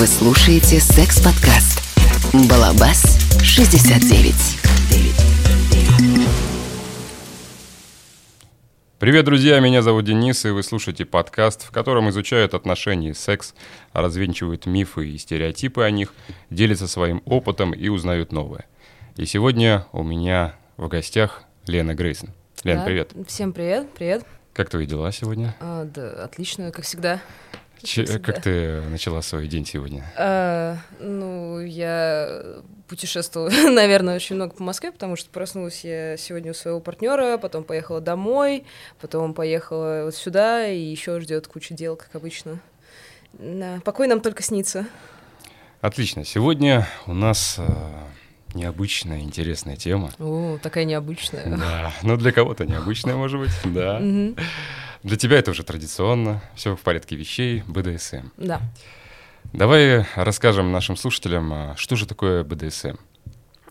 Вы 0.00 0.06
слушаете 0.06 0.80
секс-подкаст 0.80 1.78
«Балабас 2.48 3.18
69». 3.42 4.32
Привет, 8.98 9.26
друзья, 9.26 9.60
меня 9.60 9.82
зовут 9.82 10.06
Денис, 10.06 10.42
и 10.46 10.48
вы 10.48 10.62
слушаете 10.62 11.04
подкаст, 11.04 11.66
в 11.66 11.70
котором 11.70 12.08
изучают 12.08 12.54
отношения 12.54 13.10
и 13.10 13.12
секс, 13.12 13.54
развенчивают 13.92 14.64
мифы 14.64 15.06
и 15.06 15.18
стереотипы 15.18 15.82
о 15.82 15.90
них, 15.90 16.14
делятся 16.48 16.88
своим 16.88 17.20
опытом 17.26 17.72
и 17.72 17.88
узнают 17.88 18.32
новое. 18.32 18.64
И 19.16 19.26
сегодня 19.26 19.86
у 19.92 20.02
меня 20.02 20.54
в 20.78 20.88
гостях 20.88 21.42
Лена 21.66 21.94
Грейсон. 21.94 22.30
Лен, 22.64 22.78
Да, 22.78 22.84
привет. 22.86 23.12
Всем 23.28 23.52
привет, 23.52 23.92
привет. 23.92 24.24
Как 24.54 24.70
твои 24.70 24.86
дела 24.86 25.12
сегодня? 25.12 25.54
А, 25.60 25.84
да, 25.84 26.24
отлично, 26.24 26.72
как 26.72 26.86
всегда. 26.86 27.20
Всегда. 27.82 28.18
как 28.18 28.42
ты 28.42 28.80
начала 28.82 29.22
свой 29.22 29.48
день 29.48 29.66
сегодня? 29.66 30.04
А, 30.16 30.76
ну, 30.98 31.60
я 31.60 32.60
путешествовала, 32.88 33.50
наверное, 33.70 34.16
очень 34.16 34.36
много 34.36 34.54
по 34.54 34.62
Москве, 34.62 34.92
потому 34.92 35.16
что 35.16 35.30
проснулась 35.30 35.84
я 35.84 36.16
сегодня 36.16 36.50
у 36.50 36.54
своего 36.54 36.80
партнера, 36.80 37.38
потом 37.38 37.64
поехала 37.64 38.00
домой, 38.00 38.64
потом 39.00 39.34
поехала 39.34 40.02
вот 40.04 40.14
сюда, 40.14 40.66
и 40.68 40.78
еще 40.78 41.20
ждет 41.20 41.46
куча 41.46 41.74
дел, 41.74 41.96
как 41.96 42.14
обычно. 42.14 42.60
Да, 43.32 43.80
покой 43.84 44.08
нам 44.08 44.20
только 44.20 44.42
снится. 44.42 44.86
Отлично. 45.80 46.24
Сегодня 46.24 46.86
у 47.06 47.14
нас 47.14 47.56
э, 47.58 47.64
необычная, 48.54 49.20
интересная 49.20 49.76
тема. 49.76 50.10
О, 50.18 50.58
такая 50.62 50.84
необычная. 50.84 51.44
Да, 51.56 51.92
ну 52.02 52.16
для 52.16 52.32
кого-то 52.32 52.66
необычная, 52.66 53.16
может 53.16 53.40
быть, 53.40 53.50
да. 53.64 54.00
Для 55.02 55.16
тебя 55.16 55.38
это 55.38 55.52
уже 55.52 55.62
традиционно, 55.62 56.42
все 56.54 56.76
в 56.76 56.80
порядке 56.80 57.16
вещей, 57.16 57.62
БДСМ. 57.66 58.28
Да. 58.36 58.60
Давай 59.52 60.06
расскажем 60.14 60.70
нашим 60.72 60.96
слушателям, 60.96 61.52
а, 61.52 61.74
что 61.76 61.96
же 61.96 62.06
такое 62.06 62.44
БДСМ. 62.44 62.96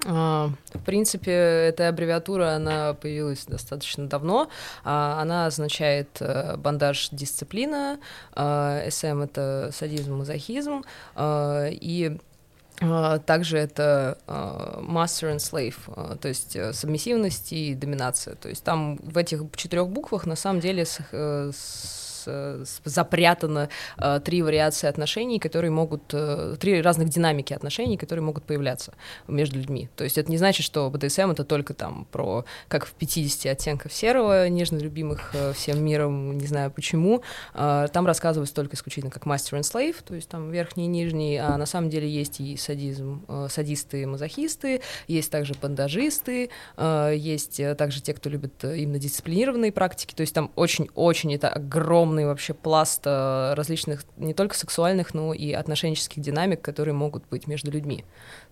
А, 0.06 0.50
В 0.74 0.84
принципе, 0.84 1.32
эта 1.32 1.88
аббревиатура, 1.90 2.56
она 2.56 2.96
появилась 2.96 3.46
достаточно 3.46 4.08
давно. 4.08 4.50
А, 4.84 5.22
Она 5.22 5.46
означает 5.46 6.18
э, 6.20 6.58
бандаж 6.58 7.10
дисциплина, 7.12 8.00
СМ— 8.34 9.22
это 9.24 9.70
садизм, 9.74 10.18
мазохизм, 10.18 10.84
и 11.20 12.18
также 13.26 13.58
это 13.58 14.18
а, 14.28 14.80
master 14.82 15.36
and 15.36 15.40
slave, 15.40 15.76
а, 15.88 16.16
то 16.16 16.28
есть 16.30 16.56
э, 16.56 16.72
субмиссивность 16.74 17.52
и 17.52 17.76
доминация. 17.76 18.36
То 18.36 18.48
есть 18.50 18.64
там 18.64 18.96
в 18.98 19.18
этих 19.18 19.42
четырех 19.56 19.90
буквах 19.90 20.26
на 20.26 20.36
самом 20.38 20.62
деле 20.62 20.86
с- 20.86 21.00
э, 21.12 21.52
запрятано 22.84 23.70
э, 23.98 24.20
три 24.24 24.42
вариации 24.42 24.88
отношений, 24.88 25.40
которые 25.40 25.72
могут, 25.72 26.04
э, 26.14 26.56
три 26.60 26.82
разных 26.82 27.10
динамики 27.10 27.54
отношений, 27.54 27.98
которые 27.98 28.24
могут 28.24 28.44
появляться 28.44 28.94
между 29.28 29.58
людьми. 29.58 29.90
То 29.96 30.04
есть 30.04 30.18
это 30.18 30.30
не 30.32 30.38
значит, 30.38 30.66
что 30.66 30.90
БДСМ 30.90 31.32
это 31.32 31.44
только 31.44 31.74
там 31.74 32.08
про, 32.12 32.46
как 32.68 32.86
в 32.86 32.92
50 32.94 33.52
оттенков 33.52 33.94
серого, 33.94 34.48
нежно 34.50 34.78
любимых 34.78 35.32
э, 35.34 35.54
всем 35.54 35.84
миром, 35.84 36.38
не 36.38 36.48
знаю 36.48 36.72
почему. 36.72 37.22
Там 37.54 38.06
рассказывается 38.06 38.54
только 38.56 38.76
исключительно 38.76 39.12
как 39.12 39.26
мастер 39.26 39.58
and 39.58 39.62
slave, 39.62 39.98
то 40.06 40.16
есть 40.16 40.30
там 40.30 40.52
верхний 40.52 40.86
и 40.86 40.88
нижний, 40.88 41.38
а 41.38 41.58
на 41.58 41.66
самом 41.66 41.90
деле 41.90 42.10
есть 42.10 42.40
и 42.40 42.58
садизм, 42.58 43.24
э, 43.28 43.48
садисты 43.50 44.02
и 44.02 44.06
мазохисты, 44.06 44.82
есть 45.08 45.32
также 45.32 45.54
бандажисты, 45.62 46.50
э, 46.78 47.14
есть 47.16 47.60
э, 47.60 47.76
также 47.76 48.02
те, 48.02 48.14
кто 48.14 48.30
любит 48.30 48.64
э, 48.64 48.78
именно 48.78 49.00
дисциплинированные 49.00 49.72
практики, 49.72 50.14
то 50.14 50.22
есть 50.22 50.34
там 50.34 50.52
очень-очень 50.56 51.34
это 51.36 51.50
огромный 52.20 52.26
вообще 52.26 52.54
пласт 52.54 53.02
э, 53.06 53.54
различных 53.54 54.04
не 54.18 54.34
только 54.34 54.56
сексуальных, 54.56 55.14
но 55.14 55.34
и 55.34 55.52
отношенческих 55.52 56.22
динамик, 56.22 56.62
которые 56.62 56.94
могут 56.94 57.24
быть 57.30 57.48
между 57.48 57.72
людьми. 57.72 58.04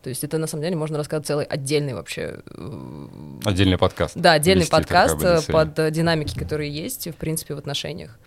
То 0.04 0.10
есть 0.10 0.24
это 0.24 0.38
на 0.38 0.48
самом 0.48 0.64
деле 0.64 0.76
можно 0.76 0.98
рассказать 0.98 1.26
целый 1.26 1.46
отдельный 1.46 1.94
вообще 1.94 2.40
э, 2.46 3.08
Отдельный 3.44 3.78
подкаст. 3.78 4.16
да, 4.18 4.34
отдельный 4.34 4.62
Вести 4.62 4.72
подкаст 4.72 5.24
э, 5.24 5.40
под 5.48 5.92
динамики, 5.92 6.38
которые 6.38 6.72
есть, 6.72 7.08
в 7.08 7.16
принципе, 7.16 7.56
в 7.56 7.58
отношениях. 7.58 8.18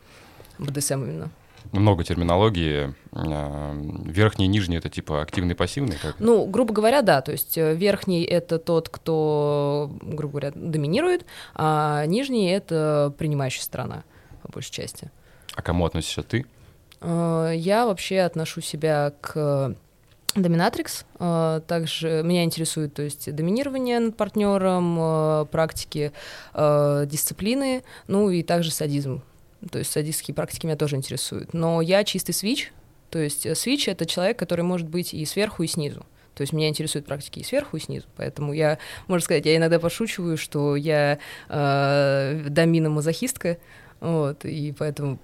БДСМ 0.59 1.03
именно. 1.05 1.31
Много 1.72 2.05
терминологии. 2.05 2.95
Верхний 3.12 4.47
и 4.47 4.49
нижний 4.49 4.77
это 4.77 4.89
типа 4.89 5.22
активный 5.22 5.55
пассивный. 5.55 5.97
Как? 6.03 6.17
Ну, 6.19 6.47
грубо 6.47 6.72
говоря, 6.72 7.03
да, 7.03 7.21
то 7.21 7.33
есть 7.33 7.57
верхний— 7.57 8.25
это 8.39 8.59
тот, 8.59 8.89
кто, 8.89 9.91
грубо 10.03 10.41
говоря, 10.41 10.53
доминирует, 10.55 11.27
а 11.55 12.07
нижний— 12.07 12.51
это 12.51 13.12
принимающая 13.19 13.62
сторона, 13.62 14.05
по 14.43 14.53
большей 14.53 14.72
части. 14.72 15.11
А 15.60 15.62
кому 15.62 15.84
относишься 15.84 16.22
ты? 16.22 16.47
Э, 17.03 17.53
Я 17.54 17.84
вообще 17.84 18.21
отношу 18.21 18.62
себя 18.62 19.12
к 19.21 19.75
доминатрикс. 20.34 21.04
э, 21.19 21.60
Также 21.66 22.22
меня 22.25 22.44
интересует, 22.44 22.94
то 22.94 23.03
есть 23.03 23.31
доминирование 23.34 24.00
над 24.00 24.16
партнером, 24.16 24.97
э, 24.98 25.47
практики 25.50 26.12
э, 26.54 27.04
дисциплины, 27.06 27.84
ну 28.06 28.31
и 28.31 28.43
также 28.43 28.71
садизм. 28.71 29.21
То 29.71 29.78
есть 29.78 29.93
садистские 29.93 30.34
практики 30.34 30.65
меня 30.65 30.76
тоже 30.76 30.97
интересуют. 30.97 31.53
Но 31.53 31.82
я 31.82 32.04
чистый 32.04 32.32
свич, 32.32 32.72
то 33.10 33.19
есть 33.19 33.44
э, 33.44 33.54
свич— 33.54 33.87
это 33.88 34.06
человек, 34.06 34.38
который 34.38 34.62
может 34.62 34.88
быть 34.88 35.12
и 35.12 35.27
сверху, 35.27 35.62
и 35.62 35.66
снизу. 35.66 36.06
То 36.34 36.41
есть 36.41 36.54
меня 36.54 36.69
интересуют 36.69 37.04
практики 37.04 37.41
и 37.41 37.44
сверху, 37.44 37.77
и 37.77 37.81
снизу. 37.81 38.06
Поэтому 38.16 38.54
я, 38.54 38.78
можно 39.09 39.22
сказать, 39.22 39.44
я 39.44 39.59
иногда 39.59 39.78
пошучиваю, 39.78 40.38
что 40.38 40.75
я 40.75 41.19
э, 41.50 42.47
домина-мазохистка, 42.48 43.59
вот, 44.00 44.47
и 44.47 44.72
поэтому 44.72 45.19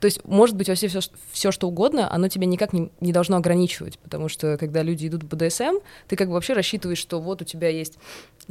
то 0.00 0.06
есть, 0.06 0.24
может 0.24 0.56
быть, 0.56 0.68
вообще 0.68 0.88
все, 0.88 1.00
все 1.30 1.52
что 1.52 1.68
угодно, 1.68 2.12
оно 2.12 2.28
тебя 2.28 2.46
никак 2.46 2.72
не, 2.72 2.90
не 3.00 3.12
должно 3.12 3.36
ограничивать, 3.36 3.98
потому 3.98 4.28
что 4.28 4.56
когда 4.58 4.82
люди 4.82 5.06
идут 5.06 5.24
в 5.24 5.26
БДСМ, 5.26 5.78
ты 6.08 6.16
как 6.16 6.28
бы 6.28 6.34
вообще 6.34 6.52
рассчитываешь, 6.52 6.98
что 6.98 7.20
вот 7.20 7.42
у 7.42 7.44
тебя 7.44 7.68
есть 7.68 7.98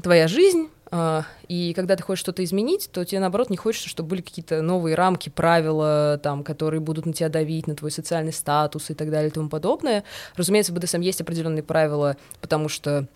твоя 0.01 0.27
жизнь, 0.27 0.69
а, 0.91 1.25
и 1.47 1.73
когда 1.73 1.95
ты 1.95 2.03
хочешь 2.03 2.21
что-то 2.21 2.43
изменить, 2.43 2.89
то 2.91 3.03
тебе, 3.05 3.19
наоборот, 3.19 3.49
не 3.49 3.57
хочется, 3.57 3.89
чтобы 3.89 4.09
были 4.09 4.21
какие-то 4.21 4.61
новые 4.61 4.95
рамки, 4.95 5.29
правила, 5.29 6.19
там, 6.21 6.43
которые 6.43 6.79
будут 6.79 7.05
на 7.05 7.13
тебя 7.13 7.29
давить, 7.29 7.67
на 7.67 7.75
твой 7.75 7.91
социальный 7.91 8.33
статус 8.33 8.89
и 8.89 8.93
так 8.93 9.09
далее 9.09 9.29
и 9.29 9.33
тому 9.33 9.49
подобное. 9.49 10.03
Разумеется, 10.35 10.71
в 10.71 10.75
БДСМ 10.75 11.01
есть 11.01 11.21
определенные 11.21 11.63
правила, 11.63 12.17
потому 12.41 12.69
что 12.69 13.07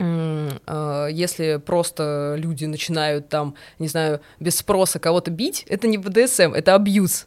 если 0.00 1.60
просто 1.64 2.34
люди 2.38 2.64
начинают 2.64 3.28
там, 3.28 3.54
не 3.78 3.88
знаю, 3.88 4.20
без 4.40 4.56
спроса 4.56 4.98
кого-то 4.98 5.30
бить, 5.30 5.64
это 5.68 5.86
не 5.86 5.98
БДСМ, 5.98 6.52
это 6.54 6.74
абьюз. 6.74 7.26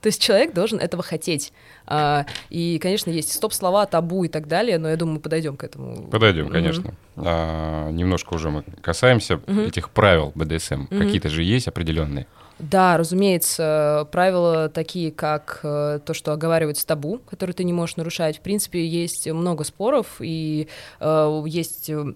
То 0.00 0.08
есть 0.08 0.22
человек 0.22 0.54
должен 0.54 0.78
этого 0.78 1.02
хотеть. 1.02 1.52
А, 1.86 2.26
И, 2.48 2.78
конечно, 2.78 3.10
есть 3.10 3.32
стоп-слова, 3.32 3.86
табу 3.86 4.24
и 4.24 4.28
так 4.28 4.46
далее, 4.46 4.78
но 4.78 4.88
я 4.88 4.96
думаю, 4.96 5.14
мы 5.16 5.20
подойдем 5.20 5.56
к 5.56 5.64
этому. 5.64 6.06
Подойдем, 6.08 6.48
конечно. 6.48 6.94
А, 7.16 7.90
немножко 7.90 8.34
уже 8.34 8.50
мы 8.50 8.62
касаемся 8.82 9.40
Мгм. 9.46 9.62
этих 9.66 9.90
правил 9.90 10.32
БДСМ. 10.34 10.86
Какие-то 10.86 11.28
же 11.28 11.42
есть 11.42 11.66
определенные. 11.68 12.26
Да, 12.58 12.96
разумеется, 12.96 14.08
правила 14.10 14.70
такие, 14.70 15.12
как 15.12 15.60
э, 15.62 16.00
то, 16.04 16.14
что 16.14 16.32
оговаривается 16.32 16.86
табу, 16.86 17.20
которые 17.28 17.52
ты 17.52 17.64
не 17.64 17.74
можешь 17.74 17.96
нарушать. 17.96 18.38
В 18.38 18.40
принципе, 18.40 18.86
есть 18.86 19.28
много 19.28 19.62
споров 19.62 20.16
и 20.20 20.68
э, 20.98 21.42
есть 21.46 21.90
э, 21.90 22.14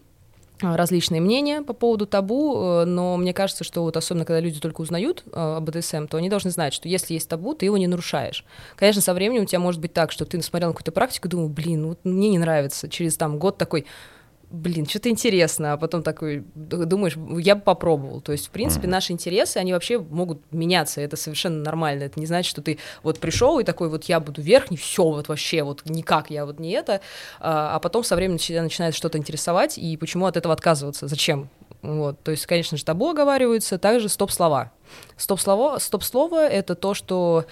различные 0.62 1.20
мнения 1.20 1.60
по 1.60 1.74
поводу 1.74 2.06
табу, 2.06 2.56
э, 2.56 2.84
но 2.86 3.18
мне 3.18 3.34
кажется, 3.34 3.64
что 3.64 3.82
вот 3.82 3.98
особенно 3.98 4.24
когда 4.24 4.40
люди 4.40 4.60
только 4.60 4.80
узнают 4.80 5.24
об 5.30 5.64
БДСМ, 5.64 6.06
то 6.06 6.16
они 6.16 6.30
должны 6.30 6.50
знать, 6.50 6.72
что 6.72 6.88
если 6.88 7.12
есть 7.12 7.28
табу, 7.28 7.54
ты 7.54 7.66
его 7.66 7.76
не 7.76 7.86
нарушаешь. 7.86 8.46
Конечно, 8.76 9.02
со 9.02 9.12
временем 9.12 9.42
у 9.42 9.46
тебя 9.46 9.60
может 9.60 9.80
быть 9.80 9.92
так, 9.92 10.10
что 10.10 10.24
ты 10.24 10.40
смотрел 10.40 10.70
на 10.70 10.72
какую-то 10.72 10.92
практику 10.92 11.28
и 11.28 11.30
думал, 11.30 11.50
блин, 11.50 11.86
вот 11.86 11.98
мне 12.04 12.30
не 12.30 12.38
нравится. 12.38 12.88
Через 12.88 13.18
там 13.18 13.38
год 13.38 13.58
такой, 13.58 13.84
блин, 14.50 14.86
что-то 14.86 15.08
интересно, 15.08 15.72
а 15.72 15.76
потом 15.76 16.02
такой 16.02 16.44
думаешь, 16.54 17.16
я 17.42 17.54
бы 17.54 17.62
попробовал. 17.62 18.20
То 18.20 18.32
есть, 18.32 18.48
в 18.48 18.50
принципе, 18.50 18.82
Мгм. 18.86 18.90
наши 18.92 19.12
интересы, 19.12 19.58
они 19.58 19.72
вообще 19.72 19.98
могут 19.98 20.40
меняться, 20.52 21.00
это 21.00 21.16
совершенно 21.16 21.62
нормально. 21.62 22.04
Это 22.04 22.18
не 22.18 22.26
значит, 22.26 22.50
что 22.50 22.60
ты 22.62 22.78
вот 23.02 23.18
пришел 23.20 23.58
и 23.58 23.64
такой, 23.64 23.88
вот 23.88 24.04
я 24.04 24.20
буду 24.20 24.42
верхний, 24.42 24.76
все, 24.76 25.04
вот 25.04 25.28
вообще, 25.28 25.62
вот 25.62 25.82
никак, 25.84 26.30
я 26.30 26.44
вот 26.46 26.58
не 26.58 26.70
это, 26.72 27.00
а 27.38 27.76
а 27.76 27.78
потом 27.80 28.02
со 28.04 28.16
временем 28.16 28.38
тебя 28.38 28.62
начинает 28.62 28.94
что-то 28.94 29.18
интересовать, 29.18 29.78
и 29.78 29.96
почему 29.96 30.26
от 30.26 30.36
этого 30.36 30.52
отказываться, 30.54 31.06
зачем? 31.08 31.48
Вот, 31.82 32.22
то 32.22 32.30
есть, 32.30 32.46
конечно 32.46 32.76
же, 32.76 32.84
табу 32.84 33.08
оговариваются, 33.08 33.78
также 33.78 34.08
стоп-слова. 34.08 34.70
Стоп-слово, 35.16 35.78
стоп-слово— 35.78 36.46
это 36.48 36.74
то, 36.74 36.92
что 36.94 37.46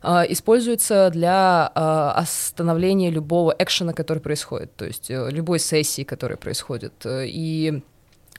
а, 0.00 0.24
используется 0.26 1.10
для 1.10 1.70
а, 1.74 2.12
остановления 2.12 3.10
любого 3.10 3.54
экшена, 3.58 3.92
который 3.92 4.20
происходит, 4.20 4.74
то 4.76 4.86
есть 4.86 5.10
э, 5.10 5.28
любой 5.30 5.58
сессии, 5.58 6.02
которая 6.02 6.38
происходит. 6.38 6.94
Э, 7.04 7.26
И 7.26 7.82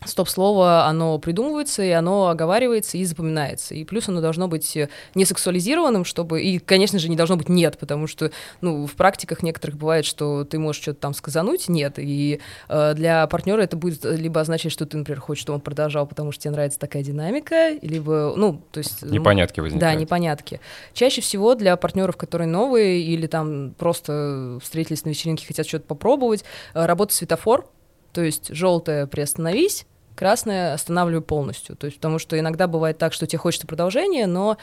стоп-слово, 0.06 0.86
оно 0.86 1.18
придумывается, 1.20 1.84
и 1.84 1.90
оно 1.90 2.28
оговаривается 2.28 2.98
и 2.98 3.06
запоминается. 3.06 3.76
И 3.76 3.84
плюс 3.84 4.08
оно 4.10 4.22
должно 4.22 4.48
быть 4.48 4.76
э, 4.78 4.90
не 5.14 5.26
сексуализированным, 5.26 6.06
чтобы... 6.06 6.42
И, 6.42 6.60
конечно 6.60 7.00
же, 7.00 7.10
не 7.10 7.16
должно 7.16 7.38
быть 7.38 7.50
нет, 7.50 7.78
потому 7.78 8.08
что, 8.08 8.32
ну, 8.62 8.86
в 8.86 8.94
практиках 8.94 9.44
некоторых 9.44 9.78
бывает, 9.78 10.06
что 10.06 10.44
ты 10.44 10.60
можешь 10.60 10.82
что-то 10.82 11.00
там 11.00 11.14
сказануть, 11.14 11.68
нет, 11.68 11.96
и 11.98 12.40
э, 12.70 12.94
для 12.96 13.28
партнера 13.28 13.62
это 13.62 13.78
будет 13.78 14.04
либо 14.06 14.42
означать, 14.42 14.72
что 14.72 14.86
ты, 14.86 14.98
например, 14.98 15.20
хочешь, 15.20 15.42
чтобы 15.42 15.56
он 15.56 15.62
продолжал, 15.62 16.08
потому 16.08 16.32
что 16.32 16.44
тебе 16.44 16.52
нравится 16.52 16.80
такая 16.80 17.04
динамика, 17.04 17.72
либо, 17.82 18.34
ну, 18.36 18.62
то 18.72 18.80
есть... 18.80 19.04
Непонятки 19.04 19.60
возникают. 19.60 19.94
Да, 19.94 20.00
непонятки. 20.00 20.60
Чаще 20.94 21.22
всего 21.22 21.56
для 21.56 21.76
партнеров, 21.78 22.18
которые 22.18 22.48
новые 22.48 23.02
или 23.02 23.28
там 23.28 23.74
просто 23.78 24.60
встретились 24.62 25.06
на 25.06 25.10
вечеринке, 25.10 25.46
хотят 25.46 25.68
что-то 25.68 25.86
попробовать, 25.86 26.44
э, 26.74 26.86
работает 26.86 27.16
светофор, 27.16 27.68
то 28.14 28.22
есть 28.22 28.48
желтое 28.54 29.08
приостановись, 29.08 29.86
красное 30.16 30.74
останавливаю 30.74 31.22
полностью. 31.22 31.76
То 31.76 31.86
есть, 31.86 31.98
потому 31.98 32.20
что 32.20 32.40
иногда 32.40 32.68
бывает 32.68 32.98
так, 32.98 33.14
что 33.14 33.28
тебе 33.28 33.40
хочется 33.40 33.68
продолжения, 33.68 34.26
но 34.28 34.58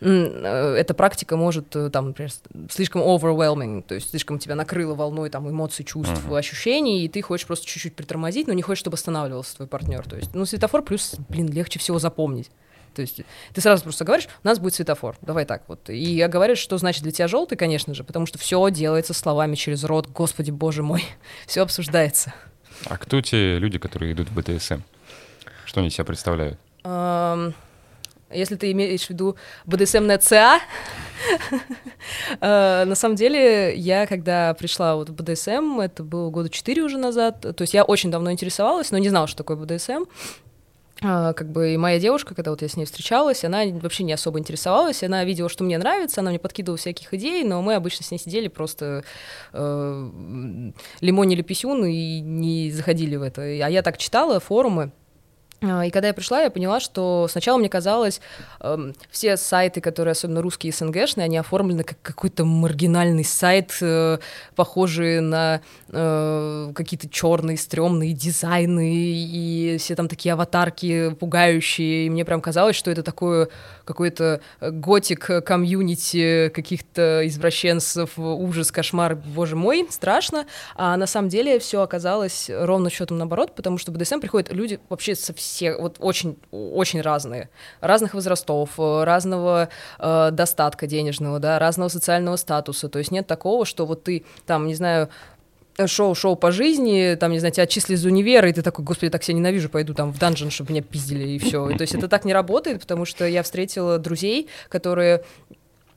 э, 0.00 0.76
эта 0.78 0.94
практика 0.94 1.36
может, 1.36 1.74
э, 1.76 1.90
там, 1.90 2.08
например, 2.08 2.30
слишком 2.70 3.02
overwhelming, 3.02 3.82
то 3.82 3.94
есть 3.94 4.10
слишком 4.10 4.38
тебя 4.38 4.54
накрыло 4.54 4.94
волной 4.94 5.30
там, 5.30 5.48
эмоций, 5.48 5.84
чувств, 5.84 6.22
uh-huh. 6.26 6.38
ощущений, 6.38 7.04
и 7.04 7.08
ты 7.08 7.22
хочешь 7.22 7.46
просто 7.46 7.66
чуть-чуть 7.66 7.94
притормозить, 7.94 8.46
но 8.46 8.52
не 8.52 8.62
хочешь, 8.62 8.80
чтобы 8.80 8.94
останавливался 8.94 9.56
твой 9.56 9.68
партнер. 9.68 10.08
То 10.08 10.16
есть, 10.16 10.34
ну, 10.34 10.44
светофор 10.46 10.82
плюс, 10.82 11.16
блин, 11.28 11.48
легче 11.50 11.78
всего 11.78 11.98
запомнить. 11.98 12.50
То 12.94 13.02
есть 13.02 13.20
ты 13.52 13.60
сразу 13.60 13.82
просто 13.82 14.04
говоришь, 14.04 14.28
у 14.42 14.46
нас 14.46 14.58
будет 14.58 14.74
светофор, 14.74 15.16
давай 15.20 15.44
так 15.44 15.64
вот. 15.66 15.90
И 15.90 16.24
говоришь, 16.28 16.58
что 16.58 16.78
значит 16.78 17.02
для 17.02 17.12
тебя 17.12 17.28
желтый, 17.28 17.58
конечно 17.58 17.92
же, 17.94 18.04
потому 18.04 18.26
что 18.26 18.38
все 18.38 18.70
делается 18.70 19.12
словами 19.12 19.56
через 19.56 19.84
рот, 19.84 20.06
господи, 20.06 20.50
боже 20.50 20.82
мой, 20.82 21.04
все 21.46 21.62
обсуждается. 21.62 22.32
А 22.86 22.98
кто 22.98 23.20
те 23.20 23.58
люди, 23.58 23.78
которые 23.78 24.12
идут 24.12 24.28
в 24.28 24.34
БДСМ? 24.34 24.80
Что 25.64 25.80
они 25.80 25.90
себя 25.90 26.04
представляют? 26.04 26.58
Если 28.30 28.56
ты 28.56 28.72
имеешь 28.72 29.06
в 29.06 29.10
виду 29.10 29.36
БДСМ 29.64 30.06
на 30.06 30.18
ЦА, 30.18 30.60
э, 32.40 32.84
на 32.84 32.94
самом 32.94 33.14
деле 33.14 33.74
я, 33.76 34.06
когда 34.06 34.54
пришла 34.54 34.96
вот 34.96 35.08
в 35.10 35.14
БДСМ, 35.14 35.80
это 35.80 36.02
было 36.02 36.30
года 36.30 36.48
четыре 36.48 36.82
уже 36.82 36.98
назад, 36.98 37.40
то 37.40 37.62
есть 37.62 37.74
я 37.74 37.84
очень 37.84 38.10
давно 38.10 38.32
интересовалась, 38.32 38.90
но 38.90 38.98
не 38.98 39.08
знала, 39.08 39.28
что 39.28 39.38
такое 39.38 39.56
БДСМ, 39.56 40.04
как 41.00 41.50
бы 41.50 41.74
и 41.74 41.76
моя 41.76 41.98
девушка, 41.98 42.34
когда 42.34 42.50
вот 42.50 42.62
я 42.62 42.68
с 42.68 42.76
ней 42.76 42.84
встречалась, 42.84 43.44
она 43.44 43.64
вообще 43.66 44.04
не 44.04 44.12
особо 44.12 44.38
интересовалась, 44.38 45.02
она 45.02 45.24
видела, 45.24 45.48
что 45.48 45.64
мне 45.64 45.76
нравится, 45.76 46.20
она 46.20 46.30
мне 46.30 46.38
подкидывала 46.38 46.78
всяких 46.78 47.12
идей, 47.14 47.44
но 47.44 47.60
мы 47.62 47.74
обычно 47.74 48.04
с 48.04 48.10
ней 48.10 48.18
сидели 48.18 48.48
просто 48.48 49.04
э, 49.52 50.10
лимонили 51.00 51.42
писюн 51.42 51.84
и 51.84 52.20
не 52.20 52.70
заходили 52.70 53.16
в 53.16 53.22
это. 53.22 53.42
А 53.42 53.68
я 53.68 53.82
так 53.82 53.98
читала 53.98 54.40
форумы, 54.40 54.84
а, 54.84 55.03
и 55.64 55.90
когда 55.90 56.08
я 56.08 56.14
пришла, 56.14 56.42
я 56.42 56.50
поняла, 56.50 56.80
что 56.80 57.26
сначала 57.30 57.58
мне 57.58 57.68
казалось, 57.68 58.20
э, 58.60 58.92
все 59.10 59.36
сайты, 59.36 59.80
которые 59.80 60.12
особенно 60.12 60.42
русские 60.42 60.72
СНГшные, 60.72 61.24
они 61.24 61.38
оформлены 61.38 61.84
как 61.84 61.98
какой-то 62.02 62.44
маргинальный 62.44 63.24
сайт, 63.24 63.76
э, 63.80 64.18
похожий 64.56 65.20
на 65.20 65.60
э, 65.88 66.72
какие-то 66.74 67.08
черные, 67.08 67.56
стрёмные 67.56 68.12
дизайны, 68.12 68.92
и 68.92 69.76
все 69.78 69.94
там 69.94 70.08
такие 70.08 70.32
аватарки 70.32 71.14
пугающие. 71.14 72.06
И 72.06 72.10
мне 72.10 72.24
прям 72.24 72.40
казалось, 72.40 72.76
что 72.76 72.90
это 72.90 73.02
такое 73.02 73.48
какой-то 73.84 74.40
готик 74.60 75.44
комьюнити 75.44 76.50
каких-то 76.54 77.26
извращенцев, 77.26 78.18
ужас, 78.18 78.72
кошмар, 78.72 79.16
боже 79.16 79.56
мой, 79.56 79.86
страшно. 79.90 80.46
А 80.74 80.96
на 80.96 81.06
самом 81.06 81.28
деле 81.28 81.58
все 81.58 81.82
оказалось 81.82 82.50
ровно 82.52 82.90
счетом 82.90 83.18
наоборот, 83.18 83.54
потому 83.54 83.78
что 83.78 83.92
в 83.92 83.94
БДСМ 83.94 84.20
приходят 84.20 84.52
люди 84.52 84.80
вообще 84.88 85.14
со 85.14 85.32
все, 85.54 85.76
вот 85.76 85.96
очень, 86.00 86.36
очень 86.50 87.00
разные, 87.00 87.48
разных 87.80 88.14
возрастов, 88.14 88.70
разного 88.76 89.68
э, 90.00 90.30
достатка 90.32 90.88
денежного, 90.88 91.38
да, 91.38 91.60
разного 91.60 91.88
социального 91.88 92.34
статуса. 92.34 92.88
То 92.88 92.98
есть 92.98 93.12
нет 93.12 93.28
такого, 93.28 93.64
что 93.64 93.86
вот 93.86 94.02
ты 94.02 94.24
там, 94.46 94.66
не 94.66 94.74
знаю, 94.74 95.10
шоу-шоу 95.86 96.34
по 96.34 96.50
жизни, 96.50 97.16
там, 97.18 97.30
не 97.30 97.38
знаю, 97.38 97.52
тебя 97.52 97.64
отчислили 97.64 97.96
из 97.96 98.04
универа, 98.04 98.48
и 98.48 98.52
ты 98.52 98.62
такой, 98.62 98.84
господи, 98.84 99.10
так 99.10 99.22
себя 99.22 99.36
ненавижу, 99.36 99.68
пойду 99.68 99.94
там 99.94 100.12
в 100.12 100.18
данжен, 100.18 100.50
чтобы 100.50 100.72
меня 100.72 100.82
пиздили, 100.82 101.28
и 101.28 101.38
все. 101.38 101.68
То 101.76 101.82
есть 101.82 101.94
это 101.94 102.08
так 102.08 102.24
не 102.24 102.32
работает, 102.32 102.80
потому 102.80 103.04
что 103.04 103.24
я 103.24 103.42
встретила 103.44 103.98
друзей, 103.98 104.48
которые 104.68 105.24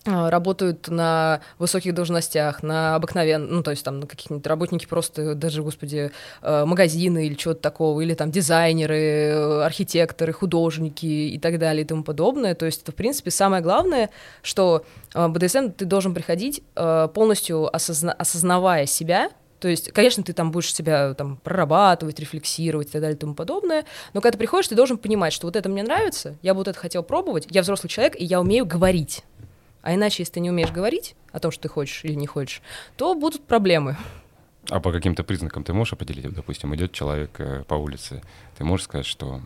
работают 0.08 0.88
на 0.88 1.42
высоких 1.60 1.94
должностях, 1.94 2.64
на 2.64 2.96
обыкновенных, 2.96 3.50
ну, 3.52 3.64
то 3.64 3.72
есть 3.72 3.84
там 3.84 4.00
на 4.00 4.08
каких-нибудь 4.08 4.48
работники 4.48 4.86
просто, 4.86 5.36
даже, 5.36 5.62
господи, 5.62 6.12
э, 6.42 6.66
магазины 6.66 7.28
или 7.28 7.34
чего-то 7.36 7.62
такого, 7.62 8.02
или 8.02 8.14
там 8.14 8.32
дизайнеры, 8.32 9.62
архитекторы, 9.64 10.34
художники 10.34 11.06
и 11.06 11.38
так 11.38 11.60
далее 11.60 11.84
и 11.84 11.86
тому 11.86 12.04
подобное. 12.04 12.56
То 12.56 12.66
есть 12.66 12.84
это, 12.84 12.92
в 12.92 12.96
принципе, 12.96 13.32
самое 13.32 13.62
главное, 13.62 14.10
что 14.42 14.86
э, 15.14 15.28
БДСМ 15.28 15.72
ты 15.72 15.86
должен 15.86 16.14
приходить 16.14 16.64
полностью 16.74 17.70
осозна- 17.74 18.14
осознавая 18.14 18.86
себя, 18.86 19.30
то 19.60 19.68
есть, 19.68 19.92
конечно, 19.92 20.24
ты 20.24 20.34
там 20.34 20.52
будешь 20.52 20.74
себя 20.74 21.14
там 21.16 21.38
прорабатывать, 21.38 22.20
рефлексировать 22.20 22.90
и 22.90 22.92
так 22.92 23.02
далее 23.02 23.16
и 23.16 23.20
тому 23.20 23.34
подобное, 23.34 23.86
но 24.14 24.22
когда 24.22 24.34
ты 24.34 24.38
приходишь, 24.38 24.68
ты 24.68 24.76
должен 24.76 24.98
понимать, 24.98 25.34
что 25.34 25.48
вот 25.48 25.56
это 25.56 25.68
мне 25.68 25.84
нравится, 25.84 26.38
я 26.44 26.54
вот 26.54 26.68
это 26.68 26.78
хотел 26.78 27.04
пробовать, 27.04 27.48
я 27.50 27.62
взрослый 27.62 27.90
человек, 27.90 28.16
и 28.20 28.24
я 28.24 28.40
умею 28.40 28.66
говорить. 28.66 29.24
А 29.88 29.96
иначе, 29.96 30.24
если 30.24 30.34
ты 30.34 30.40
не 30.42 30.50
умеешь 30.50 30.72
говорить 30.72 31.16
о 31.32 31.40
том, 31.40 31.50
что 31.50 31.62
ты 31.64 31.70
хочешь 31.70 32.04
или 32.04 32.14
не 32.14 32.28
хочешь, 32.28 32.62
то 32.98 33.16
будут 33.16 33.48
проблемы. 33.48 33.96
А 34.70 34.80
по 34.80 34.92
каким-то 34.92 35.24
признакам 35.24 35.64
ты 35.64 35.74
можешь 35.74 35.94
определить? 35.94 36.34
Допустим, 36.34 36.76
идет 36.76 36.92
человек 36.92 37.32
э, 37.40 37.64
по 37.68 37.76
улице, 37.76 38.22
ты 38.58 38.66
можешь 38.66 38.86
сказать, 38.86 39.06
что 39.06 39.42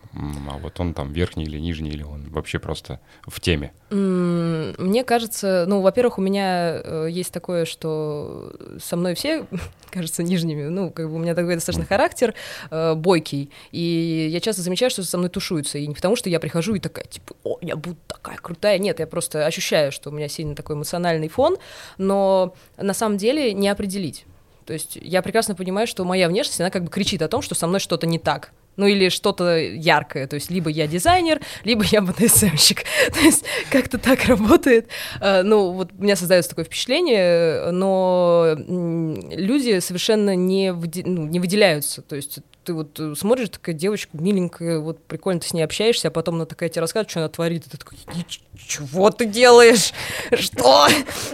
а 0.50 0.57
вот 0.57 0.79
он 0.79 0.94
там 0.94 1.13
верхний 1.13 1.44
или 1.44 1.59
нижний, 1.59 1.91
или 1.91 2.01
он 2.01 2.23
вообще 2.29 2.57
просто 2.57 3.00
в 3.27 3.39
теме? 3.39 3.71
Мне 3.91 5.03
кажется, 5.03 5.65
ну, 5.68 5.81
во-первых, 5.81 6.18
у 6.18 6.21
меня 6.21 6.81
э, 6.83 7.07
есть 7.12 7.31
такое, 7.31 7.65
что 7.65 8.51
со 8.81 8.95
мной 8.95 9.13
все, 9.13 9.45
кажется, 9.91 10.23
нижними, 10.23 10.69
ну, 10.69 10.89
как 10.89 11.07
бы 11.07 11.15
у 11.15 11.19
меня 11.19 11.35
такой 11.35 11.53
достаточно 11.56 11.85
характер 11.85 12.33
э, 12.71 12.95
бойкий, 12.95 13.51
и 13.71 14.29
я 14.31 14.39
часто 14.39 14.63
замечаю, 14.63 14.89
что 14.89 15.03
со 15.03 15.18
мной 15.19 15.29
тушуются, 15.29 15.77
и 15.77 15.85
не 15.85 15.94
потому, 15.94 16.15
что 16.15 16.29
я 16.29 16.39
прихожу 16.39 16.73
и 16.73 16.79
такая, 16.79 17.06
типа, 17.06 17.35
о, 17.44 17.59
я 17.62 17.75
буду 17.75 17.97
такая 18.07 18.38
крутая, 18.38 18.79
нет, 18.79 19.00
я 19.00 19.06
просто 19.06 19.45
ощущаю, 19.45 19.91
что 19.91 20.09
у 20.09 20.13
меня 20.13 20.29
сильно 20.29 20.56
такой 20.56 20.75
эмоциональный 20.75 21.27
фон, 21.27 21.57
но 22.00 22.56
на 22.77 22.94
самом 22.95 23.18
деле 23.18 23.53
не 23.53 23.69
определить. 23.69 24.25
То 24.65 24.73
есть 24.73 24.97
я 25.01 25.21
прекрасно 25.21 25.55
понимаю, 25.55 25.87
что 25.87 26.05
моя 26.05 26.27
внешность, 26.27 26.61
она 26.61 26.69
как 26.69 26.83
бы 26.83 26.89
кричит 26.89 27.21
о 27.21 27.27
том, 27.27 27.41
что 27.41 27.55
со 27.55 27.67
мной 27.67 27.79
что-то 27.79 28.07
не 28.07 28.19
так. 28.19 28.51
Ну 28.77 28.88
или 28.88 29.09
что-то 29.09 29.57
яркое, 29.57 30.27
то 30.27 30.35
есть 30.35 30.50
либо 30.50 30.69
я 30.69 30.88
дизайнер, 30.88 31.41
либо 31.63 31.83
я 31.83 32.01
БДСМщик. 32.01 32.83
то 33.13 33.19
есть 33.19 33.45
как-то 33.69 33.97
так 33.97 34.25
работает. 34.25 34.88
Uh, 35.19 35.44
ну 35.44 35.71
вот 35.71 35.91
у 35.97 36.03
меня 36.03 36.15
создается 36.15 36.50
такое 36.50 36.65
впечатление, 36.65 37.71
но 37.71 38.56
люди 38.57 39.79
совершенно 39.79 40.35
не, 40.35 40.71
выде- 40.71 41.03
ну, 41.06 41.25
не 41.25 41.39
выделяются. 41.39 42.01
То 42.01 42.15
есть 42.15 42.39
ты 42.63 42.73
вот 42.73 43.00
смотришь, 43.15 43.50
такая 43.50 43.73
девочка 43.73 44.09
миленькая, 44.13 44.79
вот 44.79 45.03
прикольно 45.03 45.39
ты 45.39 45.47
с 45.47 45.53
ней 45.53 45.63
общаешься, 45.63 46.09
а 46.09 46.12
потом 46.12 46.35
она 46.35 46.45
такая 46.45 46.69
тебе 46.69 46.81
рассказывает, 46.81 47.09
что 47.09 47.19
она 47.19 47.29
творит, 47.29 47.65
и 47.65 47.69
ты 47.69 47.77
такой, 47.77 47.97
чего 48.68 49.09
ты 49.09 49.25
делаешь? 49.25 49.94
Что? 50.31 50.88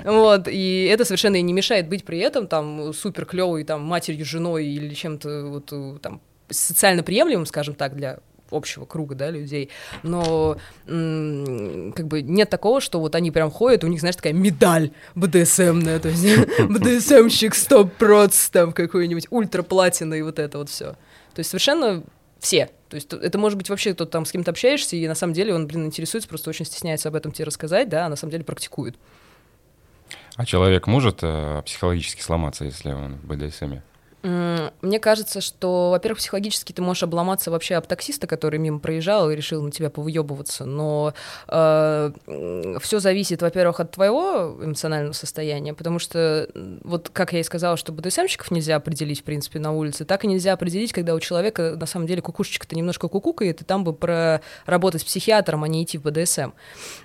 Вот, 0.04 0.48
и 0.48 0.90
это 0.92 1.06
совершенно 1.06 1.42
не 1.42 1.54
мешает 1.54 1.90
быть 1.90 2.06
при 2.06 2.20
этом 2.20 2.48
там 2.48 2.94
супер 2.94 3.26
клевой 3.26 3.64
там 3.64 3.84
матерью, 3.84 4.26
женой 4.26 4.66
или 4.66 4.94
чем-то 4.94 5.46
вот 5.48 5.70
э, 5.72 5.98
там 6.02 6.22
социально 6.50 7.04
приемлемым, 7.04 7.46
скажем 7.46 7.76
так, 7.76 7.96
для 7.96 8.20
общего 8.50 8.86
круга, 8.86 9.16
да, 9.16 9.30
людей, 9.30 9.70
но 10.04 10.58
как 10.86 12.08
бы 12.08 12.22
нет 12.22 12.50
такого, 12.50 12.82
что 12.82 13.00
вот 13.00 13.16
они 13.16 13.32
прям 13.32 13.52
ходят, 13.52 13.84
у 13.84 13.88
них, 13.88 14.00
знаешь, 14.00 14.16
такая 14.16 14.34
медаль 14.34 14.92
БДСМная, 15.16 16.00
то 16.00 16.10
есть 16.10 16.26
БДСМщик 16.60 17.54
100% 17.54 18.50
там 18.52 18.72
какой-нибудь 18.72 19.28
ультраплатина 19.30 20.14
и 20.14 20.22
вот 20.22 20.40
это 20.40 20.58
вот 20.60 20.70
все. 20.70 20.94
То 21.34 21.40
есть 21.40 21.50
совершенно 21.50 22.04
все. 22.40 22.70
То 22.90 22.96
есть 22.96 23.12
это 23.12 23.38
может 23.38 23.58
быть 23.58 23.70
вообще 23.70 23.94
кто-то 23.94 24.12
там 24.12 24.26
с 24.26 24.32
кем-то 24.32 24.52
общаешься, 24.52 24.96
и 24.96 25.08
на 25.08 25.16
самом 25.16 25.34
деле 25.34 25.54
он, 25.54 25.68
блин, 25.68 25.86
интересуется, 25.86 26.30
просто 26.30 26.50
очень 26.50 26.66
стесняется 26.66 27.10
об 27.10 27.16
этом 27.16 27.32
тебе 27.32 27.46
рассказать, 27.46 27.90
да, 27.90 28.06
а 28.06 28.10
на 28.10 28.16
самом 28.16 28.32
деле 28.32 28.44
практикует. 28.44 28.96
А 30.36 30.46
человек 30.46 30.88
может 30.88 31.20
э, 31.22 31.62
психологически 31.66 32.22
сломаться, 32.22 32.64
если 32.64 32.92
он 32.92 33.16
в 33.16 33.26
БДСМе? 33.26 33.84
Мне 34.82 35.00
кажется, 35.00 35.42
что, 35.42 35.92
во-первых, 35.92 36.20
психологически 36.20 36.74
ты 36.74 36.82
можешь 36.82 37.04
обломаться 37.04 37.52
вообще 37.52 37.76
об 37.76 37.86
таксиста, 37.86 38.28
который 38.28 38.60
мимо 38.60 38.80
проезжал 38.80 39.30
и 39.30 39.36
решил 39.36 39.62
на 39.62 39.72
тебя 39.72 39.90
повыебываться, 39.90 40.66
но 40.66 41.14
э, 41.48 42.12
все 42.82 43.00
зависит, 43.00 43.42
во-первых, 43.42 43.80
от 43.80 43.92
твоего 43.92 44.58
эмоционального 44.62 45.14
состояния, 45.14 45.74
потому 45.74 46.00
что, 46.00 46.50
вот 46.84 47.10
как 47.10 47.34
я 47.34 47.40
и 47.40 47.44
сказала, 47.44 47.78
что 47.78 47.92
БДСМщиков 47.92 48.52
нельзя 48.52 48.76
определить, 48.76 49.22
в 49.22 49.24
принципе, 49.24 49.60
на 49.60 49.72
улице, 49.72 50.04
так 50.04 50.26
и 50.26 50.28
нельзя 50.28 50.54
определить, 50.54 50.92
когда 50.92 51.16
у 51.16 51.20
человека, 51.20 51.76
на 51.80 51.86
самом 51.86 52.08
деле, 52.08 52.22
кукушечка-то 52.22 52.76
немножко 52.76 53.08
кукукает, 53.08 53.62
и 53.62 53.66
там 53.66 53.84
бы 53.84 53.94
проработать 53.94 55.02
с 55.02 55.06
психиатром, 55.06 55.64
а 55.64 55.68
не 55.68 55.84
идти 55.84 55.98
в 55.98 56.04
БДСМ. 56.04 56.52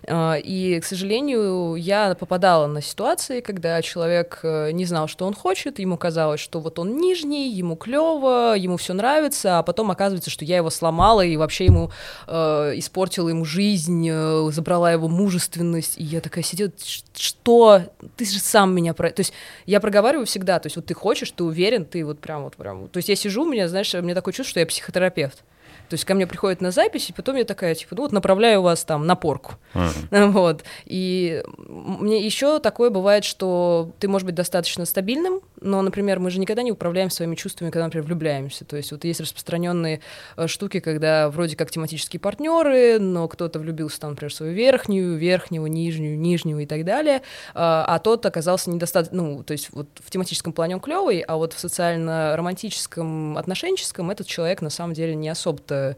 Э, 0.04 0.40
и, 0.40 0.80
к 0.80 0.84
сожалению, 0.84 1.76
я 1.76 2.14
попадала 2.14 2.66
на 2.66 2.82
ситуации, 2.82 3.40
когда 3.40 3.80
человек 3.82 4.40
э, 4.42 4.72
не 4.72 4.86
знал, 4.86 5.06
что 5.06 5.26
он 5.26 5.34
хочет, 5.34 5.78
ему 5.78 5.96
казалось, 5.96 6.40
что 6.40 6.60
вот 6.60 6.78
он 6.78 6.96
не 6.96 7.11
нижний, 7.12 7.50
ему 7.50 7.76
клево, 7.76 8.56
ему 8.56 8.76
все 8.76 8.94
нравится, 8.94 9.58
а 9.58 9.62
потом 9.62 9.90
оказывается, 9.90 10.30
что 10.30 10.44
я 10.44 10.56
его 10.56 10.70
сломала 10.70 11.20
и 11.20 11.36
вообще 11.36 11.66
ему 11.66 11.90
э, 12.26 12.32
испортила 12.76 13.28
ему 13.28 13.44
жизнь, 13.44 14.08
э, 14.10 14.50
забрала 14.50 14.90
его 14.92 15.08
мужественность, 15.08 15.98
и 15.98 16.04
я 16.04 16.20
такая 16.20 16.42
сидела, 16.42 16.72
что 17.14 17.82
ты 18.16 18.24
же 18.24 18.38
сам 18.38 18.74
меня 18.74 18.94
про, 18.94 19.10
то 19.10 19.20
есть 19.20 19.32
я 19.66 19.80
проговариваю 19.80 20.26
всегда, 20.26 20.58
то 20.58 20.66
есть 20.66 20.76
вот 20.76 20.86
ты 20.86 20.94
хочешь, 20.94 21.30
ты 21.30 21.44
уверен, 21.44 21.84
ты 21.84 22.04
вот 22.04 22.18
прям 22.18 22.44
вот 22.44 22.56
прям, 22.56 22.88
то 22.88 22.96
есть 22.96 23.08
я 23.08 23.16
сижу, 23.16 23.42
у 23.42 23.50
меня, 23.50 23.68
знаешь, 23.68 23.92
мне 23.94 24.14
такое 24.14 24.32
чувство, 24.32 24.50
что 24.50 24.60
я 24.60 24.66
психотерапевт. 24.66 25.44
То 25.88 25.94
есть 25.94 26.06
ко 26.06 26.14
мне 26.14 26.26
приходят 26.26 26.62
на 26.62 26.70
запись, 26.70 27.10
и 27.10 27.12
потом 27.12 27.36
я 27.36 27.44
такая, 27.44 27.74
типа, 27.74 27.94
ну 27.94 28.02
вот 28.02 28.12
направляю 28.12 28.62
вас 28.62 28.82
там 28.82 29.06
на 29.06 29.14
порку. 29.14 29.56
Uh-huh. 29.74 30.30
Вот. 30.32 30.64
И 30.86 31.42
мне 31.68 32.24
еще 32.24 32.60
такое 32.60 32.88
бывает, 32.88 33.24
что 33.24 33.90
ты 33.98 34.08
можешь 34.08 34.24
быть 34.24 34.34
достаточно 34.34 34.86
стабильным, 34.86 35.42
но, 35.62 35.82
например, 35.82 36.18
мы 36.18 36.30
же 36.30 36.38
никогда 36.38 36.62
не 36.62 36.72
управляем 36.72 37.10
своими 37.10 37.34
чувствами, 37.34 37.70
когда, 37.70 37.84
например, 37.84 38.06
влюбляемся. 38.06 38.64
То 38.64 38.76
есть 38.76 38.92
вот 38.92 39.04
есть 39.04 39.20
распространенные 39.20 40.00
э, 40.36 40.46
штуки, 40.46 40.80
когда 40.80 41.30
вроде 41.30 41.56
как 41.56 41.70
тематические 41.70 42.20
партнеры, 42.20 42.98
но 42.98 43.28
кто-то 43.28 43.58
влюбился 43.58 44.00
там, 44.00 44.10
например, 44.10 44.30
в 44.32 44.34
свою 44.34 44.52
верхнюю, 44.52 45.16
верхнего, 45.16 45.66
нижнюю, 45.66 46.18
нижнюю 46.18 46.60
и 46.60 46.66
так 46.66 46.84
далее, 46.84 47.22
а, 47.54 47.84
а 47.86 47.98
тот 47.98 48.26
оказался 48.26 48.70
недостаточно, 48.70 49.22
ну, 49.22 49.42
то 49.42 49.52
есть 49.52 49.70
вот 49.72 49.88
в 50.04 50.10
тематическом 50.10 50.52
плане 50.52 50.76
он 50.76 50.80
клевый, 50.80 51.20
а 51.20 51.36
вот 51.36 51.52
в 51.52 51.58
социально-романтическом, 51.58 53.38
отношенческом 53.38 54.10
этот 54.10 54.26
человек 54.26 54.62
на 54.62 54.70
самом 54.70 54.94
деле 54.94 55.14
не 55.14 55.28
особо-то 55.28 55.96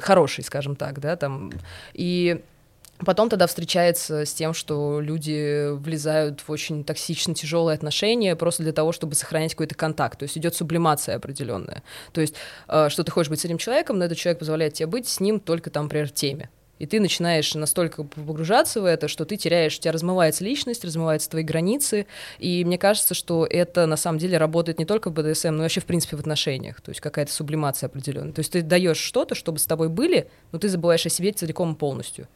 хороший, 0.00 0.44
скажем 0.44 0.76
так, 0.76 1.00
да, 1.00 1.16
там, 1.16 1.52
и 1.92 2.42
Потом 3.04 3.28
тогда 3.28 3.46
встречается 3.46 4.24
с 4.24 4.32
тем, 4.32 4.54
что 4.54 5.00
люди 5.00 5.70
влезают 5.72 6.40
в 6.40 6.50
очень 6.50 6.84
токсично 6.84 7.34
тяжелые 7.34 7.74
отношения 7.74 8.36
просто 8.36 8.62
для 8.62 8.72
того, 8.72 8.92
чтобы 8.92 9.14
сохранять 9.14 9.52
какой-то 9.52 9.74
контакт. 9.74 10.18
То 10.18 10.24
есть 10.24 10.38
идет 10.38 10.54
сублимация 10.54 11.16
определенная. 11.16 11.82
То 12.12 12.20
есть, 12.20 12.34
э, 12.68 12.88
что 12.88 13.04
ты 13.04 13.10
хочешь 13.10 13.30
быть 13.30 13.40
с 13.40 13.44
этим 13.44 13.58
человеком, 13.58 13.98
но 13.98 14.04
этот 14.04 14.18
человек 14.18 14.38
позволяет 14.38 14.74
тебе 14.74 14.86
быть 14.86 15.08
с 15.08 15.20
ним 15.20 15.40
только 15.40 15.70
там, 15.70 15.84
например, 15.84 16.08
в 16.08 16.12
теме. 16.12 16.50
И 16.78 16.86
ты 16.86 17.00
начинаешь 17.00 17.54
настолько 17.54 18.02
погружаться 18.02 18.80
в 18.80 18.84
это, 18.84 19.06
что 19.06 19.24
ты 19.24 19.36
теряешь, 19.36 19.78
у 19.78 19.80
тебя 19.80 19.92
размывается 19.92 20.42
личность, 20.42 20.84
размываются 20.84 21.30
твои 21.30 21.44
границы. 21.44 22.06
И 22.38 22.64
мне 22.64 22.78
кажется, 22.78 23.14
что 23.14 23.46
это 23.48 23.86
на 23.86 23.96
самом 23.96 24.18
деле 24.18 24.38
работает 24.38 24.78
не 24.78 24.84
только 24.84 25.10
в 25.10 25.12
БДСМ, 25.12 25.50
но 25.50 25.58
и 25.58 25.60
вообще, 25.60 25.80
в 25.80 25.86
принципе, 25.86 26.16
в 26.16 26.20
отношениях. 26.20 26.80
То 26.80 26.90
есть 26.90 27.00
какая-то 27.00 27.32
сублимация 27.32 27.86
определенная. 27.86 28.32
То 28.32 28.40
есть 28.40 28.52
ты 28.52 28.62
даешь 28.62 28.98
что-то, 28.98 29.34
чтобы 29.34 29.60
с 29.60 29.66
тобой 29.66 29.88
были, 29.88 30.28
но 30.50 30.58
ты 30.58 30.68
забываешь 30.68 31.06
о 31.06 31.10
себе 31.10 31.32
целиком 31.32 31.74
и 31.74 31.76
полностью. 31.76 32.26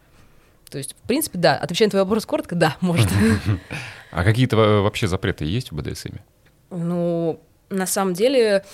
То 0.68 0.78
есть, 0.78 0.94
в 0.94 1.06
принципе, 1.06 1.38
да. 1.38 1.56
Отвечая 1.56 1.88
на 1.88 1.90
твой 1.90 2.02
вопрос 2.02 2.26
коротко, 2.26 2.54
да, 2.54 2.76
может. 2.80 3.08
А 4.10 4.24
какие-то 4.24 4.56
вообще 4.56 5.06
запреты 5.06 5.44
есть 5.44 5.70
в 5.70 5.76
БДСМ? 5.76 6.14
Ну, 6.70 7.40
на 7.70 7.86
самом 7.86 8.14
деле, 8.14 8.64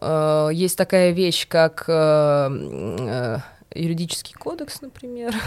э, 0.00 0.50
есть 0.52 0.76
такая 0.76 1.12
вещь, 1.12 1.46
как 1.48 1.84
э, 1.88 2.48
э, 2.50 3.38
юридический 3.74 4.34
кодекс, 4.34 4.80
например. 4.80 5.34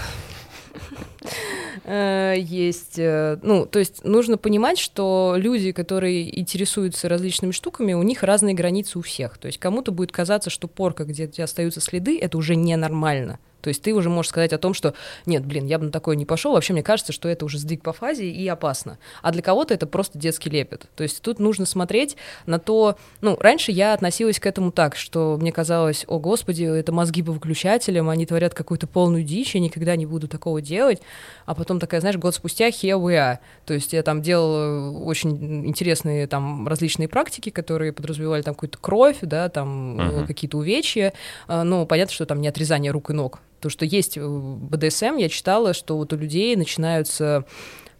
Есть, 1.87 2.97
ну, 2.97 3.65
то 3.65 3.79
есть 3.79 4.03
нужно 4.05 4.37
понимать, 4.37 4.77
что 4.77 5.33
люди, 5.35 5.71
которые 5.71 6.39
интересуются 6.39 7.09
различными 7.09 7.51
штуками, 7.51 7.93
у 7.93 8.03
них 8.03 8.21
разные 8.21 8.53
границы 8.53 8.99
у 8.99 9.01
всех. 9.01 9.39
То 9.39 9.47
есть 9.47 9.57
кому-то 9.57 9.91
будет 9.91 10.11
казаться, 10.11 10.51
что 10.51 10.67
порка, 10.67 11.05
где 11.05 11.25
остаются 11.43 11.81
следы, 11.81 12.19
это 12.19 12.37
уже 12.37 12.55
ненормально. 12.55 13.39
То 13.61 13.69
есть 13.69 13.81
ты 13.81 13.93
уже 13.93 14.09
можешь 14.09 14.29
сказать 14.29 14.53
о 14.53 14.57
том, 14.57 14.73
что 14.73 14.93
нет, 15.25 15.45
блин, 15.45 15.65
я 15.65 15.79
бы 15.79 15.85
на 15.85 15.91
такое 15.91 16.15
не 16.15 16.25
пошел. 16.25 16.53
Вообще 16.53 16.73
мне 16.73 16.83
кажется, 16.83 17.13
что 17.13 17.29
это 17.29 17.45
уже 17.45 17.57
сдвиг 17.57 17.81
по 17.81 17.93
фазе 17.93 18.29
и 18.29 18.47
опасно. 18.47 18.97
А 19.21 19.31
для 19.31 19.41
кого-то 19.41 19.73
это 19.73 19.87
просто 19.87 20.17
детский 20.17 20.49
лепет. 20.49 20.87
То 20.95 21.03
есть 21.03 21.21
тут 21.21 21.39
нужно 21.39 21.65
смотреть 21.65 22.17
на 22.45 22.59
то... 22.59 22.97
Ну, 23.21 23.37
раньше 23.39 23.71
я 23.71 23.93
относилась 23.93 24.39
к 24.39 24.45
этому 24.45 24.71
так, 24.71 24.95
что 24.95 25.37
мне 25.39 25.51
казалось, 25.51 26.05
о 26.07 26.19
господи, 26.19 26.63
это 26.63 26.91
мозги 26.91 27.21
по 27.21 27.31
выключателям, 27.31 28.09
они 28.09 28.25
творят 28.25 28.53
какую-то 28.53 28.87
полную 28.87 29.23
дичь, 29.23 29.55
я 29.55 29.61
никогда 29.61 29.95
не 29.95 30.05
буду 30.05 30.27
такого 30.27 30.61
делать. 30.61 31.01
А 31.45 31.55
потом 31.55 31.79
такая, 31.79 32.01
знаешь, 32.01 32.17
год 32.17 32.35
спустя 32.35 32.69
here 32.69 32.99
we 32.99 33.13
are. 33.13 33.39
То 33.65 33.73
есть 33.73 33.93
я 33.93 34.03
там 34.03 34.21
делала 34.21 34.91
очень 34.91 35.67
интересные 35.67 36.27
там 36.27 36.67
различные 36.67 37.07
практики, 37.07 37.49
которые 37.49 37.93
подразумевали 37.93 38.41
там 38.41 38.53
какую-то 38.53 38.77
кровь, 38.77 39.17
да, 39.21 39.49
там 39.49 39.99
uh-huh. 39.99 40.27
какие-то 40.27 40.57
увечья. 40.57 41.13
Ну, 41.47 41.85
понятно, 41.85 42.13
что 42.13 42.25
там 42.25 42.41
не 42.41 42.47
отрезание 42.47 42.91
рук 42.91 43.09
и 43.09 43.13
ног, 43.13 43.39
то, 43.59 43.69
что 43.69 43.85
есть 43.85 44.17
в 44.17 44.57
БДСМ, 44.69 45.17
я 45.17 45.29
читала, 45.29 45.73
что 45.73 45.97
вот 45.97 46.13
у 46.13 46.17
людей 46.17 46.55
начинаются 46.55 47.45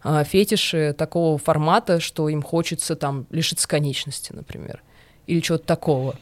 а, 0.01 0.23
фетиши 0.23 0.93
такого 0.97 1.37
формата, 1.37 1.99
что 1.99 2.29
им 2.29 2.41
хочется 2.41 2.95
там 2.95 3.25
лишиться 3.29 3.67
конечности, 3.67 4.31
например, 4.33 4.81
или 5.27 5.39
чего-то 5.41 5.65
такого. 5.65 6.15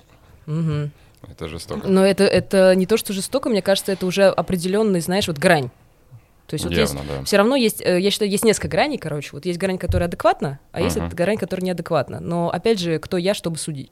Угу. 0.48 0.90
Это 1.30 1.48
жестоко. 1.48 1.88
Но 1.88 2.06
это, 2.06 2.24
это 2.24 2.76
не 2.76 2.86
то, 2.86 2.98
что 2.98 3.14
жестоко, 3.14 3.50
мне 3.50 3.62
кажется, 3.62 3.92
это 3.92 4.06
уже 4.06 4.26
определенный, 4.26 5.02
знаешь, 5.02 5.28
вот 5.28 5.38
грань. 5.38 5.70
То 6.48 6.54
есть 6.54 6.64
вот 6.64 6.74
Явно, 6.74 7.00
есть, 7.00 7.10
да. 7.10 7.24
все 7.26 7.38
равно 7.38 7.56
есть, 7.58 7.82
э, 7.82 8.00
я 8.00 8.10
считаю, 8.10 8.32
есть 8.32 8.46
несколько 8.46 8.70
граней, 8.70 8.98
короче. 8.98 9.32
Вот 9.34 9.46
есть 9.46 9.60
грань, 9.60 9.78
которая 9.78 10.08
адекватна, 10.08 10.60
а 10.72 10.80
uh-huh. 10.80 10.84
есть 10.86 10.98
грань, 10.98 11.38
которая 11.38 11.66
неадекватна. 11.66 12.22
Но 12.22 12.50
опять 12.50 12.80
же, 12.80 13.00
кто 13.00 13.18
я, 13.18 13.34
чтобы 13.34 13.58
судить? 13.58 13.92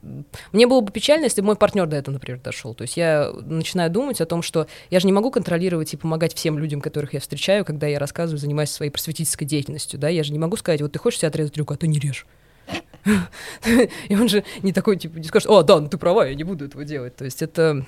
Мне 0.52 0.66
было 0.66 0.80
бы 0.80 0.90
печально, 0.90 1.24
если 1.24 1.42
бы 1.42 1.48
мой 1.48 1.56
партнер 1.56 1.86
до 1.86 1.96
этого, 1.96 2.14
например, 2.14 2.40
дошел. 2.40 2.74
То 2.74 2.82
есть 2.82 2.96
я 2.96 3.30
начинаю 3.42 3.90
думать 3.90 4.22
о 4.22 4.26
том, 4.26 4.40
что 4.40 4.68
я 4.88 5.00
же 5.00 5.06
не 5.06 5.12
могу 5.12 5.30
контролировать 5.30 5.92
и 5.92 5.98
помогать 5.98 6.34
всем 6.34 6.58
людям, 6.58 6.80
которых 6.80 7.12
я 7.12 7.20
встречаю, 7.20 7.66
когда 7.66 7.86
я 7.88 7.98
рассказываю, 7.98 8.38
занимаюсь 8.38 8.70
своей 8.70 8.90
просветительской 8.90 9.46
деятельностью. 9.46 10.00
Да? 10.00 10.08
Я 10.08 10.24
же 10.24 10.32
не 10.32 10.38
могу 10.38 10.56
сказать, 10.56 10.80
вот 10.80 10.92
ты 10.92 10.98
хочешь 10.98 11.20
себе 11.20 11.28
отрезать 11.28 11.58
руку, 11.58 11.74
а 11.74 11.76
ты 11.76 11.88
не 11.88 11.98
режь. 11.98 12.26
И 14.08 14.16
он 14.16 14.30
же 14.30 14.44
не 14.62 14.72
такой, 14.72 14.96
типа, 14.96 15.18
не 15.18 15.24
скажет, 15.24 15.50
о, 15.50 15.62
да, 15.62 15.78
ну 15.78 15.88
ты 15.88 15.98
права, 15.98 16.26
я 16.26 16.34
не 16.34 16.44
буду 16.44 16.64
этого 16.64 16.84
делать. 16.84 17.16
То 17.16 17.26
есть 17.26 17.42
это 17.42 17.84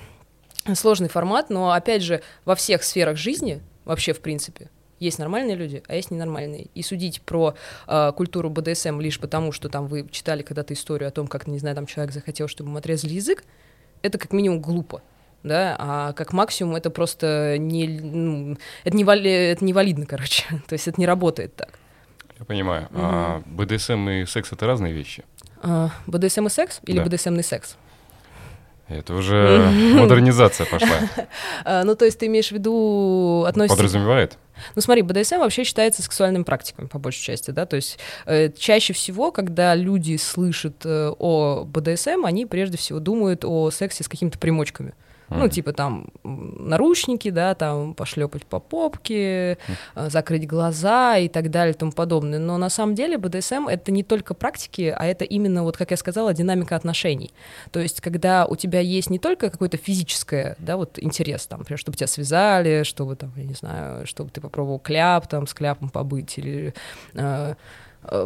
сложный 0.75 1.09
формат, 1.09 1.49
но, 1.49 1.71
опять 1.71 2.03
же, 2.03 2.21
во 2.45 2.55
всех 2.55 2.83
сферах 2.83 3.17
жизни, 3.17 3.61
вообще, 3.89 4.13
в 4.13 4.19
принципе, 4.21 4.69
есть 4.99 5.17
нормальные 5.17 5.55
люди, 5.55 5.81
а 5.87 5.95
есть 5.95 6.11
ненормальные. 6.11 6.67
И 6.75 6.83
судить 6.83 7.21
про 7.21 7.55
э, 7.87 8.11
культуру 8.15 8.49
БДСМ 8.49 8.99
лишь 8.99 9.19
потому, 9.19 9.51
что 9.51 9.67
там 9.67 9.87
вы 9.87 10.07
читали 10.11 10.43
когда-то 10.43 10.73
историю 10.73 11.07
о 11.07 11.11
том, 11.11 11.27
как, 11.27 11.47
не 11.47 11.57
знаю, 11.57 11.75
там 11.75 11.85
человек 11.85 12.13
захотел, 12.13 12.47
чтобы 12.47 12.69
ему 12.69 12.77
отрезали 12.77 13.13
язык, 13.13 13.43
это 14.01 14.17
как 14.17 14.31
минимум 14.31 14.61
глупо. 14.61 15.01
Да, 15.41 15.75
а 15.79 16.13
как 16.13 16.33
максимум 16.33 16.75
это 16.75 16.89
просто 16.89 17.57
не, 17.57 17.87
ну, 17.87 18.57
это 18.83 18.95
не, 18.95 19.05
вали, 19.05 19.31
это 19.31 19.63
не 19.63 19.71
валидно, 19.71 20.05
короче. 20.05 20.43
То 20.67 20.73
есть 20.73 20.87
это 20.87 20.99
не 20.99 21.07
работает 21.07 21.55
так. 21.55 21.79
Я 22.37 22.45
понимаю. 22.45 22.87
Угу. 22.91 22.99
А 23.01 23.43
БДСМ 23.45 24.09
и 24.09 24.25
секс 24.25 24.51
это 24.51 24.67
разные 24.67 24.93
вещи? 24.93 25.23
А, 25.63 25.91
БДСМ 26.07 26.47
и 26.47 26.49
секс 26.49 26.81
или 26.85 26.97
да. 26.97 27.05
БДСМный 27.05 27.43
секс? 27.43 27.77
Это 28.89 29.13
уже 29.13 29.69
модернизация 29.93 30.65
пошла. 30.65 30.89
А, 31.63 31.83
ну, 31.83 31.95
то 31.95 32.05
есть 32.05 32.17
ты 32.17 32.25
имеешь 32.25 32.49
в 32.49 32.51
виду 32.51 33.43
относится... 33.47 33.75
Подразумевает? 33.75 34.37
Ну, 34.75 34.81
смотри, 34.81 35.03
БДСМ 35.03 35.37
вообще 35.37 35.63
считается 35.63 36.01
сексуальными 36.01 36.43
практиками, 36.43 36.87
по 36.87 36.99
большей 36.99 37.21
части, 37.21 37.51
да, 37.51 37.65
то 37.65 37.75
есть 37.75 37.99
э, 38.25 38.49
чаще 38.57 38.93
всего, 38.93 39.31
когда 39.31 39.75
люди 39.75 40.17
слышат 40.17 40.85
э, 40.85 41.13
о 41.17 41.63
БДСМ, 41.65 42.25
они 42.25 42.45
прежде 42.45 42.77
всего 42.77 42.99
думают 42.99 43.45
о 43.45 43.71
сексе 43.71 44.03
с 44.03 44.07
какими-то 44.07 44.37
примочками. 44.37 44.93
Ну, 45.29 45.47
типа 45.47 45.73
там 45.73 46.07
наручники, 46.23 47.29
да, 47.29 47.55
там 47.55 47.93
пошлепать 47.93 48.45
по 48.45 48.59
попке, 48.59 49.57
mm. 49.95 50.09
закрыть 50.09 50.47
глаза 50.47 51.17
и 51.17 51.27
так 51.27 51.49
далее 51.49 51.73
и 51.73 51.77
тому 51.77 51.91
подобное. 51.91 52.39
Но 52.39 52.57
на 52.57 52.69
самом 52.69 52.95
деле 52.95 53.17
БДСМ— 53.17 53.67
это 53.69 53.91
не 53.91 54.03
только 54.03 54.33
практики, 54.33 54.93
а 54.95 55.05
это 55.05 55.25
именно, 55.25 55.63
вот 55.63 55.77
как 55.77 55.91
я 55.91 55.97
сказала, 55.97 56.33
динамика 56.33 56.75
отношений. 56.75 57.31
То 57.71 57.79
есть 57.79 58.01
когда 58.01 58.45
у 58.45 58.55
тебя 58.55 58.79
есть 58.79 59.09
не 59.09 59.19
только 59.19 59.49
какое-то 59.49 59.77
физическое, 59.77 60.55
да, 60.59 60.77
вот 60.77 60.97
интерес, 60.99 61.47
там, 61.47 61.59
например, 61.59 61.79
чтобы 61.79 61.97
тебя 61.97 62.07
связали, 62.07 62.83
чтобы 62.83 63.15
там, 63.15 63.31
я 63.35 63.43
не 63.43 63.53
знаю, 63.53 64.07
чтобы 64.07 64.29
ты 64.31 64.41
попробовал 64.41 64.79
кляп, 64.79 65.27
там, 65.27 65.47
с 65.47 65.53
кляпом 65.53 65.89
побыть, 65.89 66.37
или 66.37 66.73
Э, 67.13 67.55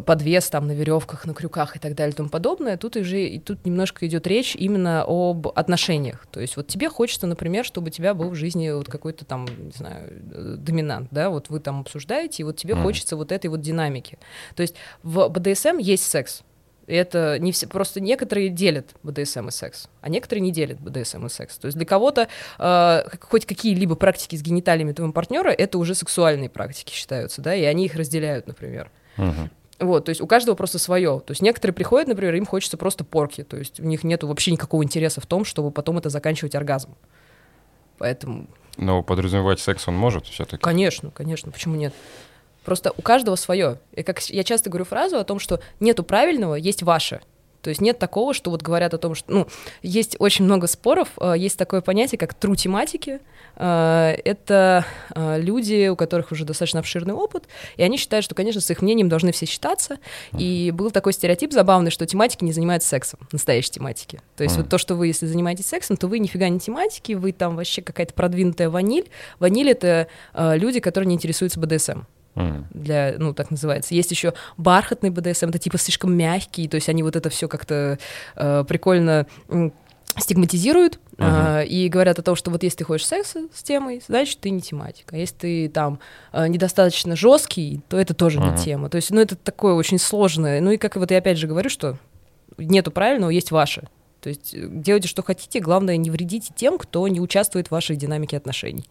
подвес 0.06 0.50
там 0.50 0.68
на 0.68 0.72
веревках, 0.72 1.26
на 1.26 1.34
крюках 1.34 1.76
и 1.76 1.80
так 1.80 1.96
далее 1.96 2.14
и 2.14 2.16
тому 2.16 2.30
подобное, 2.30 2.78
тут 2.78 2.96
уже 2.96 3.24
и 3.26 3.40
тут 3.40 3.66
немножко 3.66 4.08
идет 4.08 4.28
речь 4.28 4.56
именно 4.56 5.04
об 5.08 5.48
отношениях. 5.48 6.26
То 6.32 6.40
есть 6.40 6.58
вот 6.58 6.68
тебе 6.68 6.90
хочется, 6.90 7.28
например, 7.28 7.66
чтобы 7.66 7.88
у 7.88 7.92
тебя 7.92 8.14
был 8.14 8.30
в 8.30 8.36
жизни 8.36 8.70
вот 8.70 8.90
какой-то 8.90 9.26
там, 9.26 9.46
не 9.46 9.72
знаю, 9.72 10.10
э, 10.32 10.56
доминант, 10.58 11.10
да, 11.12 11.30
вот 11.30 11.50
вы 11.50 11.60
там 11.60 11.82
обсуждаете, 11.82 12.44
и 12.44 12.46
вот 12.46 12.58
тебе 12.58 12.76
mm. 12.76 12.84
хочется 12.84 13.16
вот 13.16 13.32
этой 13.32 13.48
вот 13.48 13.62
динамики. 13.62 14.18
То 14.56 14.62
есть 14.62 14.76
в 15.04 15.28
БДСМ 15.28 15.78
есть 15.78 16.04
секс, 16.04 16.44
это 16.88 17.40
не 17.40 17.52
все, 17.52 17.68
просто 17.68 18.00
некоторые 18.00 18.50
делят 18.50 18.96
БДСМ 19.04 19.48
и 19.48 19.52
секс, 19.52 19.90
а 20.02 20.10
некоторые 20.10 20.42
не 20.42 20.52
делят 20.52 20.80
БДСМ 20.80 21.26
и 21.26 21.30
секс. 21.30 21.58
То 21.58 21.68
есть 21.68 21.78
для 21.78 21.86
кого-то 21.86 22.28
э, 22.60 23.04
хоть 23.22 23.46
какие-либо 23.46 23.96
практики 23.96 24.36
с 24.36 24.42
гениталиями 24.42 24.94
твоего 24.94 25.14
партнера 25.14 25.50
это 25.50 25.78
уже 25.78 25.96
сексуальные 25.96 26.50
практики 26.50 26.94
считаются, 26.94 27.42
да, 27.42 27.56
и 27.56 27.64
они 27.64 27.86
их 27.86 27.96
разделяют, 27.96 28.48
например. 28.48 28.92
Uh-huh. 29.18 29.50
Вот, 29.80 30.06
то 30.06 30.10
есть 30.10 30.22
у 30.22 30.28
каждого 30.28 30.56
просто 30.56 30.80
свое. 30.80 31.20
То 31.26 31.32
есть 31.32 31.42
некоторые 31.42 31.74
приходят, 31.74 32.08
например, 32.08 32.36
им 32.36 32.46
хочется 32.46 32.78
просто 32.78 33.04
порки. 33.04 33.44
То 33.44 33.58
есть 33.58 33.80
у 33.80 33.84
них 33.84 34.04
нет 34.04 34.24
вообще 34.24 34.52
никакого 34.52 34.84
интереса 34.84 35.20
в 35.20 35.26
том, 35.26 35.46
чтобы 35.46 35.72
потом 35.72 35.98
это 35.98 36.10
заканчивать 36.10 36.56
оргазмом. 36.56 36.96
Поэтому... 37.98 38.48
Но 38.78 39.04
подразумевать 39.04 39.60
секс 39.60 39.88
он 39.88 39.96
может 39.96 40.26
все-таки? 40.28 40.62
Конечно, 40.62 41.12
конечно. 41.12 41.52
Почему 41.52 41.76
нет? 41.76 41.94
Просто 42.64 42.94
у 42.96 43.02
каждого 43.02 43.36
свое. 43.36 43.80
И 43.94 44.04
как 44.04 44.22
я 44.30 44.44
часто 44.44 44.70
говорю 44.70 44.86
фразу 44.86 45.18
о 45.18 45.24
том, 45.24 45.40
что 45.40 45.60
нету 45.80 46.04
правильного, 46.04 46.56
есть 46.56 46.82
ваше. 46.82 47.22
То 47.64 47.70
есть 47.70 47.80
нет 47.80 47.98
такого, 47.98 48.34
что 48.34 48.52
вот 48.52 48.62
говорят 48.62 48.94
о 48.94 48.98
том, 48.98 49.16
что, 49.16 49.32
ну, 49.32 49.48
есть 49.82 50.18
очень 50.20 50.44
много 50.44 50.68
споров, 50.68 51.08
э, 51.20 51.36
есть 51.38 51.58
такое 51.58 51.80
понятие, 51.80 52.20
как 52.20 52.34
true 52.34 52.58
тематики. 52.58 53.22
Э, 53.56 54.16
это 54.26 54.86
э, 55.16 55.40
люди, 55.40 55.88
у 55.88 55.96
которых 55.96 56.34
уже 56.34 56.44
достаточно 56.44 56.82
обширный 56.82 57.14
опыт, 57.14 57.46
и 57.78 57.84
они 57.84 57.98
считают, 57.98 58.26
что, 58.26 58.36
конечно, 58.36 58.60
с 58.60 58.70
их 58.70 58.82
мнением 58.82 59.08
должны 59.08 59.32
все 59.32 59.46
считаться. 59.46 59.98
И 60.38 60.72
был 60.72 60.92
такой 60.92 61.14
стереотип 61.14 61.54
забавный, 61.54 61.90
что 61.90 62.06
тематики 62.06 62.44
не 62.44 62.52
занимаются 62.52 62.90
сексом, 62.90 63.22
настоящей 63.32 63.72
тематики. 63.72 64.20
То 64.36 64.44
есть 64.44 64.58
вот 64.58 64.68
то, 64.68 64.78
что 64.78 64.96
вы, 64.96 65.08
если 65.08 65.26
занимаетесь 65.26 65.66
сексом, 65.66 65.96
то 65.96 66.08
вы 66.08 66.20
нифига 66.20 66.50
не 66.50 66.60
тематики, 66.60 67.14
вы 67.14 67.32
там 67.32 67.56
вообще 67.56 67.82
какая-то 67.82 68.14
продвинутая 68.14 68.70
ваниль. 68.70 69.10
Ваниль— 69.40 69.70
это 69.72 70.08
люди, 70.36 70.82
которые 70.82 71.08
не 71.08 71.16
интересуются 71.16 71.62
БДСМ 71.62 72.02
для, 72.36 73.16
ну, 73.18 73.34
так 73.34 73.52
называется. 73.52 73.94
Есть 73.94 74.12
еще 74.12 74.34
бархатный 74.58 75.10
БДСМ, 75.10 75.50
это 75.50 75.60
типа 75.60 75.78
слишком 75.78 76.16
мягкий, 76.16 76.68
то 76.68 76.76
есть 76.76 76.90
они 76.90 77.04
вот 77.04 77.16
это 77.16 77.30
все 77.30 77.48
как-то 77.48 78.00
э, 78.36 78.64
прикольно 78.68 79.28
стигматизируют 80.18 81.00
uh-huh. 81.18 81.64
э, 81.64 81.66
и 81.66 81.90
говорят 81.90 82.20
о 82.20 82.22
том, 82.22 82.36
что 82.36 82.52
вот 82.52 82.64
если 82.64 82.80
ты 82.80 82.84
хочешь 82.84 83.08
секса 83.08 83.48
с 83.54 83.64
темой, 83.64 84.02
значит 84.08 84.40
ты 84.40 84.52
не 84.52 84.62
тематика. 84.62 85.16
Если 85.16 85.36
ты 85.36 85.70
там 85.70 86.00
э, 86.32 86.48
недостаточно 86.48 87.16
жесткий, 87.16 87.82
то 87.90 87.98
это 87.98 88.14
тоже 88.14 88.40
uh-huh. 88.40 88.52
не 88.52 88.58
тема. 88.58 88.90
То 88.90 88.98
есть, 88.98 89.10
ну 89.12 89.20
это 89.20 89.36
такое 89.36 89.74
очень 89.74 89.98
сложное. 89.98 90.62
Ну 90.62 90.72
и 90.72 90.78
как 90.78 90.96
вот 90.98 91.10
я 91.10 91.18
опять 91.18 91.38
же 91.38 91.48
говорю, 91.48 91.70
что 91.70 91.98
нету 92.58 92.92
правильного, 92.92 93.32
есть 93.32 93.52
ваше. 93.52 93.88
То 94.22 94.30
есть 94.30 94.54
э, 94.54 94.68
делайте, 94.70 95.08
что 95.08 95.24
хотите, 95.24 95.60
главное 95.60 95.98
не 95.98 96.12
вредите 96.12 96.54
тем, 96.56 96.78
кто 96.78 97.08
не 97.08 97.20
участвует 97.20 97.68
в 97.68 97.72
вашей 97.72 97.96
динамике 97.96 98.38
отношений. 98.38 98.86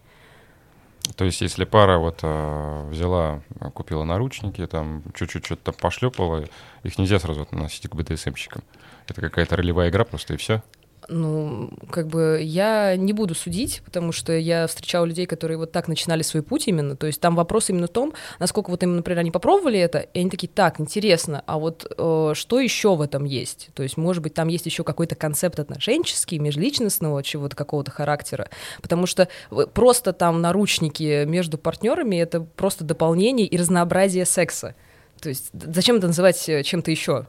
То 1.15 1.25
есть, 1.25 1.41
если 1.41 1.65
пара 1.65 1.97
вот 1.97 2.19
э, 2.23 2.87
взяла, 2.89 3.41
купила 3.73 4.03
наручники, 4.03 4.65
там 4.65 5.03
чуть-чуть 5.13 5.45
что-то 5.45 5.73
пошлепала, 5.73 6.45
их 6.83 6.97
нельзя 6.97 7.19
сразу 7.19 7.41
относить 7.41 7.89
к 7.89 7.95
БДСМщикам. 7.95 8.63
Это 9.07 9.19
какая-то 9.19 9.57
ролевая 9.57 9.89
игра 9.89 10.05
просто 10.05 10.33
и 10.33 10.37
все. 10.37 10.63
Ну, 11.09 11.71
как 11.89 12.07
бы 12.07 12.39
я 12.41 12.95
не 12.95 13.13
буду 13.13 13.35
судить, 13.35 13.81
потому 13.85 14.11
что 14.11 14.33
я 14.33 14.67
встречала 14.67 15.05
людей, 15.05 15.25
которые 15.25 15.57
вот 15.57 15.71
так 15.71 15.87
начинали 15.87 16.21
свой 16.21 16.43
путь 16.43 16.67
именно. 16.67 16.95
То 16.95 17.07
есть 17.07 17.19
там 17.19 17.35
вопрос 17.35 17.69
именно 17.69 17.87
в 17.87 17.91
том, 17.91 18.13
насколько 18.39 18.69
вот 18.69 18.83
им, 18.83 18.95
например, 18.95 19.19
они 19.19 19.31
попробовали 19.31 19.79
это, 19.79 19.99
и 19.99 20.19
они 20.19 20.29
такие, 20.29 20.47
так, 20.47 20.79
интересно, 20.79 21.43
а 21.45 21.57
вот 21.57 21.91
э, 21.97 22.31
что 22.35 22.59
еще 22.59 22.95
в 22.95 23.01
этом 23.01 23.25
есть? 23.25 23.69
То 23.73 23.83
есть, 23.83 23.97
может 23.97 24.23
быть, 24.23 24.33
там 24.33 24.47
есть 24.47 24.65
еще 24.65 24.83
какой-то 24.83 25.15
концепт 25.15 25.59
отношенческий, 25.59 26.39
межличностного 26.39 27.23
чего-то 27.23 27.55
какого-то 27.55 27.91
характера, 27.91 28.49
потому 28.81 29.05
что 29.05 29.27
просто 29.73 30.13
там 30.13 30.41
наручники 30.41 31.25
между 31.25 31.57
партнерами 31.57 32.17
это 32.17 32.41
просто 32.41 32.83
дополнение 32.83 33.47
и 33.47 33.57
разнообразие 33.57 34.25
секса. 34.25 34.75
То 35.19 35.29
есть 35.29 35.51
зачем 35.53 35.97
это 35.97 36.07
называть 36.07 36.49
э, 36.49 36.63
чем-то 36.63 36.91
еще? 36.91 37.27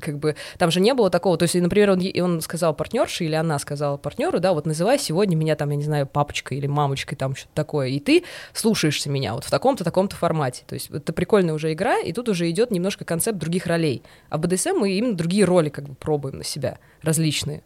Как 0.00 0.18
бы 0.18 0.36
там 0.58 0.70
же 0.70 0.80
не 0.80 0.94
было 0.94 1.10
такого, 1.10 1.36
то 1.36 1.44
есть, 1.44 1.54
например, 1.54 1.90
он, 1.90 2.02
он 2.20 2.40
сказал 2.40 2.74
партнерше 2.74 3.24
или 3.24 3.34
она 3.34 3.58
сказала 3.58 3.96
партнеру, 3.96 4.40
да, 4.40 4.52
вот 4.52 4.66
называй 4.66 4.98
сегодня 4.98 5.36
меня 5.36 5.56
там, 5.56 5.70
я 5.70 5.76
не 5.76 5.84
знаю, 5.84 6.06
папочкой 6.06 6.58
или 6.58 6.66
мамочкой, 6.66 7.16
там 7.16 7.34
что-то 7.34 7.54
такое, 7.54 7.88
и 7.88 7.98
ты 7.98 8.24
слушаешься 8.52 9.10
меня 9.10 9.34
вот 9.34 9.44
в 9.44 9.50
таком-то, 9.50 9.84
таком-то 9.84 10.16
формате, 10.16 10.62
то 10.66 10.74
есть 10.74 10.90
это 10.90 11.12
прикольная 11.12 11.54
уже 11.54 11.72
игра, 11.72 11.98
и 11.98 12.12
тут 12.12 12.28
уже 12.28 12.48
идет 12.50 12.70
немножко 12.70 13.04
концепт 13.04 13.38
других 13.38 13.66
ролей, 13.66 14.02
а 14.28 14.38
БДСМ 14.38 14.76
мы 14.76 14.92
именно 14.92 15.16
другие 15.16 15.44
роли 15.44 15.68
как 15.68 15.88
бы 15.88 15.94
пробуем 15.94 16.38
на 16.38 16.44
себя, 16.44 16.78
различные. 17.02 17.62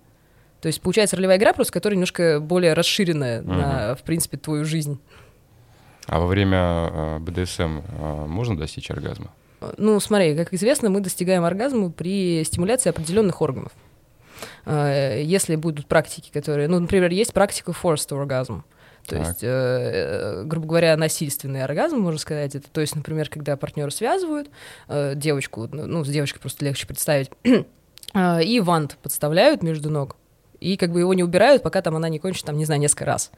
То 0.60 0.66
есть 0.66 0.80
получается 0.80 1.16
ролевая 1.16 1.38
игра, 1.38 1.52
просто 1.52 1.72
которая 1.72 1.96
немножко 1.96 2.38
более 2.40 2.74
расширенная 2.74 3.40
uh-huh. 3.40 3.46
на, 3.46 3.94
в 3.94 4.02
принципе, 4.02 4.36
твою 4.36 4.64
жизнь. 4.64 5.00
А 6.06 6.18
во 6.18 6.26
время 6.26 6.58
э, 6.58 7.18
БДСМ 7.20 7.78
э, 7.78 8.26
можно 8.26 8.56
достичь 8.58 8.90
оргазма? 8.90 9.30
Ну, 9.76 10.00
смотри, 10.00 10.34
как 10.34 10.52
известно, 10.54 10.90
мы 10.90 11.00
достигаем 11.00 11.44
оргазма 11.44 11.90
при 11.90 12.42
стимуляции 12.44 12.90
определенных 12.90 13.42
органов. 13.42 13.72
Э, 14.64 15.20
если 15.22 15.56
будут 15.56 15.86
практики, 15.86 16.30
которые... 16.32 16.68
Ну, 16.68 16.78
например, 16.80 17.10
есть 17.10 17.32
практика 17.32 17.72
forced 17.72 18.08
orgasm. 18.10 18.62
То 19.06 19.16
так. 19.16 19.26
есть, 19.26 19.40
э, 19.42 20.42
грубо 20.44 20.66
говоря, 20.66 20.96
насильственный 20.96 21.64
оргазм, 21.64 21.98
можно 21.98 22.18
сказать. 22.18 22.54
Это, 22.54 22.70
то 22.70 22.80
есть, 22.80 22.94
например, 22.94 23.28
когда 23.28 23.56
партнера 23.56 23.90
связывают, 23.90 24.48
э, 24.88 25.14
девочку, 25.14 25.68
ну, 25.70 26.04
с 26.04 26.08
девочкой 26.08 26.40
просто 26.40 26.64
легче 26.64 26.86
представить, 26.86 27.30
э, 28.14 28.44
и 28.44 28.60
вант 28.60 28.98
подставляют 29.02 29.62
между 29.62 29.90
ног, 29.90 30.16
и 30.60 30.76
как 30.76 30.92
бы 30.92 31.00
его 31.00 31.14
не 31.14 31.24
убирают, 31.24 31.62
пока 31.62 31.82
там 31.82 31.96
она 31.96 32.08
не 32.08 32.18
кончит, 32.18 32.44
там, 32.44 32.56
не 32.56 32.64
знаю, 32.64 32.80
несколько 32.80 33.04
раз. 33.04 33.30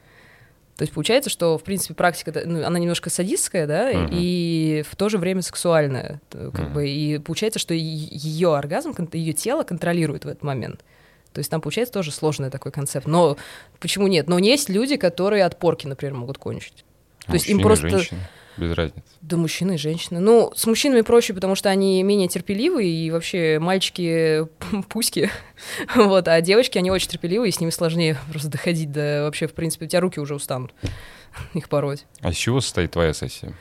То 0.75 0.83
есть 0.83 0.93
получается, 0.93 1.29
что, 1.29 1.57
в 1.57 1.63
принципе, 1.63 1.93
практика, 1.93 2.33
ну, 2.45 2.65
она 2.65 2.79
немножко 2.79 3.09
садистская, 3.09 3.67
да, 3.67 3.91
uh-huh. 3.91 4.09
и 4.11 4.83
в 4.89 4.95
то 4.95 5.07
же 5.07 5.19
время 5.19 5.43
сексуальная. 5.43 6.19
Как 6.29 6.41
uh-huh. 6.41 6.73
бы, 6.73 6.89
и 6.89 7.19
получается, 7.19 7.59
что 7.59 7.75
ее 7.75 8.55
оргазм, 8.55 8.95
ее 9.11 9.33
тело 9.33 9.63
контролирует 9.63 10.25
в 10.25 10.27
этот 10.27 10.43
момент. 10.43 10.83
То 11.31 11.39
есть 11.39 11.49
там 11.51 11.61
получается 11.61 11.93
тоже 11.93 12.11
сложный 12.11 12.49
такой 12.49 12.71
концепт. 12.71 13.05
Но 13.05 13.37
почему 13.79 14.07
нет? 14.07 14.27
Но 14.27 14.39
есть 14.39 14.69
люди, 14.69 14.97
которые 14.97 15.45
от 15.45 15.59
порки, 15.59 15.85
например, 15.85 16.15
могут 16.15 16.37
кончить. 16.37 16.85
То 17.27 17.33
есть 17.33 17.47
им 17.47 17.61
просто... 17.61 17.89
Женщины 17.89 18.19
без 18.57 18.73
разницы. 18.73 19.03
Да, 19.21 19.37
мужчины 19.37 19.75
и 19.75 19.77
женщины. 19.77 20.19
Ну, 20.19 20.51
с 20.55 20.65
мужчинами 20.65 21.01
проще, 21.01 21.33
потому 21.33 21.55
что 21.55 21.69
они 21.69 22.01
менее 22.03 22.27
терпеливые, 22.27 22.89
и 22.89 23.11
вообще 23.11 23.59
мальчики 23.59 24.47
пуськи, 24.89 25.31
вот, 25.95 26.27
а 26.27 26.41
девочки, 26.41 26.77
они 26.77 26.91
очень 26.91 27.09
терпеливые, 27.09 27.49
и 27.49 27.51
с 27.51 27.59
ними 27.59 27.71
сложнее 27.71 28.17
просто 28.29 28.49
доходить 28.49 28.91
до 28.91 29.23
вообще, 29.23 29.47
в 29.47 29.53
принципе, 29.53 29.85
у 29.85 29.87
тебя 29.87 30.01
руки 30.01 30.19
уже 30.19 30.35
устанут 30.35 30.73
их 31.53 31.69
пороть. 31.69 32.05
А 32.21 32.31
с 32.31 32.35
чего 32.35 32.61
состоит 32.61 32.91
твоя 32.91 33.13
сессия? 33.13 33.53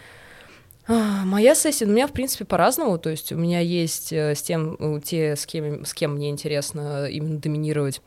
А, 0.89 1.25
моя 1.25 1.55
сессия, 1.55 1.87
у 1.87 1.91
меня, 1.91 2.07
в 2.07 2.13
принципе, 2.13 2.45
по-разному. 2.45 2.99
То 2.99 3.11
есть 3.11 3.33
у 3.33 3.37
меня 3.37 3.61
есть 3.61 4.13
э, 4.13 4.35
с 4.35 4.43
тем, 4.43 5.01
те, 5.01 5.37
с 5.37 5.47
кем, 5.47 5.85
с 5.85 5.95
кем 5.95 6.15
мне 6.15 6.29
интересно 6.29 7.07
именно 7.07 7.39
доминировать 7.39 8.03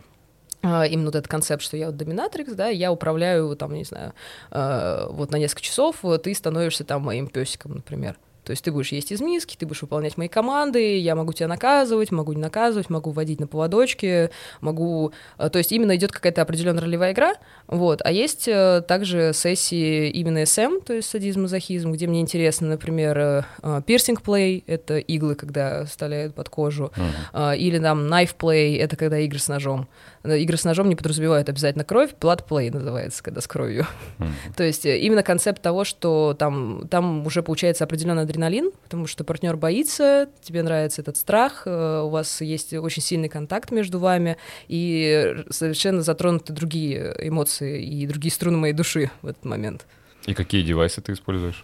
именно 0.66 1.06
вот 1.06 1.16
этот 1.16 1.28
концепт, 1.28 1.62
что 1.62 1.78
я 1.78 1.88
вот 1.88 1.98
доминатрикс, 1.98 2.54
да, 2.54 2.68
я 2.68 2.92
управляю, 2.92 3.56
там, 3.56 3.74
не 3.74 3.84
знаю, 3.84 4.14
э, 4.52 5.08
вот 5.10 5.32
на 5.32 5.38
несколько 5.38 5.62
часов 5.62 5.98
ты 6.24 6.34
становишься 6.34 6.84
там 6.84 7.04
моим 7.04 7.28
песиком, 7.28 7.76
например. 7.76 8.18
То 8.44 8.52
есть 8.52 8.64
ты 8.64 8.72
будешь 8.72 8.92
есть 8.92 9.12
из 9.12 9.22
миски, 9.22 9.56
ты 9.58 9.66
будешь 9.66 9.82
выполнять 9.82 10.18
мои 10.18 10.28
команды, 10.28 11.00
я 11.00 11.16
могу 11.16 11.34
тебя 11.34 11.48
наказывать, 11.48 12.12
могу 12.12 12.34
не 12.34 12.42
наказывать, 12.42 12.92
могу 12.92 13.10
водить 13.10 13.40
на 13.40 13.48
поводочке, 13.48 14.30
могу... 14.62 15.14
Э, 15.38 15.50
то 15.50 15.58
есть 15.58 15.72
именно 15.72 15.96
идет 15.96 16.12
какая-то 16.12 16.44
определенная 16.44 16.84
ролевая 16.84 17.14
игра, 17.14 17.34
вот. 17.68 18.02
А 18.04 18.12
есть 18.12 18.48
э, 18.48 18.84
также 18.88 19.32
сессии 19.34 20.10
именно 20.12 20.44
SM, 20.44 20.84
то 20.84 20.94
есть 20.94 21.10
садизм-мазохизм, 21.10 21.92
где 21.92 22.06
мне 22.06 22.22
интересно, 22.22 22.68
например, 22.68 23.46
пирсинг-плей, 23.86 24.64
это 24.68 25.00
иглы, 25.00 25.36
когда 25.36 25.86
вставляют 25.86 26.36
под 26.36 26.50
кожу, 26.50 26.92
uh-huh. 27.34 27.58
или 27.58 27.80
там 27.80 28.06
knife-play, 28.06 28.78
это 28.78 28.96
когда 28.96 29.18
игры 29.20 29.40
с 29.40 29.48
ножом. 29.48 29.88
Игры 30.34 30.58
с 30.58 30.64
ножом 30.64 30.90
не 30.90 30.96
подразумевают 30.96 31.50
обязательно 31.50 31.84
кровь, 31.84 32.12
play 32.20 32.72
называется, 32.72 33.24
когда 33.24 33.42
с 33.42 33.48
кровью. 33.48 33.86
Mm-hmm. 34.20 34.56
То 34.56 34.64
есть 34.64 34.86
э, 34.86 35.00
именно 35.00 35.24
концепт 35.24 35.62
того, 35.62 35.84
что 35.84 36.36
там, 36.38 36.88
там 36.90 37.26
уже 37.26 37.44
получается 37.44 37.84
определенный 37.84 38.24
адреналин, 38.24 38.72
потому 38.84 39.08
что 39.08 39.24
партнер 39.24 39.58
боится, 39.58 40.30
тебе 40.42 40.64
нравится 40.64 41.02
этот 41.02 41.18
страх, 41.18 41.64
э, 41.66 42.02
у 42.04 42.10
вас 42.10 42.42
есть 42.42 42.74
очень 42.74 43.02
сильный 43.02 43.30
контакт 43.30 43.72
между 43.72 44.00
вами, 44.00 44.38
и 44.68 45.44
совершенно 45.50 46.02
затронуты 46.02 46.54
другие 46.54 47.16
эмоции 47.20 47.84
и 47.84 48.08
другие 48.08 48.32
струны 48.32 48.58
моей 48.58 48.74
души 48.74 49.12
в 49.22 49.28
этот 49.28 49.46
момент. 49.46 49.86
И 50.26 50.34
какие 50.34 50.64
девайсы 50.64 51.02
ты 51.02 51.14
используешь? 51.14 51.64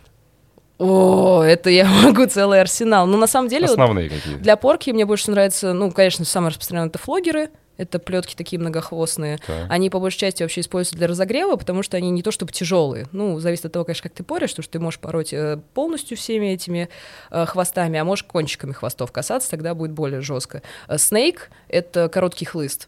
О, 0.78 1.44
это 1.44 1.70
я 1.70 1.86
могу 2.04 2.26
целый 2.26 2.60
арсенал. 2.60 3.06
Но 3.06 3.14
ну, 3.14 3.20
на 3.20 3.28
самом 3.28 3.50
деле... 3.50 3.66
Основные 3.66 4.10
вот, 4.10 4.18
какие? 4.18 4.36
Для 4.38 4.56
порки 4.56 4.90
мне 4.90 5.06
больше 5.06 5.30
нравится, 5.30 5.74
ну, 5.74 5.92
конечно, 5.92 6.26
самое 6.26 6.50
распространенное 6.50 6.90
это 6.90 6.98
флогеры, 6.98 7.50
это 7.82 8.00
плетки 8.00 8.36
такие 8.36 8.60
многохвостные. 8.60 9.40
Так. 9.46 9.66
Они 9.70 9.90
по 9.90 10.00
большей 10.00 10.20
части 10.20 10.44
вообще 10.44 10.62
используются 10.62 10.96
для 10.98 11.08
разогрева, 11.08 11.56
потому 11.56 11.84
что 11.84 11.98
они 11.98 12.10
не 12.12 12.22
то 12.22 12.32
чтобы 12.32 12.52
тяжелые. 12.52 13.08
Ну, 13.12 13.40
зависит 13.40 13.66
от 13.66 13.74
того, 13.74 13.86
конечно, 13.86 14.04
как 14.04 14.14
ты 14.14 14.24
порешь, 14.24 14.52
потому 14.52 14.64
что 14.64 14.74
ты 14.74 14.80
можешь 14.80 15.00
пороть 15.00 15.34
э, 15.34 15.60
полностью 15.74 16.18
всеми 16.18 16.48
этими 16.48 16.90
э, 17.32 17.46
хвостами, 17.46 18.00
а 18.00 18.04
можешь 18.04 18.24
кончиками 18.24 18.72
хвостов 18.72 19.12
касаться, 19.12 19.50
тогда 19.50 19.74
будет 19.74 19.92
более 19.92 20.22
жестко. 20.22 20.62
Снейк— 20.98 21.50
это 21.68 22.10
короткий 22.10 22.46
хлыст. 22.46 22.88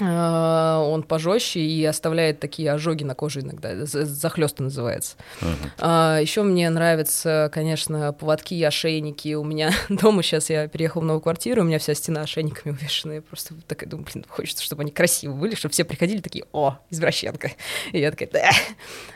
А, 0.00 0.80
он 0.80 1.02
пожестче 1.02 1.60
и 1.60 1.84
оставляет 1.84 2.40
такие 2.40 2.72
ожоги 2.72 3.04
на 3.04 3.14
коже 3.14 3.40
иногда, 3.40 3.84
захлесты 3.84 4.62
называется. 4.62 5.16
Uh-huh. 5.40 5.70
А, 5.78 6.18
еще 6.20 6.42
мне 6.42 6.68
нравятся, 6.70 7.50
конечно, 7.52 8.12
поводки 8.12 8.54
и 8.54 8.62
ошейники. 8.62 9.34
У 9.34 9.44
меня 9.44 9.72
дома 9.88 10.22
сейчас 10.22 10.50
я 10.50 10.68
переехала 10.68 11.02
в 11.02 11.04
новую 11.04 11.20
квартиру, 11.20 11.62
у 11.62 11.64
меня 11.64 11.78
вся 11.78 11.94
стена 11.94 12.22
ошейниками 12.22 12.72
увешана. 12.72 13.12
Я 13.12 13.22
просто 13.22 13.54
такая 13.66 13.88
думаю, 13.88 14.06
блин, 14.12 14.24
хочется, 14.28 14.64
чтобы 14.64 14.82
они 14.82 14.90
красиво 14.90 15.34
были, 15.34 15.54
чтобы 15.54 15.72
все 15.72 15.84
приходили 15.84 16.20
такие, 16.20 16.44
о, 16.52 16.78
извращенка. 16.90 17.52
И 17.92 18.00
я 18.00 18.10
такая, 18.10 18.28
да. 18.32 18.50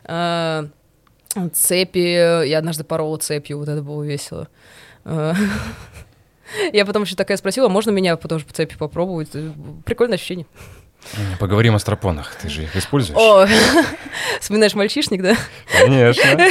А, 0.05 0.68
цепи, 1.53 2.47
я 2.47 2.59
однажды 2.59 2.85
порола 2.85 3.18
цепью, 3.18 3.59
вот 3.59 3.68
это 3.68 3.83
было 3.83 4.03
весело. 4.03 4.49
Я 6.72 6.85
потом 6.85 7.02
еще 7.02 7.16
такая 7.16 7.37
спросила, 7.37 7.68
можно 7.68 7.90
меня 7.90 8.16
тоже 8.16 8.44
по 8.44 8.52
цепи 8.52 8.76
попробовать? 8.76 9.30
Прикольное 9.85 10.16
ощущение. 10.16 10.46
Поговорим 11.38 11.74
о 11.74 11.78
стропонах. 11.78 12.35
Ты 12.37 12.48
же 12.48 12.62
их 12.62 12.76
используешь? 12.76 13.18
О, 13.18 13.46
вспоминаешь 14.40 14.74
мальчишник, 14.74 15.22
да? 15.22 15.37
Конечно. 15.78 16.38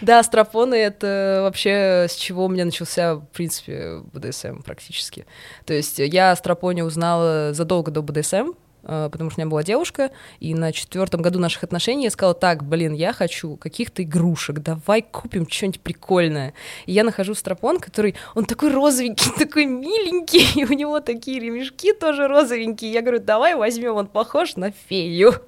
Да, 0.00 0.22
стропоны— 0.22 0.74
это 0.76 1.40
вообще 1.42 2.06
с 2.08 2.14
чего 2.14 2.44
у 2.44 2.48
меня 2.48 2.64
начался, 2.64 3.16
в 3.16 3.26
принципе, 3.26 4.00
БДСМ 4.12 4.62
практически. 4.62 5.26
То 5.64 5.74
есть 5.74 5.98
я 5.98 6.30
о 6.30 6.36
стропоне 6.36 6.84
узнала 6.84 7.52
задолго 7.52 7.90
до 7.90 8.02
БДСМ, 8.02 8.36
э, 8.36 8.52
потому 8.86 9.30
что 9.30 9.40
у 9.40 9.42
меня 9.42 9.50
была 9.50 9.62
девушка, 9.62 10.10
и 10.40 10.54
на 10.54 10.72
четвертом 10.72 11.22
году 11.22 11.38
наших 11.38 11.64
отношений 11.64 12.04
я 12.04 12.10
сказала, 12.10 12.34
так, 12.34 12.64
блин, 12.64 12.92
я 12.92 13.12
хочу 13.12 13.56
каких-то 13.56 14.02
игрушек, 14.02 14.60
давай 14.60 15.02
купим 15.02 15.48
что-нибудь 15.48 15.80
прикольное. 15.80 16.54
И 16.86 16.92
я 16.92 17.04
нахожу 17.04 17.34
стропон, 17.34 17.78
который, 17.78 18.14
он 18.34 18.44
такой 18.44 18.72
розовенький, 18.72 19.30
такой 19.38 19.66
миленький, 19.66 20.60
и 20.60 20.64
у 20.64 20.72
него 20.72 21.00
такие 21.00 21.40
ремешки 21.40 21.92
тоже 21.92 22.28
розовенькие. 22.28 22.92
Я 22.92 23.02
говорю, 23.02 23.20
давай 23.20 23.54
возьмем, 23.54 23.96
он 23.96 24.06
похож 24.06 24.56
на 24.56 24.70
фею. 24.70 25.34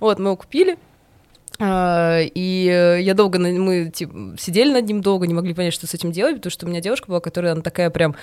Вот, 0.00 0.18
мы 0.18 0.26
его 0.26 0.36
купили, 0.36 0.76
и 1.60 2.68
э, 2.68 3.00
я 3.00 3.14
долго, 3.14 3.38
мы 3.38 3.90
типа, 3.90 4.34
сидели 4.38 4.72
над 4.72 4.86
ним 4.86 5.00
долго, 5.00 5.26
не 5.26 5.34
могли 5.34 5.54
понять, 5.54 5.72
что 5.72 5.86
с 5.86 5.94
этим 5.94 6.10
делать, 6.10 6.36
потому 6.36 6.50
что 6.50 6.66
у 6.66 6.68
меня 6.68 6.80
девушка 6.80 7.06
была, 7.06 7.20
которая 7.20 7.52
она 7.52 7.62
такая 7.62 7.90
прям, 7.90 8.16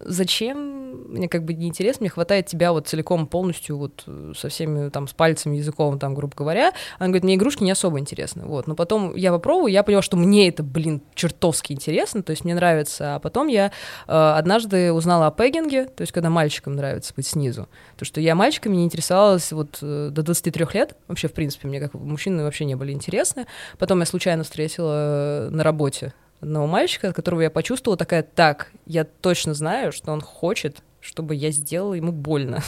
зачем, 0.00 0.78
мне 1.08 1.28
как 1.28 1.44
бы 1.44 1.52
неинтересно, 1.52 2.04
мне 2.04 2.10
хватает 2.10 2.46
тебя 2.46 2.72
вот 2.72 2.88
целиком, 2.88 3.26
полностью, 3.26 3.76
вот 3.76 4.04
со 4.36 4.48
всеми 4.48 4.88
там, 4.88 5.06
с 5.06 5.12
пальцами, 5.12 5.56
языком, 5.56 5.98
там, 5.98 6.14
грубо 6.14 6.34
говоря. 6.36 6.72
Она 6.98 7.08
говорит, 7.08 7.24
мне 7.24 7.34
игрушки 7.34 7.62
не 7.62 7.70
особо 7.70 7.98
интересны, 7.98 8.44
вот. 8.46 8.66
Но 8.66 8.74
потом 8.74 9.14
я 9.14 9.32
попробую, 9.32 9.72
я 9.72 9.82
поняла, 9.82 10.02
что 10.02 10.16
мне 10.16 10.48
это, 10.48 10.62
блин, 10.62 11.02
чертовски 11.14 11.72
интересно, 11.72 12.22
то 12.22 12.30
есть 12.30 12.44
мне 12.44 12.54
нравится. 12.54 13.16
А 13.16 13.18
потом 13.18 13.48
я 13.48 13.66
э, 14.06 14.12
однажды 14.12 14.92
узнала 14.92 15.26
о 15.26 15.30
пеггинге, 15.30 15.86
то 15.86 16.02
есть 16.02 16.12
когда 16.12 16.30
мальчикам 16.30 16.74
нравится 16.74 17.12
быть 17.14 17.26
снизу. 17.26 17.68
То, 17.96 18.04
что 18.04 18.20
я 18.20 18.34
мальчиками 18.34 18.76
не 18.76 18.84
интересовалась 18.84 19.52
вот 19.52 19.78
э, 19.82 20.08
до 20.10 20.22
23 20.22 20.66
лет, 20.72 20.96
вообще, 21.06 21.28
в 21.28 21.32
принципе, 21.32 21.68
мне 21.68 21.80
как 21.80 21.94
мужчины 21.94 22.44
вообще 22.44 22.64
не 22.64 22.76
были 22.78 22.92
интересны. 22.92 23.46
Потом 23.78 24.00
я 24.00 24.06
случайно 24.06 24.44
встретила 24.44 25.48
э, 25.48 25.50
на 25.50 25.62
работе 25.62 26.14
одного 26.40 26.66
мальчика, 26.66 27.12
которого 27.12 27.42
я 27.42 27.50
почувствовала 27.50 27.96
такая, 27.96 28.22
так, 28.22 28.70
я 28.86 29.04
точно 29.04 29.54
знаю, 29.54 29.92
что 29.92 30.12
он 30.12 30.20
хочет, 30.20 30.82
чтобы 31.00 31.34
я 31.34 31.50
сделала 31.50 31.94
ему 31.94 32.12
больно. 32.12 32.62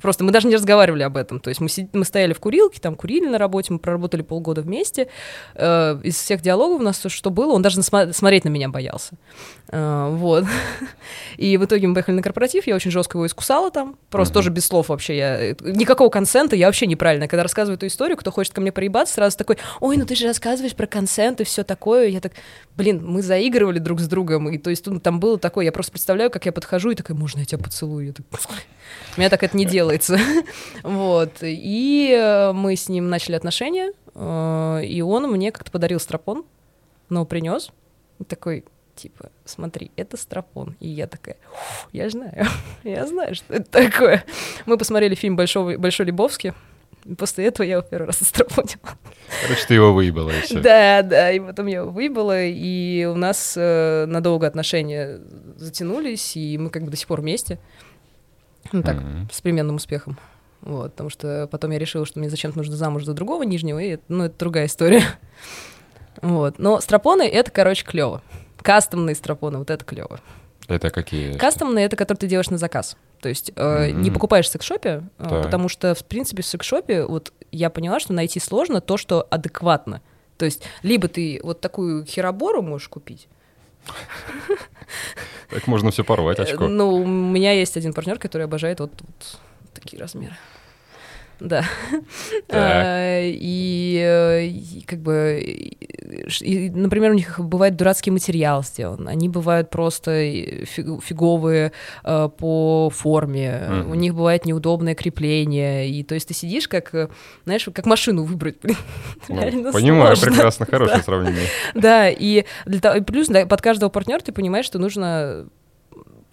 Просто 0.00 0.24
мы 0.24 0.32
даже 0.32 0.48
не 0.48 0.56
разговаривали 0.56 1.02
об 1.02 1.16
этом. 1.16 1.40
То 1.40 1.48
есть 1.48 1.60
мы, 1.60 1.68
сид... 1.68 1.94
мы 1.94 2.04
стояли 2.04 2.32
в 2.32 2.40
курилке, 2.40 2.80
там 2.80 2.94
курили 2.94 3.26
на 3.26 3.38
работе, 3.38 3.72
мы 3.72 3.78
проработали 3.78 4.22
полгода 4.22 4.62
вместе. 4.62 5.08
Э, 5.54 5.98
из 6.02 6.16
всех 6.16 6.42
диалогов 6.42 6.80
у 6.80 6.82
нас 6.82 7.04
что 7.08 7.30
было, 7.30 7.52
он 7.52 7.62
даже 7.62 7.82
см... 7.82 8.12
смотреть 8.12 8.44
на 8.44 8.48
меня 8.48 8.68
боялся. 8.68 9.14
Э, 9.68 10.08
вот. 10.10 10.44
И 11.36 11.56
в 11.56 11.64
итоге 11.64 11.86
мы 11.86 11.94
поехали 11.94 12.16
на 12.16 12.22
корпоратив, 12.22 12.66
я 12.66 12.74
очень 12.74 12.90
жестко 12.90 13.18
его 13.18 13.26
искусала 13.26 13.70
там, 13.70 13.96
просто 14.10 14.32
uh-huh. 14.32 14.34
тоже 14.34 14.50
без 14.50 14.66
слов 14.66 14.88
вообще. 14.88 15.16
Я... 15.16 15.50
Э, 15.50 15.54
никакого 15.60 16.08
консента, 16.10 16.56
я 16.56 16.66
вообще 16.66 16.86
неправильно. 16.86 17.28
Когда 17.28 17.42
рассказываю 17.42 17.76
эту 17.76 17.86
историю, 17.86 18.16
кто 18.16 18.30
хочет 18.30 18.52
ко 18.52 18.60
мне 18.60 18.72
проебаться, 18.72 19.14
сразу 19.14 19.36
такой, 19.36 19.58
ой, 19.80 19.96
ну 19.96 20.06
ты 20.06 20.14
же 20.14 20.26
рассказываешь 20.26 20.74
про 20.74 20.86
консент 20.86 21.40
и 21.40 21.44
все 21.44 21.64
такое. 21.64 22.08
Я 22.08 22.20
так, 22.20 22.32
блин, 22.76 23.04
мы 23.04 23.22
заигрывали 23.22 23.78
друг 23.78 24.00
с 24.00 24.08
другом, 24.08 24.48
и 24.48 24.58
то 24.58 24.70
есть 24.70 24.86
ну, 24.86 25.00
там 25.00 25.20
было 25.20 25.38
такое, 25.38 25.64
я 25.64 25.72
просто 25.72 25.92
представляю, 25.92 26.30
как 26.30 26.46
я 26.46 26.52
подхожу 26.52 26.90
и 26.90 26.94
такая, 26.94 27.16
можно 27.16 27.40
я 27.40 27.44
тебя 27.44 27.58
поцелую? 27.58 28.06
Я 28.06 28.12
так, 28.12 28.26
у 29.16 29.20
меня 29.20 29.30
так 29.30 29.42
это 29.42 29.56
не 29.56 29.64
делается. 29.64 30.18
вот. 30.82 31.38
И 31.42 32.14
э, 32.16 32.52
мы 32.52 32.76
с 32.76 32.88
ним 32.88 33.08
начали 33.08 33.36
отношения, 33.36 33.92
э, 34.14 34.80
и 34.84 35.02
он 35.02 35.30
мне 35.30 35.52
как-то 35.52 35.70
подарил 35.70 36.00
стропон, 36.00 36.44
но 37.08 37.24
принес. 37.24 37.70
Такой, 38.28 38.64
типа, 38.94 39.30
смотри, 39.44 39.90
это 39.96 40.16
стропон. 40.16 40.76
И 40.80 40.88
я 40.88 41.06
такая, 41.06 41.36
я 41.92 42.08
знаю, 42.10 42.46
я 42.84 43.06
знаю, 43.06 43.34
что 43.34 43.54
это 43.54 43.70
такое. 43.70 44.24
Мы 44.66 44.78
посмотрели 44.78 45.14
фильм 45.14 45.36
«Большой, 45.36 45.76
Большой 45.76 46.06
Лебовский», 46.06 46.52
После 47.18 47.46
этого 47.46 47.66
я 47.66 47.74
его 47.74 47.82
первый 47.82 48.06
раз 48.06 48.22
отстропонила. 48.22 48.96
Короче, 49.42 49.66
ты 49.68 49.74
его 49.74 49.92
выебала, 49.92 50.30
и 50.30 50.40
все. 50.40 50.60
Да, 50.60 51.02
да, 51.02 51.30
и 51.32 51.40
потом 51.40 51.66
я 51.66 51.80
его 51.80 51.90
выебала, 51.90 52.44
и 52.44 53.04
у 53.04 53.14
нас 53.14 53.54
э, 53.56 54.06
надолго 54.06 54.46
отношения 54.46 55.20
затянулись, 55.56 56.36
и 56.36 56.56
мы 56.56 56.70
как 56.70 56.84
бы 56.84 56.90
до 56.90 56.96
сих 56.96 57.06
пор 57.06 57.20
вместе. 57.20 57.58
Ну 58.72 58.82
так, 58.82 58.96
mm-hmm. 58.96 59.32
с 59.32 59.40
переменным 59.40 59.76
успехом. 59.76 60.18
Вот, 60.60 60.92
потому 60.92 61.10
что 61.10 61.46
потом 61.50 61.72
я 61.72 61.78
решила, 61.78 62.06
что 62.06 62.18
мне 62.18 62.30
зачем-то 62.30 62.56
нужно 62.56 62.74
замуж 62.76 63.04
за 63.04 63.12
другого 63.12 63.42
нижнего, 63.42 63.78
и 63.78 63.98
ну, 64.08 64.24
это 64.24 64.38
другая 64.38 64.66
история. 64.66 65.02
вот. 66.22 66.58
Но 66.58 66.80
стропоны— 66.80 67.22
это, 67.28 67.50
короче, 67.50 67.84
клево. 67.84 68.22
Кастомные 68.62 69.14
стропоны, 69.14 69.58
вот 69.58 69.70
это 69.70 69.84
клево. 69.84 70.20
Это 70.66 70.88
какие? 70.88 71.36
Кастомные— 71.36 71.84
это 71.86 71.96
которые 71.96 72.20
ты 72.20 72.26
делаешь 72.26 72.48
на 72.48 72.56
заказ. 72.56 72.96
То 73.20 73.28
есть 73.28 73.52
э, 73.54 73.62
mm-hmm. 73.62 73.92
не 73.92 74.10
покупаешь 74.10 74.46
в 74.46 74.50
секс-шопе, 74.50 75.02
э, 75.18 75.42
потому 75.42 75.68
что, 75.68 75.94
в 75.94 76.04
принципе, 76.04 76.42
в 76.42 76.46
секс-шопе 76.46 77.04
вот 77.04 77.32
я 77.52 77.68
поняла, 77.68 78.00
что 78.00 78.14
найти 78.14 78.40
сложно 78.40 78.80
то, 78.80 78.96
что 78.96 79.26
адекватно. 79.30 80.00
То 80.38 80.46
есть 80.46 80.62
либо 80.82 81.08
ты 81.08 81.40
вот 81.42 81.60
такую 81.60 82.04
херобору 82.06 82.62
можешь 82.62 82.88
купить, 82.88 83.28
так 85.50 85.66
можно 85.66 85.90
все 85.90 86.04
порвать, 86.04 86.38
очко. 86.38 86.68
Ну, 86.68 86.94
у 86.94 87.06
меня 87.06 87.52
есть 87.52 87.76
один 87.76 87.92
партнер, 87.92 88.18
который 88.18 88.44
обожает 88.44 88.80
вот, 88.80 88.92
вот 89.00 89.38
такие 89.74 90.00
размеры. 90.00 90.36
Да. 91.40 91.64
А, 92.48 93.20
и, 93.22 94.00
э, 94.00 94.46
и 94.46 94.82
как 94.86 95.00
бы, 95.00 95.42
например, 96.04 97.12
у 97.12 97.14
них 97.14 97.40
бывает 97.40 97.76
дурацкий 97.76 98.10
материал 98.10 98.62
сделан, 98.62 99.08
они 99.08 99.28
бывают 99.28 99.70
просто 99.70 100.10
фиговые 100.66 101.72
э, 102.04 102.28
по 102.36 102.90
форме, 102.90 103.62
mm-hmm. 103.68 103.90
у 103.90 103.94
них 103.94 104.14
бывает 104.14 104.44
неудобное 104.44 104.94
крепление, 104.94 105.88
и 105.88 106.02
то 106.02 106.14
есть 106.14 106.28
ты 106.28 106.34
сидишь 106.34 106.68
как, 106.68 106.94
э, 106.94 107.08
знаешь, 107.44 107.68
как 107.72 107.86
машину 107.86 108.24
выбрать. 108.24 108.56
Ну, 109.28 109.72
понимаю, 109.72 110.16
сложно. 110.16 110.32
прекрасно, 110.32 110.66
хорошее 110.66 110.96
да. 110.98 111.02
сравнение. 111.02 111.46
Да, 111.74 112.10
и 112.10 112.44
для 112.66 112.80
того, 112.80 113.02
плюс 113.02 113.28
да, 113.28 113.46
под 113.46 113.62
каждого 113.62 113.88
партнера 113.88 114.20
ты 114.20 114.32
понимаешь, 114.32 114.66
что 114.66 114.78
нужно 114.78 115.46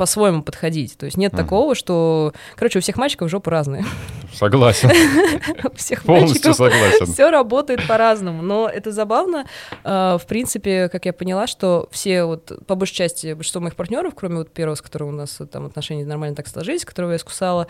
по-своему 0.01 0.41
подходить. 0.41 0.97
То 0.97 1.05
есть 1.05 1.15
нет 1.15 1.31
uh-huh. 1.31 1.37
такого, 1.37 1.75
что... 1.75 2.33
Короче, 2.55 2.79
у 2.79 2.81
всех 2.81 2.97
мальчиков 2.97 3.29
жопы 3.29 3.51
разные. 3.51 3.85
Согласен. 4.33 4.89
У 5.63 5.75
всех 5.75 6.01
Полностью 6.01 6.55
согласен. 6.55 7.05
Все 7.05 7.29
работает 7.29 7.85
по-разному. 7.87 8.41
Но 8.41 8.67
это 8.67 8.91
забавно. 8.91 9.45
А, 9.83 10.17
в 10.17 10.25
принципе, 10.25 10.89
как 10.89 11.05
я 11.05 11.13
поняла, 11.13 11.45
что 11.45 11.87
все 11.91 12.23
вот, 12.23 12.51
по 12.65 12.73
большей 12.73 12.95
части, 12.95 13.33
большинство 13.33 13.61
моих 13.61 13.75
партнеров, 13.75 14.13
кроме 14.15 14.37
вот 14.37 14.49
первого, 14.51 14.73
с 14.73 14.81
которым 14.81 15.09
у 15.09 15.11
нас 15.11 15.39
там 15.51 15.67
отношения 15.67 16.03
нормально 16.03 16.35
так 16.35 16.47
сложились, 16.47 16.83
которого 16.83 17.11
я 17.11 17.17
искусала, 17.17 17.67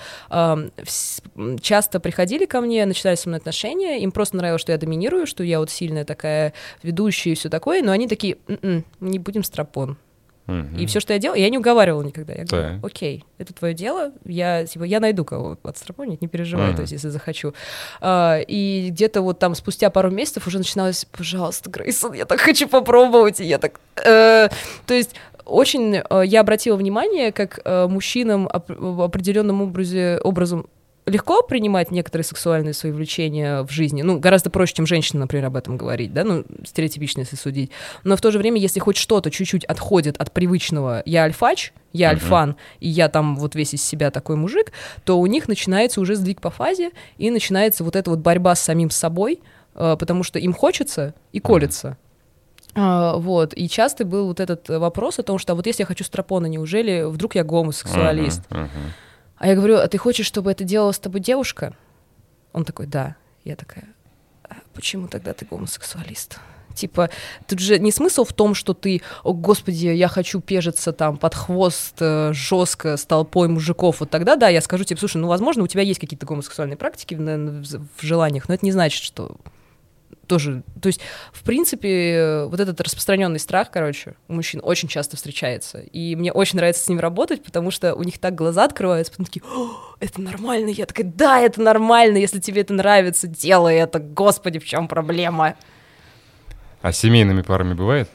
часто 1.61 1.99
приходили 1.99 2.45
ко 2.45 2.61
мне, 2.61 2.85
начинали 2.85 3.17
со 3.17 3.27
мной 3.27 3.39
отношения, 3.39 3.99
им 3.99 4.13
просто 4.13 4.37
нравилось, 4.37 4.61
что 4.61 4.71
я 4.71 4.77
доминирую, 4.77 5.27
что 5.27 5.43
я 5.43 5.59
вот 5.59 5.69
сильная 5.69 6.05
такая 6.05 6.53
ведущая 6.81 7.31
и 7.31 7.35
все 7.35 7.49
такое, 7.49 7.83
но 7.83 7.91
они 7.91 8.07
такие, 8.07 8.37
«М-м, 8.47 8.85
не 9.01 9.19
будем 9.19 9.43
стропон. 9.43 9.97
И 10.77 10.85
все, 10.85 10.99
что 10.99 11.13
я 11.13 11.19
делала, 11.19 11.37
я 11.37 11.49
не 11.49 11.57
уговаривала 11.57 12.03
никогда. 12.03 12.33
Я 12.33 12.45
говорю, 12.45 12.79
да. 12.81 12.87
окей, 12.87 13.25
это 13.37 13.53
твое 13.53 13.73
дело, 13.73 14.11
я, 14.25 14.65
типа, 14.65 14.83
я 14.83 14.99
найду 14.99 15.25
кого 15.25 15.57
отстропонить, 15.63 16.21
не 16.21 16.27
переживай, 16.27 16.71
uh-huh. 16.71 16.75
то 16.75 16.81
есть, 16.81 16.93
если 16.93 17.09
захочу. 17.09 17.53
А, 17.99 18.39
и 18.39 18.89
где-то 18.89 19.21
вот 19.21 19.39
там 19.39 19.55
спустя 19.55 19.89
пару 19.89 20.11
месяцев 20.11 20.47
уже 20.47 20.57
начиналось, 20.57 21.05
пожалуйста, 21.05 21.69
Грейсон, 21.69 22.13
я 22.13 22.25
так 22.25 22.39
хочу 22.39 22.67
попробовать, 22.67 23.39
и 23.39 23.45
я 23.45 23.57
так... 23.57 23.79
Э, 24.05 24.49
то 24.85 24.93
есть 24.93 25.15
очень 25.45 25.95
э, 25.95 26.23
я 26.25 26.41
обратила 26.41 26.75
внимание, 26.75 27.31
как 27.31 27.59
э, 27.63 27.87
мужчинам 27.87 28.47
оп- 28.47 28.69
в 28.69 29.01
определенном 29.01 29.61
образе, 29.61 30.19
образом 30.23 30.67
легко 31.05 31.41
принимать 31.41 31.91
некоторые 31.91 32.23
сексуальные 32.23 32.73
свои 32.73 32.91
влечения 32.91 33.63
в 33.63 33.71
жизни. 33.71 34.01
Ну, 34.01 34.19
гораздо 34.19 34.49
проще, 34.49 34.75
чем 34.75 34.85
женщина, 34.85 35.21
например, 35.21 35.47
об 35.47 35.55
этом 35.55 35.77
говорить, 35.77 36.13
да, 36.13 36.23
ну, 36.23 36.45
стереотипично, 36.65 37.21
если 37.21 37.35
судить. 37.35 37.71
Но 38.03 38.15
в 38.15 38.21
то 38.21 38.31
же 38.31 38.37
время, 38.37 38.59
если 38.59 38.79
хоть 38.79 38.97
что-то 38.97 39.31
чуть-чуть 39.31 39.65
отходит 39.65 40.17
от 40.17 40.31
привычного 40.31 41.01
«я 41.05 41.23
альфач», 41.23 41.73
я 41.93 42.07
uh-huh. 42.07 42.11
альфан, 42.11 42.55
и 42.79 42.87
я 42.87 43.09
там 43.09 43.35
вот 43.35 43.55
весь 43.55 43.73
из 43.73 43.83
себя 43.83 44.11
такой 44.11 44.35
мужик, 44.35 44.71
то 45.03 45.19
у 45.19 45.25
них 45.25 45.47
начинается 45.47 45.99
уже 45.99 46.15
сдвиг 46.15 46.39
по 46.39 46.49
фазе, 46.49 46.91
и 47.17 47.29
начинается 47.31 47.83
вот 47.83 47.95
эта 47.95 48.09
вот 48.09 48.19
борьба 48.19 48.55
с 48.55 48.61
самим 48.61 48.89
собой, 48.89 49.41
э, 49.75 49.97
потому 49.99 50.23
что 50.23 50.39
им 50.39 50.53
хочется 50.53 51.15
и 51.33 51.39
колется. 51.39 51.97
Uh, 52.73 53.19
вот, 53.19 53.53
и 53.53 53.67
часто 53.67 54.05
был 54.05 54.27
вот 54.27 54.39
этот 54.39 54.69
вопрос 54.69 55.19
о 55.19 55.23
том, 55.23 55.37
что 55.37 55.51
а 55.51 55.55
вот 55.57 55.67
если 55.67 55.81
я 55.81 55.85
хочу 55.85 56.05
стропона, 56.05 56.45
неужели 56.45 57.03
вдруг 57.03 57.35
я 57.35 57.43
гомосексуалист? 57.43 58.43
Uh-huh, 58.49 58.63
uh-huh. 58.63 58.91
А 59.41 59.47
я 59.47 59.55
говорю, 59.55 59.77
а 59.77 59.87
ты 59.87 59.97
хочешь, 59.97 60.27
чтобы 60.27 60.51
это 60.51 60.63
делала 60.63 60.91
с 60.91 60.99
тобой 60.99 61.19
девушка? 61.19 61.73
Он 62.53 62.63
такой, 62.63 62.85
да. 62.85 63.15
Я 63.43 63.55
такая, 63.55 63.85
а 64.47 64.57
почему 64.75 65.07
тогда 65.07 65.33
ты 65.33 65.45
гомосексуалист? 65.45 66.37
Типа, 66.75 67.09
тут 67.47 67.57
же 67.57 67.79
не 67.79 67.91
смысл 67.91 68.23
в 68.23 68.33
том, 68.33 68.53
что 68.53 68.75
ты, 68.75 69.01
о 69.23 69.33
господи, 69.33 69.87
я 69.87 70.07
хочу 70.09 70.41
пежиться 70.41 70.93
там 70.93 71.17
под 71.17 71.33
хвост 71.33 71.95
э, 71.99 72.33
жестко 72.33 72.97
с 72.97 73.05
толпой 73.05 73.47
мужиков. 73.47 74.01
Вот 74.01 74.11
тогда, 74.11 74.35
да, 74.35 74.47
я 74.47 74.61
скажу 74.61 74.83
тебе, 74.83 74.99
слушай, 74.99 75.17
ну, 75.17 75.27
возможно, 75.27 75.63
у 75.63 75.67
тебя 75.67 75.81
есть 75.81 75.99
какие-то 75.99 76.27
гомосексуальные 76.27 76.77
практики 76.77 77.15
в, 77.15 77.19
в, 77.19 77.63
в 77.63 78.01
желаниях, 78.03 78.47
но 78.47 78.53
это 78.53 78.63
не 78.63 78.71
значит, 78.71 79.01
что 79.01 79.37
тоже, 80.27 80.63
то 80.81 80.87
есть, 80.87 81.01
в 81.33 81.43
принципе, 81.43 82.45
вот 82.47 82.59
этот 82.59 82.79
распространенный 82.81 83.39
страх, 83.39 83.69
короче, 83.71 84.15
у 84.27 84.33
мужчин 84.33 84.61
очень 84.63 84.87
часто 84.87 85.17
встречается. 85.17 85.79
И 85.79 86.15
мне 86.15 86.31
очень 86.31 86.57
нравится 86.57 86.83
с 86.83 86.87
ним 86.89 86.99
работать, 86.99 87.43
потому 87.43 87.71
что 87.71 87.95
у 87.95 88.03
них 88.03 88.19
так 88.19 88.35
глаза 88.35 88.63
открываются, 88.65 89.11
потом 89.11 89.25
такие, 89.25 89.43
это 89.99 90.21
нормально. 90.21 90.69
Я 90.69 90.85
такая, 90.85 91.05
да, 91.05 91.39
это 91.39 91.61
нормально, 91.61 92.17
если 92.17 92.39
тебе 92.39 92.61
это 92.61 92.73
нравится, 92.73 93.27
делай 93.27 93.75
это, 93.75 93.99
господи, 93.99 94.59
в 94.59 94.65
чем 94.65 94.87
проблема? 94.87 95.55
А 96.81 96.91
семейными 96.91 97.41
парами 97.41 97.73
бывает? 97.73 98.09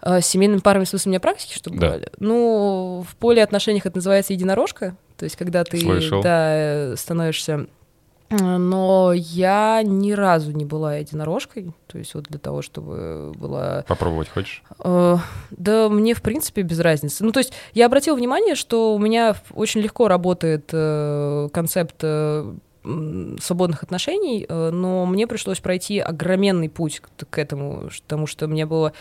А, 0.00 0.20
с 0.20 0.26
семейными 0.26 0.60
парами, 0.60 0.84
в 0.84 0.88
смысле, 0.88 1.08
у 1.08 1.12
меня 1.12 1.20
практики, 1.20 1.54
чтобы 1.54 1.78
Да. 1.78 1.86
бывали? 1.86 2.08
Ну, 2.18 3.06
в 3.08 3.16
поле 3.16 3.42
отношениях 3.42 3.86
это 3.86 3.96
называется 3.96 4.34
единорожка, 4.34 4.96
то 5.16 5.24
есть 5.24 5.36
когда 5.36 5.64
ты 5.64 5.80
Слышал. 5.80 6.22
да, 6.22 6.48
э, 6.52 6.96
становишься... 6.96 7.66
э, 8.40 8.56
Но 8.56 9.12
я 9.12 9.82
ни 9.82 10.12
разу 10.12 10.52
не 10.52 10.64
была 10.64 10.96
единорожкой, 10.96 11.72
то 11.86 11.98
есть 11.98 12.14
вот 12.14 12.24
для 12.24 12.38
того, 12.38 12.62
чтобы 12.62 13.32
была... 13.36 13.84
Попробовать 13.86 14.28
хочешь? 14.28 14.62
Э, 14.82 15.16
Да 15.50 15.88
мне, 15.88 16.14
в 16.14 16.22
принципе, 16.22 16.62
без 16.62 16.80
разницы. 16.80 17.24
Ну, 17.24 17.32
то 17.32 17.40
есть 17.40 17.52
я 17.72 17.86
обратила 17.86 18.16
внимание, 18.16 18.54
что 18.54 18.94
у 18.94 18.98
меня 18.98 19.36
очень 19.54 19.80
легко 19.80 20.08
работает 20.08 20.70
э, 20.72 21.48
концепт 21.52 21.96
э, 22.02 22.52
свободных 23.40 23.82
отношений, 23.82 24.46
но 24.50 25.06
мне 25.06 25.26
пришлось 25.26 25.58
пройти 25.58 26.00
огроменный 26.00 26.68
путь 26.68 27.00
к, 27.00 27.26
к 27.30 27.38
этому, 27.38 27.88
потому 28.02 28.26
что 28.26 28.46
мне 28.46 28.66
было 28.66 28.92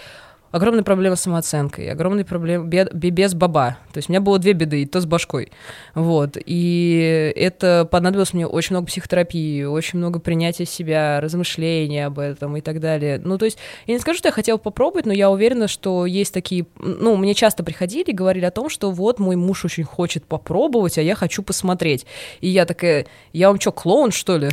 огромная 0.53 0.83
проблема 0.83 1.15
с 1.15 1.21
самооценкой, 1.21 1.89
огромная 1.91 2.23
проблема 2.23 2.65
бед- 2.65 2.93
бе- 2.93 3.09
без 3.09 3.33
баба. 3.33 3.77
То 3.91 3.97
есть 3.97 4.07
у 4.07 4.11
меня 4.11 4.21
было 4.21 4.37
две 4.39 4.53
беды, 4.53 4.83
и 4.83 4.85
то 4.85 5.01
с 5.01 5.05
башкой. 5.05 5.51
Вот. 5.95 6.37
И 6.45 7.33
это 7.35 7.87
понадобилось 7.89 8.33
мне 8.33 8.47
очень 8.47 8.75
много 8.75 8.87
психотерапии, 8.87 9.63
очень 9.63 9.97
много 9.97 10.19
принятия 10.19 10.65
себя, 10.65 11.19
размышления 11.19 12.05
об 12.05 12.19
этом 12.19 12.55
и 12.55 12.61
так 12.61 12.79
далее. 12.79 13.19
Ну, 13.23 13.37
то 13.37 13.45
есть 13.45 13.57
я 13.87 13.95
не 13.95 13.99
скажу, 13.99 14.19
что 14.19 14.27
я 14.27 14.31
хотела 14.31 14.57
попробовать, 14.57 15.07
но 15.07 15.13
я 15.13 15.31
уверена, 15.31 15.67
что 15.67 16.05
есть 16.05 16.33
такие... 16.33 16.67
Ну, 16.77 17.17
мне 17.17 17.33
часто 17.33 17.63
приходили 17.63 18.11
и 18.11 18.13
говорили 18.13 18.45
о 18.45 18.51
том, 18.51 18.69
что 18.69 18.91
вот 18.91 19.19
мой 19.19 19.35
муж 19.35 19.65
очень 19.65 19.83
хочет 19.83 20.23
попробовать, 20.25 20.99
а 20.99 21.01
я 21.01 21.15
хочу 21.15 21.41
посмотреть. 21.41 22.05
И 22.41 22.47
я 22.47 22.65
такая, 22.65 23.07
я 23.33 23.47
вам 23.49 23.59
что, 23.59 23.71
клоун, 23.71 24.11
что 24.11 24.37
ли? 24.37 24.49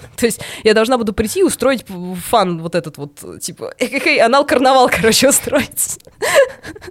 То 0.16 0.26
есть 0.26 0.40
я 0.64 0.74
должна 0.74 0.98
буду 0.98 1.12
прийти 1.12 1.40
и 1.40 1.42
устроить 1.42 1.84
фан 2.28 2.60
вот 2.60 2.74
этот 2.74 2.98
вот, 2.98 3.40
типа, 3.40 3.74
анал-карнавал, 4.22 4.88
короче, 4.94 5.28
устроить. 5.28 5.98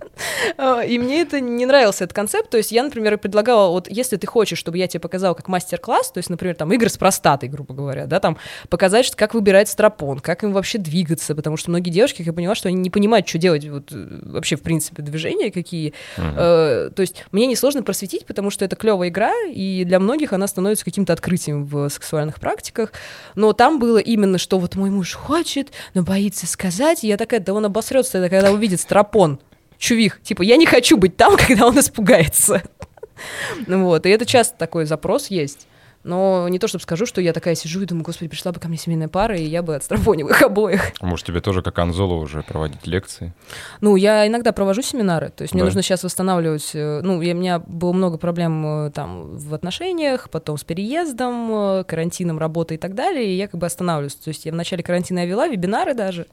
А, 0.57 0.81
И 0.81 0.99
мне 0.99 1.21
это 1.21 1.39
не 1.39 1.65
нравился, 1.65 2.03
этот 2.03 2.13
концепт. 2.13 2.49
То 2.49 2.57
есть 2.57 2.73
я, 2.73 2.83
например, 2.83 3.17
предлагала, 3.17 3.69
вот 3.69 3.89
если 3.89 4.17
ты 4.17 4.27
хочешь, 4.27 4.57
чтобы 4.57 4.77
я 4.77 4.87
тебе 4.87 4.99
показала 4.99 5.33
как 5.33 5.47
мастер-класс, 5.47 6.11
то 6.11 6.17
есть, 6.17 6.29
например, 6.29 6.55
там 6.55 6.71
игры 6.73 6.89
с 6.89 6.97
простатой, 6.97 7.47
грубо 7.47 7.73
говоря, 7.73 8.05
да, 8.05 8.19
там 8.19 8.37
показать, 8.67 9.15
как 9.15 9.33
выбирать 9.33 9.69
стропон, 9.69 10.19
как 10.19 10.43
им 10.43 10.51
вообще 10.51 10.77
двигаться, 10.77 11.35
потому 11.35 11.55
что 11.57 11.69
многие 11.69 11.89
девушки, 11.89 12.17
как 12.17 12.27
я 12.27 12.33
поняла, 12.33 12.55
что 12.55 12.67
они 12.67 12.77
не 12.77 12.89
понимают, 12.89 13.27
что 13.27 13.37
делать 13.37 13.67
вот, 13.67 13.91
э, 13.91 14.19
вообще, 14.23 14.55
в 14.57 14.61
принципе, 14.61 15.01
движения 15.01 15.51
какие. 15.51 15.93
Э, 16.17 16.89
то 16.93 17.01
есть 17.01 17.25
мне 17.31 17.45
несложно 17.45 17.83
просветить, 17.83 18.25
потому 18.25 18.49
что 18.49 18.65
это 18.65 18.75
клевая 18.75 19.09
игра, 19.09 19.31
и 19.47 19.83
для 19.85 19.99
многих 19.99 20.33
она 20.33 20.47
становится 20.47 20.85
каким-то 20.85 21.13
открытием 21.13 21.65
в 21.65 21.89
сексуальных 21.89 22.39
практиках. 22.39 22.91
Но 23.35 23.53
там 23.53 23.79
было 23.79 23.97
именно, 23.97 24.37
что 24.37 24.59
вот 24.59 24.75
мой 24.75 24.89
муж 24.89 25.13
хочет, 25.13 25.71
но 25.93 26.03
боится 26.03 26.47
сказать. 26.47 27.03
И 27.03 27.07
я 27.07 27.17
такая, 27.17 27.39
да 27.39 27.53
он 27.53 27.65
обосрется, 27.65 28.13
тогда, 28.13 28.29
когда 28.29 28.51
увидит 28.51 28.81
стропон. 28.81 29.39
Чувих. 29.77 30.21
Типа, 30.21 30.41
я 30.41 30.57
не 30.57 30.65
хочу 30.65 30.97
быть 30.97 31.15
там, 31.15 31.37
когда 31.47 31.67
он 31.67 31.79
испугается. 31.79 32.63
Вот, 33.67 34.05
и 34.05 34.09
это 34.09 34.25
часто 34.25 34.57
такой 34.57 34.85
запрос 34.85 35.27
есть. 35.27 35.67
Но 36.03 36.47
не 36.47 36.59
то, 36.59 36.67
чтобы 36.67 36.81
скажу, 36.81 37.05
что 37.05 37.19
я 37.19 37.33
такая 37.33 37.55
сижу 37.55 37.81
и 37.81 37.85
думаю, 37.85 38.05
господи, 38.05 38.29
пришла 38.29 38.51
бы 38.53 38.59
ко 38.59 38.67
мне 38.69 38.77
семейная 38.77 39.09
пара, 39.09 39.35
и 39.37 39.43
я 39.43 39.61
бы 39.61 39.75
отстропонила 39.75 40.29
их 40.29 40.41
обоих. 40.41 40.91
А 41.01 41.05
Может, 41.05 41.25
тебе 41.27 41.41
тоже, 41.41 41.61
как 41.61 41.77
Анзоло, 41.79 42.13
уже 42.13 42.41
проводить 42.41 42.87
лекции? 42.87 43.33
Ну, 43.81 43.95
я 43.97 44.25
иногда 44.25 44.53
провожу 44.53 44.81
семинары, 44.81 45.29
то 45.29 45.41
есть 45.41 45.53
мне 45.53 45.61
Да. 45.63 45.65
нужно 45.65 45.81
сейчас 45.81 46.03
восстанавливать, 46.03 46.71
э, 46.73 47.01
ну, 47.03 47.21
я- 47.21 47.33
у 47.33 47.37
меня 47.37 47.59
было 47.59 47.91
много 47.91 48.17
проблем 48.17 48.65
э, 48.87 48.91
там 48.91 49.35
в 49.35 49.53
отношениях, 49.53 50.29
потом 50.29 50.57
с 50.57 50.63
переездом, 50.63 51.51
э, 51.79 51.83
карантином, 51.83 52.39
работой 52.39 52.75
и 52.77 52.79
так 52.79 52.95
далее, 52.95 53.25
и 53.25 53.35
я 53.35 53.47
как 53.47 53.59
бы 53.59 53.65
останавливаюсь. 53.67 54.15
То 54.15 54.29
есть 54.29 54.45
я 54.45 54.51
в 54.53 54.55
начале 54.55 54.83
карантина 54.83 55.19
я 55.19 55.25
вела 55.25 55.47
вебинары 55.47 55.93
даже, 55.93 56.27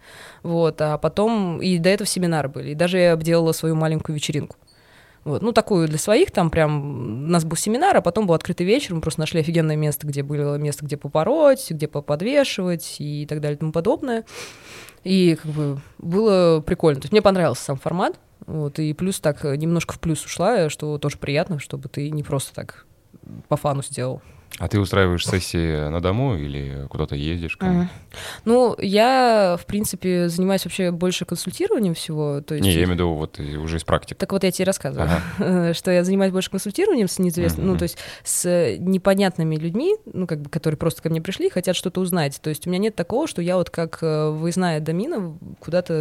вот, 0.44 0.80
а 0.80 0.96
потом, 0.98 1.60
и 1.60 1.78
до 1.78 1.88
этого 1.88 2.06
семинары 2.06 2.48
были, 2.48 2.70
и 2.70 2.74
даже 2.74 2.98
я 2.98 3.12
обделала 3.14 3.52
свою 3.52 3.74
маленькую 3.74 4.14
вечеринку. 4.14 4.56
Вот, 5.26 5.42
ну, 5.42 5.50
такую 5.50 5.88
для 5.88 5.98
своих, 5.98 6.30
там 6.30 6.50
прям, 6.50 7.24
у 7.24 7.28
нас 7.28 7.44
был 7.44 7.56
семинар, 7.56 7.96
а 7.96 8.00
потом 8.00 8.28
был 8.28 8.34
открытый 8.34 8.64
вечер, 8.64 8.94
мы 8.94 9.00
просто 9.00 9.18
нашли 9.18 9.40
офигенное 9.40 9.74
место, 9.74 10.06
где 10.06 10.22
было 10.22 10.54
место, 10.54 10.86
где 10.86 10.96
попороть, 10.96 11.68
где 11.68 11.88
поподвешивать 11.88 12.94
и 13.00 13.26
так 13.26 13.40
далее 13.40 13.56
и 13.56 13.58
тому 13.58 13.72
подобное. 13.72 14.24
И 15.02 15.34
как 15.34 15.50
бы 15.50 15.80
было 15.98 16.60
прикольно. 16.60 17.00
То 17.00 17.06
есть 17.06 17.12
мне 17.12 17.22
понравился 17.22 17.64
сам 17.64 17.76
формат. 17.76 18.20
Вот, 18.46 18.78
и 18.78 18.92
плюс 18.92 19.18
так 19.18 19.44
э, 19.44 19.56
немножко 19.56 19.94
в 19.94 19.98
плюс 19.98 20.24
ушла, 20.24 20.68
что 20.68 20.96
тоже 20.98 21.18
приятно, 21.18 21.58
чтобы 21.58 21.88
ты 21.88 22.08
не 22.10 22.22
просто 22.22 22.54
так 22.54 22.86
по 23.48 23.56
фану 23.56 23.82
сделал. 23.82 24.22
А 24.58 24.68
ты 24.68 24.80
устраиваешь 24.80 25.26
сессии 25.26 25.88
на 25.88 26.00
дому 26.00 26.34
или 26.36 26.86
куда-то 26.88 27.14
ездишь? 27.14 27.58
мне? 27.60 27.88
Ну, 28.46 28.74
я, 28.78 29.56
в 29.60 29.66
принципе, 29.66 30.28
занимаюсь 30.28 30.64
вообще 30.64 30.90
больше 30.90 31.26
консультированием 31.26 31.92
всего. 31.94 32.40
То 32.40 32.54
есть... 32.54 32.64
Не, 32.64 32.70
я 32.70 32.76
имею 32.84 32.88
в 32.88 32.92
виду 32.92 33.12
вот 33.12 33.38
и 33.38 33.56
уже 33.56 33.76
из 33.76 33.84
практики. 33.84 34.14
Так 34.14 34.32
вот 34.32 34.44
я 34.44 34.50
тебе 34.50 34.64
рассказываю, 34.64 35.10
Ага. 35.38 35.74
что 35.74 35.90
я 35.90 36.04
занимаюсь 36.04 36.32
больше 36.32 36.50
консультированием 36.50 37.06
с 37.08 37.18
неизвестными, 37.18 37.66
ну, 37.66 37.72
Мгм. 37.72 37.78
то 37.78 37.82
есть 37.82 37.98
с 38.24 38.46
э, 38.46 38.76
непонятными 38.78 39.56
людьми, 39.56 39.96
ну, 40.10 40.26
как 40.26 40.40
бы, 40.40 40.48
которые 40.48 40.78
просто 40.78 41.02
ко 41.02 41.10
мне 41.10 41.20
пришли, 41.20 41.50
хотят 41.50 41.76
что-то 41.76 42.00
узнать. 42.00 42.40
То 42.40 42.48
есть 42.48 42.66
у 42.66 42.70
меня 42.70 42.78
нет 42.78 42.94
такого, 42.96 43.26
что 43.26 43.42
я 43.42 43.56
вот 43.56 43.68
как 43.68 43.98
э, 44.00 44.30
выездная 44.30 44.80
домина 44.80 45.36
куда-то 45.60 45.94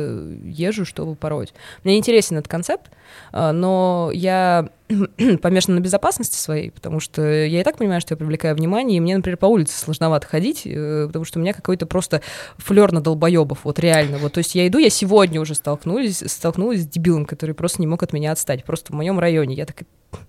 езжу, 0.45 0.85
чтобы 0.85 1.15
пороть. 1.15 1.53
Мне 1.83 1.97
интересен 1.97 2.37
этот 2.37 2.49
концепт, 2.49 2.89
но 3.33 4.11
я 4.13 4.69
помешана 5.41 5.77
на 5.77 5.79
безопасности 5.79 6.37
своей, 6.37 6.69
потому 6.69 6.99
что 6.99 7.21
я 7.23 7.61
и 7.61 7.63
так 7.63 7.77
понимаю, 7.77 8.01
что 8.01 8.13
я 8.13 8.17
привлекаю 8.17 8.55
внимание, 8.55 8.97
и 8.97 8.99
мне, 8.99 9.15
например, 9.15 9.37
по 9.37 9.47
улице 9.47 9.77
сложновато 9.77 10.27
ходить, 10.27 10.61
э, 10.65 11.05
потому 11.07 11.25
что 11.25 11.39
у 11.39 11.41
меня 11.41 11.53
какой-то 11.53 11.85
просто 11.87 12.21
флер 12.57 12.91
на 12.91 13.01
долбоебов, 13.01 13.59
вот 13.63 13.79
реально. 13.79 14.17
Вот, 14.19 14.33
то 14.33 14.37
есть 14.39 14.53
я 14.53 14.67
иду, 14.67 14.77
я 14.77 14.89
сегодня 14.89 15.41
уже 15.41 15.55
столкнулась, 15.55 16.23
столкнулась 16.27 16.81
с 16.81 16.87
дебилом, 16.87 17.25
который 17.25 17.55
просто 17.55 17.81
не 17.81 17.87
мог 17.87 18.03
от 18.03 18.13
меня 18.13 18.31
отстать, 18.31 18.63
просто 18.63 18.93
в 18.93 18.95
моем 18.95 19.19
районе. 19.19 19.55
Я 19.55 19.65
такая, 19.65 19.87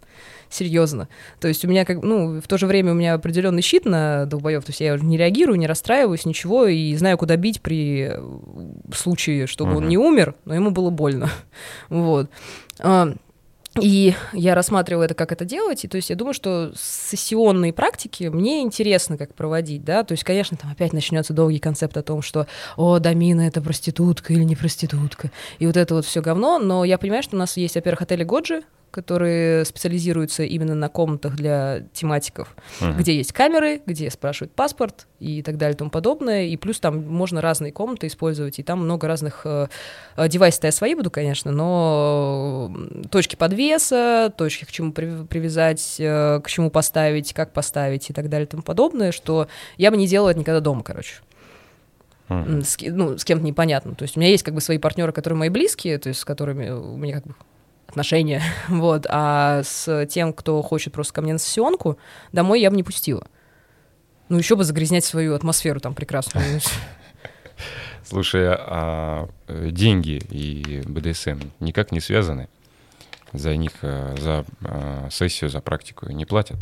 серьезно. 0.49 1.09
То 1.38 1.49
есть 1.49 1.64
у 1.64 1.69
меня 1.69 1.85
как, 1.85 2.03
ну, 2.03 2.40
в 2.40 2.49
то 2.49 2.57
же 2.57 2.66
время 2.66 2.92
у 2.92 2.95
меня 2.95 3.12
определенный 3.12 3.61
щит 3.62 3.85
на 3.85 4.25
долбоев, 4.25 4.64
то 4.64 4.71
есть 4.71 4.81
я 4.81 4.97
не 4.97 5.19
реагирую, 5.19 5.59
не 5.59 5.66
расстраиваюсь, 5.66 6.25
ничего, 6.25 6.66
и 6.66 6.95
знаю, 6.97 7.19
куда 7.19 7.37
бить 7.37 7.61
при 7.61 8.09
э, 8.11 8.21
случае, 8.95 9.47
чтобы 9.47 9.73
он 9.73 9.83
Мгм. 9.83 9.88
не 9.88 9.99
умер, 9.99 10.35
но 10.47 10.55
ему 10.55 10.71
было 10.71 10.88
больно. 10.88 11.29
Вот. 11.90 12.31
И 13.81 14.15
я 14.33 14.55
рассматриваю 14.55 15.05
это, 15.05 15.15
как 15.15 15.33
это 15.33 15.45
делать, 15.45 15.85
и 15.85 15.89
то 15.89 15.97
есть 15.97 16.11
я 16.11 16.17
думаю, 16.17 16.35
что 16.35 16.73
сессионные 16.77 17.73
практики 17.73 18.25
мне 18.25 18.62
интересно, 18.62 19.19
как 19.19 19.35
проводить, 19.35 19.85
да, 19.85 20.05
то 20.05 20.12
есть, 20.12 20.25
конечно, 20.25 20.57
там 20.57 20.71
опять 20.71 20.93
начнется 20.93 21.33
долгий 21.33 21.59
концепт 21.59 21.97
о 21.97 22.03
том, 22.03 22.23
что, 22.23 22.47
о, 22.77 22.99
Дамина 22.99 23.43
это 23.43 23.61
проститутка 23.61 24.33
или 24.33 24.45
не 24.45 24.57
проститутка, 24.57 25.31
и 25.59 25.67
вот 25.67 25.77
это 25.77 25.95
вот 25.95 26.05
все 26.05 26.23
говно, 26.23 26.59
но 26.59 26.85
я 26.85 26.99
понимаю, 26.99 27.23
что 27.23 27.37
у 27.37 27.39
нас 27.39 27.57
есть, 27.57 27.75
во-первых, 27.75 28.03
отели 28.03 28.25
Годжи, 28.25 28.62
которые 28.97 29.65
специализируются 29.65 30.43
именно 30.43 30.75
на 30.75 30.89
комнатах 30.89 31.37
для 31.37 31.83
тематиков, 31.93 32.55
Мгм. 32.81 32.97
где 32.99 33.15
есть 33.17 33.33
камеры, 33.33 33.81
где 33.87 34.11
спрашивают 34.11 34.53
паспорт 34.55 35.07
и 35.21 35.43
так 35.43 35.57
далее 35.59 35.75
и 35.75 35.79
тому 35.79 35.91
подобное. 35.91 36.47
И 36.47 36.57
плюс 36.57 36.81
там 36.81 37.07
можно 37.07 37.41
разные 37.41 37.71
комнаты 37.73 38.09
использовать, 38.09 38.59
и 38.59 38.63
там 38.63 38.81
много 38.81 39.07
разных 39.07 39.43
э, 39.45 39.69
э, 40.17 40.29
девайсов-то 40.29 40.67
я 40.67 40.73
свои 40.73 40.95
буду, 40.95 41.11
конечно, 41.11 41.53
но 41.53 42.75
точки 43.11 43.37
подвеса, 43.37 44.33
точки 44.37 44.65
к 44.65 44.73
чему 44.73 44.93
при- 44.93 45.25
привязать, 45.25 45.97
э, 45.99 46.41
к 46.43 46.49
чему 46.49 46.71
поставить, 46.71 47.33
как 47.35 47.53
поставить 47.53 48.11
и 48.11 48.13
так 48.13 48.29
далее 48.29 48.47
и 48.47 48.51
тому 48.51 48.63
подобное, 48.63 49.13
что 49.13 49.47
я 49.77 49.91
бы 49.91 49.97
не 49.97 50.07
делала 50.07 50.31
это 50.31 50.41
никогда 50.41 50.61
дома, 50.61 50.83
короче. 50.83 51.17
М, 52.29 52.63
С, 52.65 52.77
ну, 52.81 53.17
с 53.19 53.25
кем-то 53.25 53.45
непонятно. 53.45 53.95
То 53.95 54.03
есть 54.03 54.17
у 54.17 54.21
меня 54.21 54.31
есть 54.31 54.43
как 54.43 54.53
бы 54.55 54.61
свои 54.61 54.79
партнеры, 54.79 55.13
которые 55.13 55.39
мои 55.39 55.49
близкие, 55.49 55.97
то 55.99 56.09
есть 56.09 56.19
с 56.21 56.25
которыми 56.25 56.71
у 56.71 56.97
меня 56.97 57.15
как 57.15 57.27
бы 57.27 57.35
отношения, 57.97 58.43
вот, 58.69 59.07
а 59.09 59.63
с 59.65 60.07
тем, 60.07 60.35
кто 60.35 60.61
хочет 60.61 60.93
просто 60.93 61.15
ко 61.15 61.23
мне 61.23 61.33
на 61.33 61.39
сессионку, 61.39 61.99
домой 62.33 62.61
я 62.61 62.71
бы 62.71 62.77
не 62.77 62.83
пустила. 62.83 63.27
Ну, 64.29 64.37
еще 64.37 64.55
бы 64.55 64.65
загрязнять 64.65 65.05
свою 65.05 65.35
атмосферу 65.35 65.81
там 65.81 65.95
прекрасную. 65.95 66.61
Слушай, 68.05 68.49
а 68.51 69.29
э, 69.49 69.71
деньги 69.71 70.21
и 70.31 70.83
БДСМ 70.87 71.41
никак 71.61 71.91
не 71.91 72.01
связаны? 72.01 72.49
За 73.33 73.57
них, 73.57 73.73
э, 73.83 74.15
за 74.19 74.45
э, 74.61 75.09
сессию, 75.11 75.49
за 75.49 75.61
практику 75.61 76.11
не 76.11 76.27
платят? 76.27 76.59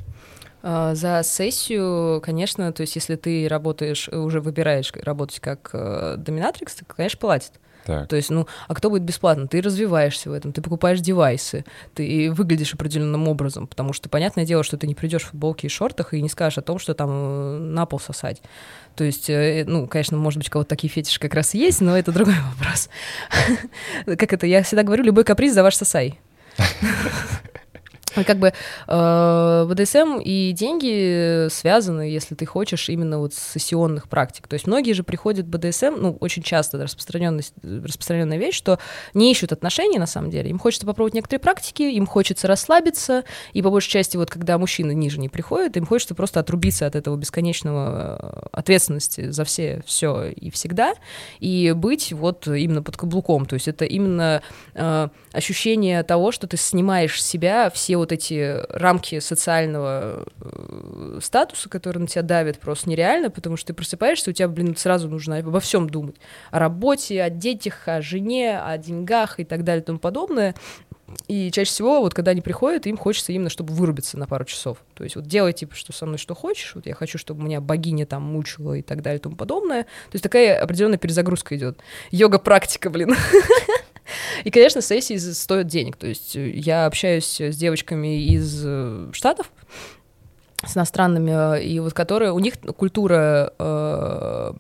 А, 0.63 0.95
За 0.95 1.23
сессию, 1.25 2.21
конечно, 2.23 2.73
то 2.73 2.83
есть 2.83 2.95
если 2.95 3.17
ты 3.17 3.49
работаешь, 3.49 4.09
уже 4.09 4.41
выбираешь 4.41 4.93
работать 5.03 5.41
как 5.41 5.71
доминатрикс, 5.73 6.77
то, 6.77 6.85
конечно, 6.85 7.19
платят. 7.19 7.53
Так. 7.85 8.09
То 8.09 8.17
есть, 8.17 8.31
ну, 8.31 8.47
а 8.67 8.75
кто 8.75 8.91
будет 8.91 9.03
бесплатно? 9.03 9.47
Ты 9.47 9.61
развиваешься 9.61 10.31
в 10.31 10.33
этом, 10.33 10.53
ты 10.53 10.63
покупаешь 10.63 11.01
девайсы, 11.01 11.65
ты 11.95 12.33
выглядишь 12.33 12.75
определенным 12.75 13.29
образом, 13.29 13.67
потому 13.67 13.93
что 13.93 14.09
понятное 14.09 14.47
дело, 14.47 14.65
что 14.65 14.77
ты 14.77 14.87
не 14.87 14.95
придешь 14.95 15.23
в 15.23 15.31
футболке 15.31 15.67
и 15.67 15.71
шортах 15.71 16.15
и 16.15 16.23
не 16.23 16.29
скажешь 16.29 16.59
о 16.59 16.63
том, 16.63 16.79
что 16.79 16.95
там 16.95 17.11
э, 17.11 17.59
на 17.59 17.87
пол 17.87 18.01
сосать. 18.01 18.43
То 18.97 19.05
есть, 19.05 19.29
э, 19.29 19.65
ну, 19.67 19.87
конечно, 19.87 20.17
может 20.17 20.39
быть, 20.39 20.49
у 20.49 20.51
кого-то 20.51 20.71
такие 20.71 20.89
фетиши 20.89 21.21
как 21.21 21.35
раз 21.35 21.55
и 21.55 21.59
есть, 21.59 21.81
но 21.81 21.97
это 21.97 22.13
другой 22.13 22.37
вопрос. 22.57 22.89
Как 24.07 24.33
это? 24.33 24.47
Я 24.47 24.63
всегда 24.63 24.83
говорю, 24.83 25.05
любой 25.05 25.25
каприз 25.25 25.53
за 25.53 25.63
ваш 25.63 25.77
сосай. 25.77 26.21
Как 28.15 28.39
бы 28.39 28.53
э, 28.87 29.67
БДСМ 29.69 30.21
и 30.23 30.53
деньги 30.53 31.49
связаны, 31.49 32.03
если 32.03 32.35
ты 32.35 32.47
хочешь, 32.47 32.89
именно 32.89 33.19
вот 33.19 33.35
с 33.35 33.53
сессионных 33.53 34.09
практик. 34.09 34.47
То 34.47 34.55
есть 34.55 34.67
многие 34.67 34.93
же 34.93 35.03
приходят 35.03 35.47
в 35.47 35.49
БДСМ, 35.49 35.95
ну, 35.97 36.17
очень 36.21 36.43
часто 36.43 36.79
распространенная, 36.79 38.39
вещь, 38.39 38.57
что 38.57 38.79
не 39.15 39.31
ищут 39.31 39.53
отношений 39.53 39.99
на 39.99 40.07
самом 40.07 40.31
деле. 40.31 40.51
Им 40.51 40.59
хочется 40.59 40.87
попробовать 40.87 41.15
некоторые 41.15 41.41
практики, 41.41 41.83
им 41.83 42.07
хочется 42.07 42.47
расслабиться, 42.47 43.25
и 43.53 43.63
по 43.63 43.71
большей 43.71 43.91
части 43.91 44.17
вот 44.17 44.31
когда 44.31 44.59
мужчины 44.59 44.95
ниже 44.95 45.19
не 45.19 45.29
приходят, 45.29 45.77
им 45.77 45.87
хочется 45.87 46.15
просто 46.15 46.41
отрубиться 46.41 46.87
от 46.87 46.95
этого 46.95 47.17
бесконечного 47.17 48.19
э, 48.21 48.47
ответственности 48.53 49.31
за 49.31 49.45
все, 49.45 49.83
все 49.87 50.27
и 50.27 50.51
всегда, 50.51 50.95
и 51.41 51.73
быть 51.73 52.13
вот 52.13 52.47
именно 52.47 52.83
под 52.83 52.97
каблуком. 52.97 53.47
То 53.47 53.55
есть 53.55 53.69
это 53.69 53.85
именно 53.85 54.43
э, 54.75 55.09
ощущение 55.33 56.03
того, 56.03 56.33
что 56.33 56.47
ты 56.47 56.57
снимаешь 56.57 57.21
с 57.21 57.27
себя 57.27 57.71
все 57.71 57.97
вот 57.97 58.04
эти 58.13 58.65
рамки 58.71 59.21
социального 59.21 60.27
э, 60.41 61.19
статуса, 61.23 61.69
которые 61.69 62.03
на 62.03 62.07
тебя 62.07 62.23
давят, 62.23 62.59
просто 62.59 62.89
нереально, 62.89 63.31
потому 63.31 63.57
что 63.57 63.69
ты 63.69 63.75
просыпаешься, 63.75 64.31
у 64.31 64.33
тебя, 64.33 64.49
блин, 64.49 64.77
сразу 64.77 65.09
нужно 65.09 65.39
обо 65.39 65.61
всем 65.61 65.89
думать. 65.89 66.17
О 66.51 66.59
работе, 66.59 67.23
о 67.23 67.31
детях, 67.31 67.87
о 67.87 68.01
жене, 68.01 68.59
о 68.61 68.77
деньгах 68.79 69.41
и 69.41 69.45
так 69.45 69.65
далее 69.65 69.83
и 69.83 69.85
тому 69.85 69.99
подобное. 69.99 70.55
И 71.29 71.51
чаще 71.51 71.71
всего, 71.71 72.01
вот 72.01 72.15
когда 72.15 72.31
они 72.31 72.41
приходят, 72.41 72.87
им 72.87 72.97
хочется 72.97 73.33
именно, 73.33 73.51
чтобы 73.51 73.75
вырубиться 73.75 74.19
на 74.19 74.27
пару 74.27 74.45
часов. 74.45 74.79
То 74.95 75.05
есть 75.05 75.17
вот 75.17 75.27
делай, 75.27 75.53
типа, 75.53 75.75
что 75.75 75.93
со 75.93 76.07
мной 76.07 76.19
что 76.19 76.35
хочешь, 76.35 76.75
вот 76.75 76.87
я 76.87 76.95
хочу, 76.95 77.19
чтобы 77.19 77.45
меня 77.45 77.61
богиня 77.61 78.07
там 78.07 78.23
мучила 78.23 78.75
и 78.75 78.83
так 78.83 79.03
далее 79.03 79.19
и 79.19 79.23
тому 79.23 79.37
подобное. 79.37 79.85
То 79.85 80.15
есть 80.15 80.23
такая 80.23 80.61
определенная 80.61 80.99
перезагрузка 80.99 81.57
идет. 81.57 81.79
Йога-практика, 82.11 82.91
блин. 82.91 83.15
И, 84.45 84.51
конечно, 84.51 84.81
сессии 84.81 85.17
стоят 85.17 85.67
денег. 85.67 85.97
То 85.97 86.07
есть 86.07 86.37
э, 86.37 86.51
я 86.51 86.87
общаюсь 86.87 87.41
с 87.41 87.57
девочками 87.57 88.23
из 88.23 88.63
э, 88.65 89.09
Штатов, 89.13 89.51
с 90.67 90.77
иностранными, 90.77 91.59
э, 91.59 91.63
и 91.65 91.81
вот 91.81 91.93
которые, 91.93 92.33
у 92.33 92.39
них 92.39 92.55
культура 92.77 93.53
э, 93.59 94.53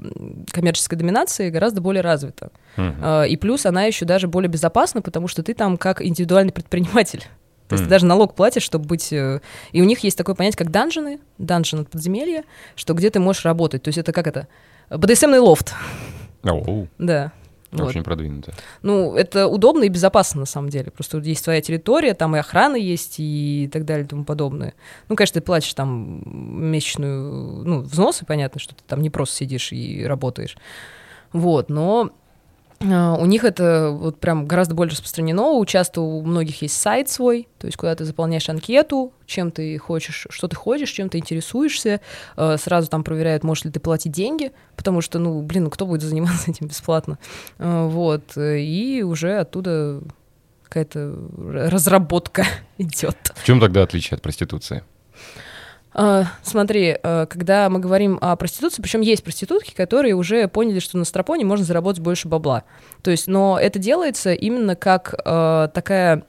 коммерческой 0.51 0.97
доминации 0.97 1.51
гораздо 1.51 1.81
более 1.81 2.03
развита. 2.03 2.51
Uh-huh. 2.77 3.25
Э, 3.25 3.29
и 3.29 3.37
плюс 3.37 3.67
она 3.67 3.85
еще 3.85 4.05
даже 4.05 4.29
более 4.29 4.49
безопасна, 4.49 5.03
потому 5.03 5.29
что 5.29 5.43
ты 5.43 5.55
там 5.55 5.77
как 5.77 6.03
индивидуальный 6.03 6.53
предприниматель. 6.53 7.25
То 7.69 7.77
есть 7.77 7.85
mm. 7.85 7.87
ты 7.87 7.91
даже 7.91 8.05
налог 8.05 8.35
платишь, 8.35 8.63
чтобы 8.63 8.85
быть... 8.85 9.11
И 9.11 9.81
у 9.81 9.85
них 9.85 10.01
есть 10.01 10.19
такое 10.19 10.35
понятие, 10.35 10.59
как 10.59 10.71
данжены, 10.71 11.19
данжен 11.39 11.81
от 11.81 11.89
подземелья, 11.89 12.45
что 12.77 12.93
где 12.93 13.09
ты 13.09 13.21
можешь 13.21 13.47
работать. 13.47 13.83
То 13.83 13.89
есть 13.89 13.97
это 13.97 14.13
как 14.13 14.27
это? 14.27 14.49
БДСМный 14.91 15.39
лофт. 15.39 15.73
Oh. 16.43 16.87
Да. 16.99 17.33
Очень 17.83 18.01
вот. 18.01 18.05
продвинуто. 18.05 18.55
Ну, 18.83 19.15
это 19.17 19.49
удобно 19.49 19.85
и 19.85 19.89
безопасно, 19.89 20.41
на 20.41 20.47
самом 20.47 20.69
деле. 20.69 20.91
Просто 20.91 21.19
есть 21.19 21.45
твоя 21.45 21.61
территория, 21.61 22.15
там 22.15 22.37
и 22.37 22.39
охрана 22.39 22.77
есть, 22.77 23.17
и 23.19 23.69
так 23.73 23.85
далее, 23.85 24.05
и 24.05 24.09
тому 24.09 24.25
подобное. 24.25 24.75
Ну, 25.09 25.17
конечно, 25.17 25.41
ты 25.41 25.45
платишь 25.45 25.75
там 25.75 26.23
месячную, 26.71 27.65
ну, 27.65 27.81
взносы, 27.81 28.25
понятно, 28.25 28.61
что 28.61 28.75
ты 28.75 28.83
там 28.87 29.03
не 29.03 29.11
просто 29.11 29.37
сидишь 29.37 29.73
и 29.73 30.05
работаешь. 30.05 30.57
Вот, 31.33 31.69
но 31.69 32.11
у 32.85 33.27
них 33.27 33.44
это 33.44 33.90
вот 33.90 34.20
прям 34.20 34.47
гораздо 34.47 34.75
более 34.75 34.92
распространено. 34.92 35.64
Часто 35.66 36.01
у 36.01 36.23
многих 36.23 36.62
есть 36.62 36.81
сайт 36.81 37.09
свой, 37.09 37.49
то 37.59 37.66
есть 37.66 37.77
куда 37.77 37.94
ты 37.94 38.05
заполняешь 38.05 38.49
анкету, 38.49 39.12
чем 39.27 39.51
ты 39.51 39.79
хочешь, 39.79 40.27
что 40.31 40.49
ты 40.49 40.57
хочешь, 40.57 40.90
чем 40.90 41.09
ты 41.09 41.18
интересуешься. 41.18 42.01
А, 42.37 42.57
сразу 42.59 42.88
там 42.88 43.05
проверяют, 43.05 43.44
можешь 43.44 43.64
ли 43.64 43.70
ты 43.70 43.81
платить 43.81 44.12
деньги, 44.12 44.53
потому 44.77 45.01
что, 45.01 45.18
ну, 45.18 45.42
блин, 45.42 45.64
ну 45.64 45.70
кто 45.70 45.87
будет 45.87 46.03
заниматься 46.03 46.51
этим 46.51 46.66
бесплатно? 46.66 47.18
А, 47.59 47.87
вот. 47.87 48.37
И 48.37 49.03
уже 49.03 49.38
оттуда 49.38 50.03
какая-то 50.64 51.16
разработка 51.38 52.44
идет. 52.79 53.16
В 53.35 53.44
чем 53.44 53.61
тогда 53.61 53.83
отличие 53.83 54.16
от 54.16 54.23
проституции? 54.23 54.83
Uh, 55.95 56.27
смотри, 56.43 56.97
uh, 57.03 57.27
когда 57.27 57.71
мы 57.71 57.79
говорим 57.79 58.19
о 58.21 58.35
проституции, 58.35 58.83
причем 58.83 59.01
есть 59.01 59.23
проститутки, 59.23 59.73
которые 59.75 60.15
уже 60.15 60.49
поняли, 60.49 60.81
что 60.81 60.99
на 60.99 61.05
стропоне 61.05 61.45
можно 61.45 61.65
заработать 61.65 62.03
больше 62.03 62.27
бабла. 62.27 62.65
То 63.03 63.13
есть, 63.13 63.29
но 63.29 63.59
это 63.61 63.79
делается 63.79 64.33
именно 64.33 64.75
как 64.75 65.15
uh, 65.25 65.69
такая 65.69 66.25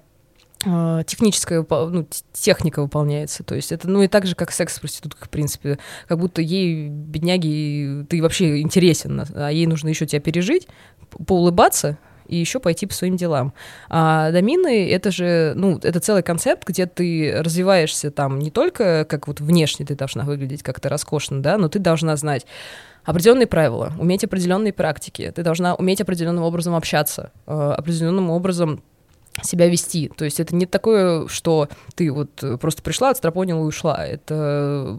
техническая 1.06 1.64
ну, 1.70 2.08
техника 2.34 2.82
выполняется. 2.82 3.44
То 3.44 3.54
есть 3.54 3.72
это, 3.72 3.88
ну, 3.88 4.02
и 4.02 4.08
так 4.08 4.26
же, 4.26 4.34
как 4.34 4.52
секс 4.52 4.74
с 4.74 4.80
проституткой, 4.80 5.28
в 5.28 5.30
принципе. 5.30 5.78
Как 6.08 6.18
будто 6.18 6.42
ей, 6.42 6.90
бедняги, 6.90 8.04
ты 8.10 8.20
вообще 8.20 8.62
интересен, 8.62 9.26
а 9.36 9.50
ей 9.50 9.68
нужно 9.68 9.90
еще 9.90 10.08
тебя 10.08 10.22
пережить, 10.22 10.68
поулыбаться, 11.28 12.00
и 12.28 12.36
еще 12.36 12.60
пойти 12.60 12.86
по 12.86 12.94
своим 12.94 13.16
делам. 13.16 13.54
А 13.90 14.32
домины— 14.32 14.90
это 14.92 15.12
же, 15.12 15.54
ну, 15.56 15.80
это 15.82 16.00
целый 16.00 16.24
концепт, 16.24 16.68
где 16.68 16.86
ты 16.86 17.36
развиваешься 17.40 18.12
там 18.12 18.40
не 18.40 18.52
только 18.52 19.06
как 19.06 19.28
вот 19.28 19.40
внешне 19.40 19.86
ты 19.86 19.96
должна 19.96 20.24
выглядеть 20.24 20.64
как-то 20.64 20.90
роскошно, 20.90 21.42
да, 21.42 21.58
но 21.58 21.70
ты 21.70 21.80
должна 21.80 22.16
знать 22.16 22.46
определенные 23.04 23.48
правила, 23.48 23.94
уметь 24.00 24.24
определенные 24.24 24.74
практики, 24.74 25.32
ты 25.34 25.44
должна 25.44 25.76
уметь 25.76 26.02
определенным 26.02 26.44
образом 26.44 26.76
общаться, 26.76 27.32
э, 27.46 27.52
определенным 27.78 28.30
образом 28.32 28.82
себя 29.42 29.68
вести. 29.68 30.10
То 30.16 30.26
есть 30.26 30.40
это 30.40 30.56
не 30.56 30.66
такое, 30.66 31.28
что 31.28 31.70
ты 31.96 32.12
вот 32.12 32.30
просто 32.60 32.82
пришла, 32.82 33.10
отстропонила 33.10 33.60
и 33.60 33.68
ушла. 33.68 34.06
Это, 34.06 34.98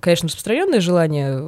конечно, 0.00 0.28
распространенное 0.28 0.80
желание 0.80 1.38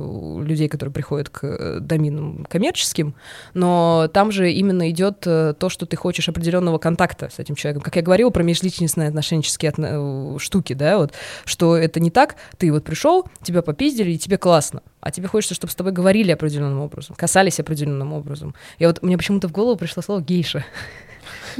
людей, 0.42 0.68
которые 0.68 0.92
приходят 0.92 1.28
к 1.28 1.80
доминам 1.80 2.46
коммерческим, 2.48 3.14
но 3.54 4.08
там 4.12 4.32
же 4.32 4.52
именно 4.52 4.90
идет 4.90 5.26
э, 5.26 5.54
то, 5.58 5.68
что 5.68 5.86
ты 5.86 5.96
хочешь 5.96 6.28
определенного 6.28 6.78
контакта 6.78 7.28
с 7.34 7.38
этим 7.38 7.54
человеком. 7.54 7.82
Как 7.82 7.96
я 7.96 8.02
говорила 8.02 8.30
про 8.30 8.42
межличностные 8.42 9.08
отношенческие 9.08 9.72
отно- 9.72 10.36
э, 10.36 10.38
штуки, 10.38 10.74
да, 10.74 10.98
вот, 10.98 11.12
что 11.44 11.76
это 11.76 12.00
не 12.00 12.10
так, 12.10 12.36
ты 12.56 12.72
вот 12.72 12.84
пришел, 12.84 13.26
тебя 13.42 13.62
попиздили, 13.62 14.12
и 14.12 14.18
тебе 14.18 14.38
классно 14.38 14.82
а 15.00 15.10
тебе 15.10 15.28
хочется, 15.28 15.54
чтобы 15.54 15.70
с 15.70 15.74
тобой 15.74 15.92
говорили 15.92 16.32
определенным 16.32 16.80
образом, 16.80 17.14
касались 17.16 17.60
определенным 17.60 18.12
образом. 18.12 18.54
Я 18.78 18.88
вот, 18.88 19.02
мне 19.02 19.16
почему-то 19.16 19.48
в 19.48 19.52
голову 19.52 19.76
пришло 19.76 20.02
слово 20.02 20.20
гейша. 20.20 20.64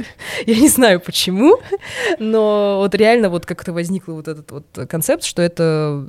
Я 0.45 0.59
не 0.59 0.69
знаю 0.69 0.99
почему, 0.99 1.59
но 2.19 2.77
вот 2.77 2.95
реально 2.95 3.29
вот 3.29 3.45
как-то 3.45 3.73
возникла 3.73 4.13
вот 4.13 4.27
этот 4.27 4.51
вот 4.51 4.65
концепт, 4.89 5.23
что 5.23 5.41
это 5.41 6.05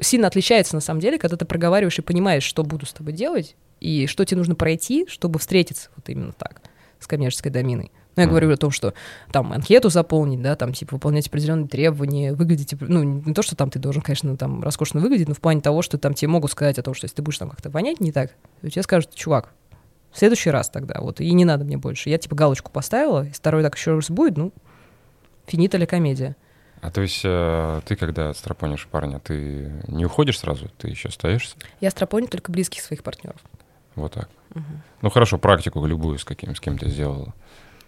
сильно 0.00 0.26
отличается 0.26 0.74
на 0.74 0.80
самом 0.80 1.00
деле, 1.00 1.18
когда 1.18 1.36
ты 1.36 1.44
проговариваешь 1.44 1.98
и 1.98 2.02
понимаешь, 2.02 2.44
что 2.44 2.62
буду 2.62 2.86
с 2.86 2.92
тобой 2.92 3.12
делать, 3.12 3.56
и 3.80 4.06
что 4.06 4.24
тебе 4.24 4.38
нужно 4.38 4.54
пройти, 4.54 5.06
чтобы 5.08 5.38
встретиться 5.38 5.90
вот 5.96 6.08
именно 6.08 6.32
так 6.32 6.60
с 6.98 7.06
коммерческой 7.06 7.50
доминой. 7.50 7.90
Ну, 8.16 8.22
я 8.22 8.28
говорю 8.28 8.52
о 8.52 8.56
том, 8.56 8.70
что 8.70 8.92
там 9.32 9.52
анкету 9.52 9.88
заполнить, 9.88 10.42
да, 10.42 10.56
там, 10.56 10.72
типа, 10.72 10.96
выполнять 10.96 11.28
определенные 11.28 11.68
требования, 11.68 12.34
выглядеть, 12.34 12.74
ну, 12.80 13.02
не 13.02 13.32
то, 13.32 13.42
что 13.42 13.56
там 13.56 13.70
ты 13.70 13.78
должен, 13.78 14.02
конечно, 14.02 14.36
там 14.36 14.62
роскошно 14.62 15.00
выглядеть, 15.00 15.28
но 15.28 15.34
в 15.34 15.40
плане 15.40 15.60
того, 15.60 15.80
что 15.80 15.96
там 15.96 16.14
тебе 16.14 16.28
могут 16.28 16.50
сказать 16.50 16.78
о 16.78 16.82
том, 16.82 16.92
что 16.92 17.04
если 17.04 17.16
ты 17.16 17.22
будешь 17.22 17.38
там 17.38 17.50
как-то 17.50 17.70
вонять 17.70 18.00
не 18.00 18.12
так, 18.12 18.32
то 18.60 18.68
тебе 18.68 18.82
скажут, 18.82 19.14
чувак, 19.14 19.54
в 20.12 20.18
следующий 20.18 20.50
раз 20.50 20.68
тогда, 20.68 21.00
вот, 21.00 21.20
и 21.20 21.32
не 21.32 21.44
надо 21.44 21.64
мне 21.64 21.76
больше. 21.76 22.10
Я, 22.10 22.18
типа, 22.18 22.34
галочку 22.34 22.70
поставила, 22.70 23.26
и 23.26 23.30
второй 23.30 23.62
так 23.62 23.76
еще 23.76 23.94
раз 23.94 24.10
будет, 24.10 24.36
ну, 24.36 24.52
финита 25.46 25.76
ли 25.78 25.86
комедия. 25.86 26.36
А 26.80 26.90
то 26.90 27.02
есть 27.02 27.20
э, 27.24 27.80
ты, 27.84 27.94
когда 27.94 28.32
стропонишь 28.32 28.86
парня, 28.86 29.20
ты 29.20 29.70
не 29.86 30.06
уходишь 30.06 30.38
сразу, 30.38 30.70
ты 30.78 30.88
еще 30.88 31.08
остаешься? 31.08 31.56
Я 31.80 31.90
стропоню 31.90 32.26
только 32.26 32.50
близких 32.50 32.80
своих 32.80 33.02
партнеров. 33.02 33.40
Вот 33.96 34.12
так. 34.12 34.30
Угу. 34.54 34.64
Ну 35.02 35.10
хорошо, 35.10 35.38
практику 35.38 35.84
любую 35.84 36.18
с 36.18 36.24
каким, 36.24 36.56
с 36.56 36.60
кем 36.60 36.78
ты 36.78 36.88
сделала. 36.88 37.34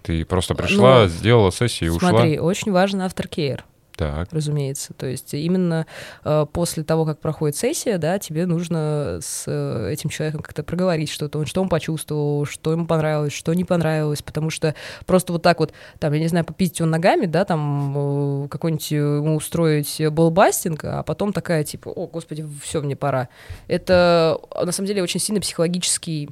Ты 0.03 0.25
просто 0.25 0.55
пришла, 0.55 1.03
ну, 1.03 1.09
сделала 1.09 1.51
сессию 1.51 1.93
и 1.93 1.97
ушла. 1.97 2.11
Смотри, 2.11 2.39
очень 2.39 2.73
важен 2.73 3.01
авторкейр. 3.01 3.65
Так. 4.03 4.33
разумеется. 4.33 4.95
То 4.95 5.07
есть 5.07 5.33
именно 5.35 5.87
э, 6.25 6.47
после 6.53 6.83
того, 6.83 7.05
как 7.05 7.21
проходит 7.21 7.57
сессия, 7.57 7.99
да, 7.99 8.19
тебе 8.19 8.47
нужно 8.47 9.19
с 9.23 9.45
э, 9.47 9.91
этим 9.93 10.11
человеком 10.11 10.43
как-то 10.43 10.65
проговорить 10.65 11.09
что-то, 11.09 11.47
что 11.47 11.63
он 11.63 11.69
почувствовал, 11.69 12.45
что 12.45 12.73
ему 12.73 12.87
понравилось, 12.87 13.33
что 13.33 13.55
не 13.55 13.65
понравилось, 13.65 14.23
потому 14.23 14.51
что 14.51 14.75
просто 15.07 15.33
вот 15.33 15.43
так 15.43 15.61
вот, 15.61 15.73
там, 15.99 16.13
я 16.13 16.21
не 16.21 16.29
знаю, 16.29 16.45
попить 16.45 16.81
он 16.81 16.91
ногами, 16.91 17.27
да, 17.27 17.45
там 17.45 18.45
э, 18.45 18.49
какой-нибудь 18.49 18.91
ему 18.91 19.37
устроить 19.37 20.03
болбастинг, 20.11 20.85
а 20.85 21.03
потом 21.03 21.33
такая 21.33 21.63
типа, 21.65 21.89
о, 21.89 22.07
господи, 22.07 22.45
все, 22.63 22.81
мне 22.81 22.97
пора. 22.97 23.29
Это 23.69 24.39
на 24.55 24.73
самом 24.73 24.89
деле 24.89 25.03
очень 25.03 25.21
сильно 25.21 25.41
психологический 25.41 26.31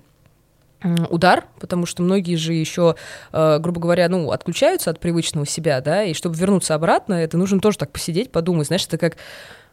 удар, 1.10 1.44
потому 1.58 1.86
что 1.86 2.02
многие 2.02 2.36
же 2.36 2.54
еще, 2.54 2.96
э, 3.32 3.58
грубо 3.58 3.80
говоря, 3.80 4.08
ну, 4.08 4.30
отключаются 4.30 4.90
от 4.90 5.00
привычного 5.00 5.46
себя, 5.46 5.80
да, 5.80 6.04
и 6.04 6.14
чтобы 6.14 6.36
вернуться 6.36 6.74
обратно, 6.74 7.14
это 7.14 7.36
нужно 7.36 7.60
тоже 7.60 7.78
так 7.78 7.92
посидеть, 7.92 8.32
подумать, 8.32 8.68
знаешь, 8.68 8.86
это 8.86 8.98
как 8.98 9.16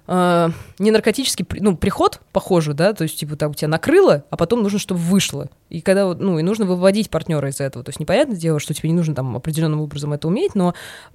э, 0.08 0.50
не 0.80 0.91
наркотический, 0.91 1.46
ну, 1.60 1.78
приход, 1.78 2.22
похоже, 2.32 2.74
да, 2.74 2.93
то 2.93 3.04
есть, 3.04 3.20
типа, 3.20 3.36
там 3.36 3.54
тебя 3.54 3.67
накрыло, 3.67 4.24
а 4.30 4.38
потом 4.38 4.63
нужно, 4.63 4.80
чтобы 4.80 5.00
вышло. 5.00 5.50
И 5.70 5.82
когда, 5.82 6.13
ну, 6.13 6.39
и 6.39 6.43
нужно 6.43 6.65
выводить 6.65 7.10
партнера 7.10 7.50
из 7.50 7.60
этого. 7.60 7.84
То 7.84 7.89
есть, 7.89 8.00
непонятное 8.00 8.38
дело, 8.38 8.60
что 8.60 8.74
тебе 8.74 8.89
не 8.89 8.96
нужно 8.96 9.13
там 9.15 9.36
определенным 9.36 9.82
образом 9.82 10.13
это 10.13 10.28
уметь, 10.28 10.56
но 10.56 10.74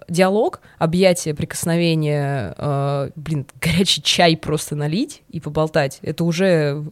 диалог, 0.09 0.61
объятие, 0.79 1.35
прикосновение, 1.35 2.55
э, 2.57 3.11
блин, 3.17 3.47
горячий 3.61 4.03
чай 4.03 4.37
просто 4.37 4.77
налить 4.77 5.23
и 5.29 5.41
поболтать, 5.41 5.99
это 6.03 6.25
уже 6.25 6.85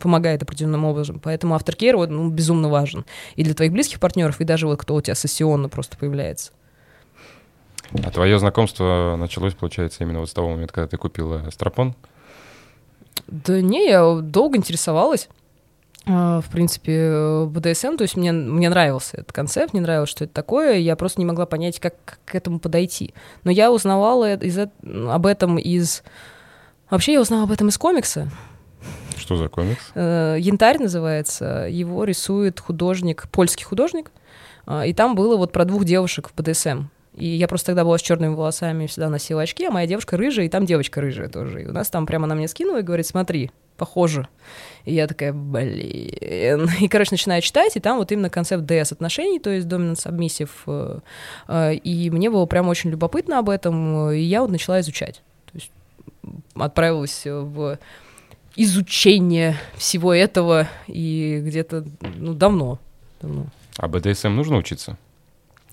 помогает 0.00 0.42
определенным 0.42 0.84
образом. 0.84 1.20
Поэтому 1.22 1.54
авторкейр, 1.54 1.96
вот, 1.96 2.10
ну, 2.10 2.28
безумно 2.28 2.68
важен. 2.68 3.04
И 3.36 3.44
для 3.44 3.54
твоих 3.54 3.72
близких 3.72 4.00
партнеров, 4.00 4.40
и 4.40 4.44
даже 4.44 4.66
вот 4.66 4.78
кто 4.78 4.94
у 4.94 5.00
тебя 5.00 5.14
сессионно 5.14 5.68
просто 5.68 5.96
появляется. 5.96 6.52
А 7.92 8.10
твое 8.10 8.38
знакомство 8.38 9.16
началось, 9.18 9.54
получается, 9.54 10.04
именно 10.04 10.20
вот 10.20 10.28
с 10.28 10.34
того 10.34 10.50
момента, 10.50 10.74
когда 10.74 10.88
ты 10.88 10.96
купила 10.96 11.48
стропон? 11.50 11.94
Да 13.26 13.60
не, 13.60 13.88
я 13.88 14.14
долго 14.20 14.58
интересовалась. 14.58 15.28
А, 16.06 16.40
в 16.40 16.48
принципе, 16.48 17.44
БДСМ, 17.46 17.96
то 17.96 18.02
есть 18.02 18.16
мне, 18.16 18.32
мне 18.32 18.70
нравился 18.70 19.18
этот 19.18 19.32
концепт, 19.32 19.72
мне 19.72 19.82
нравилось, 19.82 20.08
что 20.08 20.24
это 20.24 20.32
такое, 20.32 20.76
я 20.76 20.96
просто 20.96 21.20
не 21.20 21.26
могла 21.26 21.44
понять, 21.44 21.80
как, 21.80 21.94
как 22.04 22.18
к 22.24 22.34
этому 22.34 22.58
подойти. 22.58 23.12
Но 23.44 23.50
я 23.50 23.70
узнавала 23.70 24.34
из, 24.34 24.58
об 24.58 25.26
этом 25.26 25.58
из... 25.58 26.02
Вообще 26.88 27.14
я 27.14 27.20
узнала 27.20 27.44
об 27.44 27.52
этом 27.52 27.68
из 27.68 27.76
комикса. 27.76 28.30
Что 29.16 29.36
за 29.36 29.48
комикс? 29.48 29.90
Э, 29.94 30.36
Янтарь 30.38 30.78
называется. 30.78 31.66
Его 31.68 32.04
рисует 32.04 32.60
художник, 32.60 33.28
польский 33.30 33.64
художник. 33.64 34.10
И 34.86 34.94
там 34.94 35.14
было 35.14 35.36
вот 35.36 35.52
про 35.52 35.64
двух 35.64 35.84
девушек 35.84 36.30
в 36.30 36.34
БДСМ. 36.34 36.84
И 37.18 37.26
я 37.26 37.48
просто 37.48 37.66
тогда 37.68 37.84
была 37.84 37.98
с 37.98 38.02
черными 38.02 38.34
волосами, 38.34 38.86
всегда 38.86 39.08
носила 39.08 39.42
очки, 39.42 39.64
а 39.64 39.70
моя 39.70 39.86
девушка 39.86 40.16
рыжая, 40.16 40.46
и 40.46 40.48
там 40.48 40.66
девочка 40.66 41.00
рыжая 41.00 41.28
тоже. 41.28 41.62
И 41.62 41.66
у 41.66 41.72
нас 41.72 41.90
там 41.90 42.06
прямо 42.06 42.26
на 42.26 42.34
мне 42.34 42.48
скинула 42.48 42.78
и 42.78 42.82
говорит, 42.82 43.06
смотри, 43.06 43.50
похоже. 43.76 44.28
И 44.84 44.94
я 44.94 45.06
такая, 45.06 45.32
блин. 45.32 46.68
И, 46.80 46.88
короче, 46.88 47.10
начинаю 47.12 47.42
читать, 47.42 47.76
и 47.76 47.80
там 47.80 47.98
вот 47.98 48.12
именно 48.12 48.30
концепт 48.30 48.64
DS 48.64 48.92
отношений, 48.92 49.38
то 49.38 49.50
есть 49.50 49.66
dominant 49.66 49.96
submissive. 49.96 51.02
Э, 51.48 51.74
и 51.74 52.10
мне 52.10 52.30
было 52.30 52.46
прям 52.46 52.68
очень 52.68 52.90
любопытно 52.90 53.38
об 53.38 53.48
этом, 53.48 54.10
и 54.10 54.20
я 54.20 54.42
вот 54.42 54.50
начала 54.50 54.80
изучать. 54.80 55.22
То 55.46 55.52
есть 55.54 55.70
отправилась 56.54 57.22
в 57.24 57.78
изучение 58.56 59.56
всего 59.76 60.12
этого, 60.12 60.68
и 60.88 61.40
где-то, 61.44 61.84
ну, 62.16 62.34
давно. 62.34 62.78
давно. 63.22 63.46
А 63.76 63.86
БДСМ 63.86 64.34
нужно 64.34 64.56
учиться? 64.56 64.98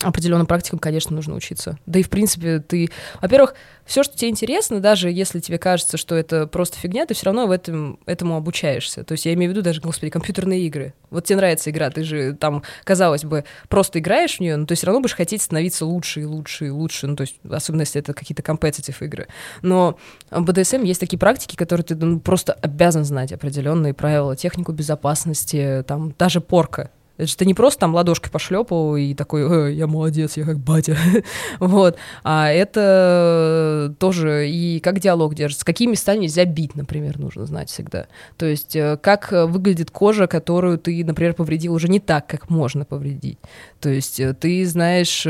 Определенным 0.05 0.45
практикам, 0.45 0.79
конечно, 0.79 1.15
нужно 1.15 1.35
учиться. 1.35 1.77
Да 1.85 1.99
и, 1.99 2.03
в 2.03 2.09
принципе, 2.09 2.59
ты... 2.59 2.89
Во-первых, 3.21 3.55
все, 3.85 4.03
что 4.03 4.17
тебе 4.17 4.29
интересно, 4.29 4.79
даже 4.79 5.11
если 5.11 5.39
тебе 5.39 5.57
кажется, 5.57 5.97
что 5.97 6.15
это 6.15 6.47
просто 6.47 6.77
фигня, 6.77 7.05
ты 7.05 7.13
все 7.13 7.25
равно 7.25 7.47
в 7.47 7.51
этом, 7.51 7.99
этому 8.05 8.35
обучаешься. 8.35 9.03
То 9.03 9.13
есть 9.13 9.25
я 9.25 9.33
имею 9.33 9.51
в 9.51 9.53
виду 9.53 9.63
даже, 9.63 9.81
господи, 9.81 10.11
компьютерные 10.11 10.61
игры. 10.61 10.93
Вот 11.09 11.25
тебе 11.25 11.37
нравится 11.37 11.69
игра, 11.69 11.89
ты 11.89 12.03
же 12.03 12.33
там, 12.33 12.63
казалось 12.83 13.23
бы, 13.23 13.45
просто 13.67 13.99
играешь 13.99 14.37
в 14.37 14.39
нее, 14.39 14.57
но 14.57 14.65
ты 14.65 14.75
все 14.75 14.87
равно 14.87 15.01
будешь 15.01 15.15
хотеть 15.15 15.41
становиться 15.41 15.85
лучше 15.85 16.21
и 16.21 16.25
лучше 16.25 16.67
и 16.67 16.69
лучше. 16.69 17.07
Ну, 17.07 17.15
то 17.15 17.21
есть, 17.21 17.35
особенно 17.49 17.81
если 17.81 18.01
это 18.01 18.13
какие-то 18.13 18.43
компетитив 18.43 19.01
игры. 19.01 19.27
Но 19.61 19.97
в 20.29 20.43
BDSM 20.43 20.85
есть 20.85 20.99
такие 20.99 21.19
практики, 21.19 21.55
которые 21.55 21.83
ты 21.83 21.95
ну, 21.95 22.19
просто 22.19 22.53
обязан 22.53 23.05
знать 23.05 23.31
определенные 23.31 23.93
правила, 23.93 24.35
технику 24.35 24.71
безопасности, 24.71 25.83
там 25.87 26.13
даже 26.17 26.41
порка 26.41 26.91
это 27.17 27.27
же 27.27 27.37
ты 27.37 27.45
не 27.45 27.53
просто 27.53 27.81
там 27.81 27.95
ладошкой 27.95 28.31
пошлепал 28.31 28.95
и 28.97 29.13
такой, 29.13 29.69
э, 29.69 29.73
я 29.73 29.87
молодец, 29.87 30.35
я 30.35 30.43
как 30.43 30.59
батя. 30.59 30.97
вот. 31.59 31.97
А 32.23 32.49
это 32.49 33.95
тоже 33.99 34.49
и 34.49 34.79
как 34.81 34.99
диалог 34.99 35.33
держится. 35.33 35.65
Какие 35.65 35.87
места 35.87 36.15
нельзя 36.15 36.43
бить, 36.45 36.75
например, 36.75 37.17
нужно 37.17 37.45
знать 37.45 37.69
всегда. 37.69 38.07
То 38.37 38.45
есть 38.45 38.75
э, 38.75 38.97
как 39.01 39.31
выглядит 39.31 39.91
кожа, 39.91 40.27
которую 40.27 40.77
ты, 40.77 41.05
например, 41.05 41.33
повредил 41.33 41.73
уже 41.73 41.87
не 41.87 41.99
так, 41.99 42.27
как 42.27 42.49
можно 42.49 42.83
повредить. 42.83 43.39
То 43.79 43.89
есть 43.89 44.19
э, 44.19 44.33
ты 44.33 44.65
знаешь... 44.65 45.25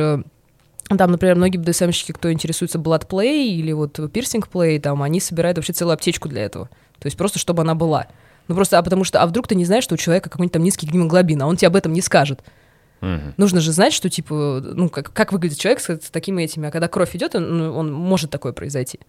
Там, 0.88 1.10
например, 1.10 1.36
многие 1.36 1.58
БДСМщики, 1.58 2.12
кто 2.12 2.32
интересуется 2.32 2.78
bloodplay 2.78 3.46
или 3.48 3.72
вот 3.72 4.00
пирсинг 4.12 4.48
плей, 4.48 4.78
там, 4.80 5.02
они 5.02 5.20
собирают 5.20 5.58
вообще 5.58 5.74
целую 5.74 5.96
аптечку 5.96 6.30
для 6.30 6.44
этого. 6.44 6.70
То 7.00 7.08
есть 7.08 7.18
просто, 7.18 7.40
чтобы 7.40 7.64
она 7.64 7.74
была. 7.74 8.06
Ну 8.48 8.56
просто, 8.56 8.78
а 8.78 8.84
потому 8.84 9.04
что, 9.04 9.22
а 9.22 9.28
вдруг 9.28 9.48
ты 9.48 9.56
не 9.56 9.66
знаешь, 9.66 9.84
что 9.84 9.96
у 9.96 9.98
человека 9.98 10.30
какой-нибудь 10.30 10.54
там 10.54 10.64
низкий 10.64 10.88
гемоглобин, 10.88 11.42
а 11.42 11.48
он 11.48 11.58
тебе 11.58 11.68
об 11.68 11.76
этом 11.76 11.94
не 11.94 12.02
скажет. 12.02 12.42
Угу. 13.02 13.34
Нужно 13.38 13.62
же 13.62 13.72
знать, 13.72 13.94
что 13.94 14.10
типа, 14.10 14.62
ну 14.64 14.90
как, 14.90 15.12
как 15.14 15.34
выглядит 15.34 15.60
человек 15.60 15.82
с, 15.82 15.90
с 15.90 16.10
такими 16.10 16.44
этими, 16.44 16.70
а 16.70 16.72
когда 16.72 16.88
кровь 16.88 17.16
идет, 17.16 17.36
он, 17.36 17.58
ну, 17.58 17.74
он 17.74 17.92
может 17.92 18.30
такое 18.30 18.54
произойти. 18.54 19.00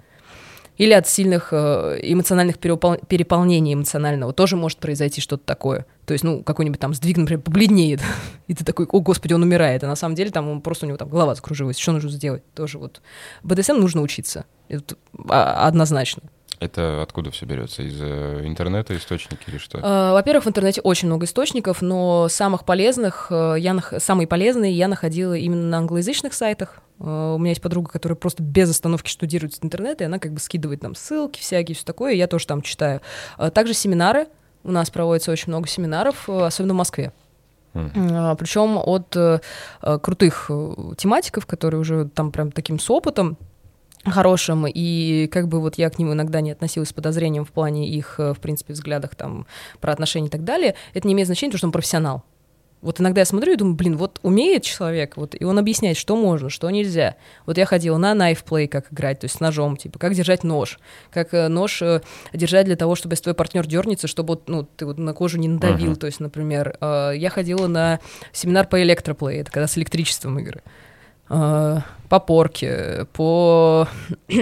Или 0.77 0.93
от 0.93 1.09
сильных 1.09 1.49
э, 1.53 2.01
эмоциональных 2.03 2.59
перепол... 2.59 2.97
переполнений 2.97 3.73
эмоционального 3.73 4.35
тоже 4.35 4.57
может 4.57 4.79
произойти 4.79 5.23
что-то 5.23 5.45
такое. 5.47 5.87
То 6.05 6.13
есть, 6.13 6.23
ну, 6.23 6.43
какой-нибудь 6.43 6.79
там 6.79 6.93
сдвиг, 6.93 7.17
например, 7.17 7.43
побледнеет, 7.43 8.01
и 8.47 8.55
ты 8.55 8.63
такой, 8.65 8.87
о, 8.87 9.01
господи, 9.01 9.33
он 9.33 9.43
умирает. 9.43 9.85
А 9.85 9.87
на 9.87 9.97
самом 9.97 10.15
деле 10.15 10.31
там 10.31 10.49
он, 10.49 10.61
просто 10.61 10.85
у 10.85 10.89
него 10.89 10.99
там 10.99 11.09
голова 11.09 11.35
закружилась. 11.35 11.79
Что 11.79 11.93
нужно 11.93 12.11
сделать? 12.11 12.43
Тоже 12.55 12.79
вот. 12.79 13.01
БДСМ 13.43 13.75
нужно 13.75 14.03
учиться. 14.03 14.45
Это 14.69 14.97
а, 15.29 15.67
однозначно. 15.67 16.25
Это 16.59 17.03
откуда 17.03 17.31
все 17.31 17.45
берется? 17.45 17.83
Из 17.83 18.01
э, 18.01 18.41
интернета 18.45 18.97
источники 18.97 19.43
или 19.49 19.59
что? 19.59 19.79
А, 19.83 20.15
во-первых, 20.15 20.47
в 20.47 20.49
интернете 20.49 20.81
очень 20.81 21.07
много 21.09 21.27
источников, 21.27 21.83
но 21.83 22.29
самых 22.29 22.65
полезных, 22.65 23.29
э, 23.31 23.57
я, 23.59 23.79
самые 23.99 24.27
полезные 24.27 24.73
я 24.73 24.89
находила 24.89 25.35
именно 25.35 25.65
на 25.65 25.79
англоязычных 25.79 26.33
сайтах. 26.33 26.81
Э, 26.99 27.35
у 27.35 27.39
меня 27.39 27.51
есть 27.51 27.61
подруга, 27.61 27.91
которая 27.91 28.17
просто 28.17 28.43
без 28.43 28.71
остановки 28.71 29.11
штудирует 29.11 29.55
с 29.55 29.59
интернета, 29.63 30.05
и 30.05 30.07
она 30.07 30.19
как 30.19 30.33
бы 30.33 30.41
скидывает 30.41 30.83
нам 30.83 30.95
ссылки 30.95 31.41
всякие, 31.41 31.75
все 31.75 31.85
такое, 31.85 32.15
и 32.15 32.17
я 32.17 32.27
тоже 32.27 32.47
там 32.47 32.63
читаю. 32.63 33.03
Также 33.53 33.75
семинары. 33.75 34.27
У 34.65 34.71
нас 34.73 34.91
проводится 34.91 35.31
очень 35.31 35.49
много 35.49 35.69
семинаров, 35.69 36.29
особенно 36.29 36.73
в 36.75 36.79
Москве. 36.79 37.13
Mm. 37.75 38.37
Причем 38.37 38.79
от 38.79 40.03
крутых 40.03 40.51
тематиков, 40.97 41.47
которые 41.47 41.81
уже 41.81 42.09
там 42.09 42.33
прям 42.33 42.51
таким 42.51 42.79
с 42.81 42.91
опытом, 42.91 43.37
хорошим, 44.11 44.67
и 44.67 45.29
как 45.29 45.49
бы 45.49 45.61
вот 45.61 45.77
я 45.77 45.91
к 45.91 45.99
ним 45.99 46.13
иногда 46.13 46.41
не 46.41 46.53
относилась 46.53 46.91
с 46.91 46.93
подозрением 46.93 47.45
в 47.45 47.53
плане 47.53 47.89
их, 47.89 48.17
э, 48.19 48.35
в 48.35 48.41
принципе, 48.41 48.73
взглядах 48.73 49.15
там 49.15 49.47
про 49.81 49.93
отношения 49.93 50.29
и 50.29 50.31
так 50.31 50.45
далее, 50.45 50.75
это 50.95 51.07
не 51.07 51.15
имеет 51.15 51.27
значения, 51.27 51.51
потому 51.51 51.59
что 51.59 51.67
он 51.69 51.73
профессионал. 51.73 52.25
Вот 52.83 53.01
иногда 53.01 53.23
я 53.23 53.25
смотрю 53.25 53.55
и 53.55 53.57
думаю, 53.57 53.75
блин, 53.75 53.97
вот 53.97 54.21
умеет 54.23 54.63
человек, 54.63 55.17
вот, 55.17 55.35
и 55.39 55.45
он 55.45 55.59
объясняет, 55.59 55.97
что 55.97 56.15
можно, 56.15 56.51
что 56.51 56.71
нельзя. 56.71 57.17
Вот 57.47 57.57
я 57.59 57.65
ходила 57.65 57.97
на 57.97 58.13
knife 58.13 58.45
play, 58.45 58.69
как 58.69 58.93
играть, 58.93 59.21
то 59.21 59.25
есть 59.25 59.37
с 59.37 59.41
ножом, 59.41 59.77
типа, 59.77 59.99
как 59.99 60.15
держать 60.15 60.45
нож, 60.45 60.79
как 61.11 61.33
э, 61.33 61.49
нож 61.49 61.81
э, 61.83 62.03
держать 62.33 62.67
для 62.67 62.77
того, 62.77 62.95
чтобы 62.95 63.15
если 63.15 63.25
твой 63.25 63.35
партнер 63.35 63.67
дернется, 63.67 64.07
чтобы 64.07 64.35
вот, 64.35 64.49
ну, 64.49 64.63
ты 64.65 64.87
вот 64.87 64.99
на 64.99 65.15
кожу 65.15 65.39
не 65.39 65.49
надавил, 65.49 65.93
uh-huh. 65.93 65.97
то 65.97 66.07
есть, 66.07 66.21
например, 66.21 66.77
э, 66.81 67.13
я 67.17 67.31
ходила 67.31 67.67
на 67.67 67.99
семинар 68.33 68.69
по 68.69 68.81
электроплей, 68.81 69.41
это 69.41 69.51
когда 69.51 69.67
с 69.67 69.77
электричеством 69.79 70.39
игры. 70.39 70.63
Э, 71.29 71.81
по 72.09 72.21
порке, 72.21 73.07
по 73.13 73.89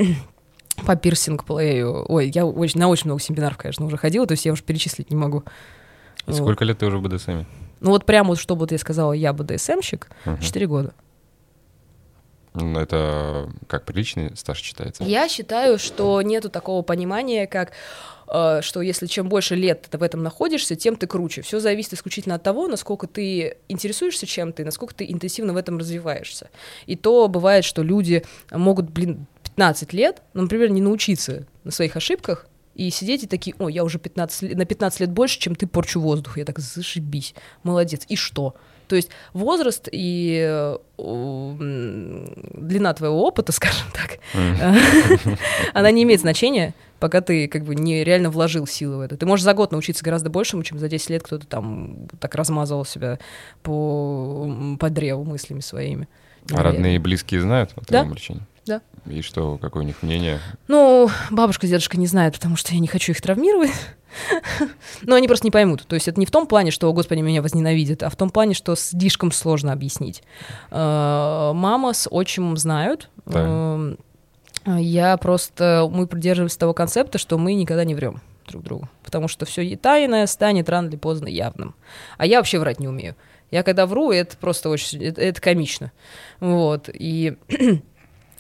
по 0.86 0.96
пирсинг-плею. 0.96 2.04
Ой, 2.08 2.30
я 2.34 2.44
очень, 2.44 2.80
на 2.80 2.88
очень 2.88 3.06
много 3.06 3.20
семинаров, 3.20 3.56
конечно, 3.56 3.86
уже 3.86 3.96
ходила, 3.96 4.26
то 4.26 4.32
есть 4.32 4.44
я 4.44 4.52
уже 4.52 4.62
перечислить 4.62 5.10
не 5.10 5.16
могу. 5.16 5.44
И 6.26 6.30
вот. 6.30 6.36
сколько 6.36 6.64
лет 6.64 6.78
ты 6.78 6.86
уже 6.86 6.98
в 6.98 7.02
БДСМе? 7.02 7.46
Ну 7.80 7.90
вот 7.90 8.06
прямо 8.06 8.30
вот, 8.30 8.38
чтобы 8.38 8.60
вот 8.60 8.72
я 8.72 8.78
сказала, 8.78 9.12
я 9.12 9.32
БДСМщик, 9.32 10.08
угу. 10.24 10.38
4 10.40 10.66
года. 10.66 10.94
Ну, 12.54 12.78
это 12.78 13.50
как 13.66 13.84
приличный 13.84 14.36
стаж 14.36 14.60
считается? 14.60 15.04
Я 15.04 15.28
считаю, 15.28 15.78
что 15.78 16.22
нету 16.22 16.48
такого 16.48 16.82
понимания, 16.82 17.46
как 17.46 17.72
Э, 18.26 18.60
что 18.62 18.82
если 18.82 19.06
чем 19.06 19.28
больше 19.28 19.54
лет 19.54 19.86
ты 19.90 19.98
в 19.98 20.02
этом 20.02 20.22
находишься, 20.22 20.76
тем 20.76 20.96
ты 20.96 21.06
круче. 21.06 21.42
Все 21.42 21.60
зависит 21.60 21.94
исключительно 21.94 22.36
от 22.36 22.42
того, 22.42 22.68
насколько 22.68 23.06
ты 23.06 23.58
интересуешься 23.68 24.26
чем-то 24.26 24.64
насколько 24.64 24.94
ты 24.94 25.10
интенсивно 25.10 25.52
в 25.52 25.56
этом 25.56 25.78
развиваешься. 25.78 26.50
И 26.86 26.96
то 26.96 27.28
бывает, 27.28 27.64
что 27.64 27.82
люди 27.82 28.24
могут, 28.50 28.90
блин, 28.90 29.26
15 29.42 29.92
лет, 29.92 30.22
например, 30.32 30.70
не 30.70 30.80
научиться 30.80 31.46
на 31.64 31.70
своих 31.70 31.96
ошибках, 31.96 32.46
и 32.74 32.90
сидеть 32.90 33.22
и 33.22 33.26
такие, 33.28 33.54
о, 33.60 33.68
я 33.68 33.84
уже 33.84 34.00
15, 34.00 34.56
на 34.56 34.64
15 34.64 35.00
лет 35.00 35.10
больше, 35.10 35.38
чем 35.38 35.54
ты 35.54 35.68
порчу 35.68 36.00
воздух. 36.00 36.38
Я 36.38 36.44
так, 36.44 36.58
зашибись, 36.58 37.34
молодец. 37.62 38.02
И 38.08 38.16
что? 38.16 38.56
То 38.94 38.98
есть 38.98 39.10
возраст 39.32 39.88
и 39.90 40.38
э, 40.48 40.76
длина 42.54 42.94
твоего 42.94 43.26
опыта, 43.26 43.50
скажем 43.56 43.88
так, 43.92 44.20
она 45.72 45.90
не 45.90 46.04
имеет 46.04 46.20
значения, 46.20 46.74
пока 47.00 47.20
ты 47.20 47.48
как 47.48 47.64
бы 47.64 47.74
не 47.74 48.04
реально 48.04 48.30
вложил 48.30 48.68
силы 48.68 48.98
в 48.98 49.00
это. 49.00 49.16
Ты 49.16 49.26
можешь 49.26 49.42
за 49.42 49.52
год 49.52 49.72
научиться 49.72 50.04
гораздо 50.04 50.30
большему, 50.30 50.62
чем 50.62 50.78
за 50.78 50.88
10 50.88 51.10
лет 51.10 51.24
кто-то 51.24 51.44
там 51.44 52.06
так 52.20 52.36
размазывал 52.36 52.84
себя 52.84 53.18
по, 53.64 54.76
по 54.78 54.90
древу 54.90 55.24
мыслями 55.24 55.58
своими. 55.58 56.08
А 56.52 56.62
родные 56.62 56.94
и 56.94 56.98
близкие 57.00 57.40
знают 57.40 57.72
о 57.74 57.84
твоем 57.84 58.10
да? 58.10 58.14
лечении? 58.14 58.42
Да. 58.66 58.80
И 59.06 59.20
что, 59.20 59.58
какое 59.58 59.82
у 59.82 59.86
них 59.86 60.02
мнение? 60.02 60.40
Ну, 60.68 61.10
бабушка, 61.30 61.66
дедушка 61.66 61.98
не 61.98 62.06
знают, 62.06 62.34
потому 62.34 62.56
что 62.56 62.72
я 62.72 62.80
не 62.80 62.86
хочу 62.86 63.12
их 63.12 63.20
травмировать. 63.20 63.72
Но 65.02 65.16
они 65.16 65.28
просто 65.28 65.46
не 65.46 65.50
поймут. 65.50 65.86
То 65.86 65.94
есть 65.94 66.08
это 66.08 66.18
не 66.18 66.26
в 66.26 66.30
том 66.30 66.46
плане, 66.46 66.70
что, 66.70 66.92
господи, 66.92 67.20
меня 67.20 67.42
возненавидят, 67.42 68.02
а 68.02 68.08
в 68.08 68.16
том 68.16 68.30
плане, 68.30 68.54
что 68.54 68.74
слишком 68.74 69.32
сложно 69.32 69.72
объяснить. 69.72 70.22
Э, 70.70 71.52
мама 71.54 71.92
с 71.92 72.08
отчимом 72.10 72.56
знают. 72.56 73.10
Эм, 73.26 73.98
я 74.64 75.16
просто... 75.16 75.88
Мы 75.90 76.06
придерживаемся 76.06 76.58
того 76.58 76.72
концепта, 76.72 77.18
что 77.18 77.36
мы 77.38 77.54
никогда 77.54 77.84
не 77.84 77.94
врем 77.94 78.20
друг 78.46 78.62
другу. 78.62 78.88
Потому 79.02 79.28
что 79.28 79.44
все 79.46 79.76
тайное 79.76 80.26
станет 80.26 80.68
рано 80.68 80.88
или 80.88 80.96
поздно 80.96 81.28
явным. 81.28 81.74
А 82.16 82.26
я 82.26 82.38
вообще 82.38 82.58
врать 82.58 82.80
не 82.80 82.88
умею. 82.88 83.16
Я 83.50 83.62
когда 83.62 83.86
вру, 83.86 84.10
это 84.10 84.36
просто 84.36 84.68
очень... 84.68 85.02
Это, 85.04 85.20
это 85.20 85.40
комично. 85.40 85.92
Вот. 86.40 86.88
И 86.92 87.36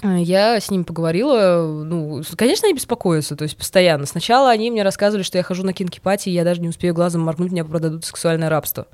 я 0.04 0.60
с 0.60 0.70
ним 0.70 0.84
поговорила, 0.84 1.62
ну, 1.84 2.22
конечно, 2.36 2.66
они 2.66 2.74
беспокоятся, 2.74 3.36
то 3.36 3.44
есть 3.44 3.56
постоянно. 3.56 4.06
Сначала 4.06 4.50
они 4.50 4.70
мне 4.70 4.82
рассказывали, 4.82 5.22
что 5.22 5.38
я 5.38 5.44
хожу 5.44 5.64
на 5.64 5.72
кинки-пати, 5.72 6.28
и 6.28 6.32
я 6.32 6.44
даже 6.44 6.60
не 6.60 6.68
успею 6.68 6.94
глазом 6.94 7.22
моргнуть, 7.22 7.52
меня 7.52 7.64
продадут 7.64 8.04
сексуальное 8.04 8.50
рабство. 8.50 8.86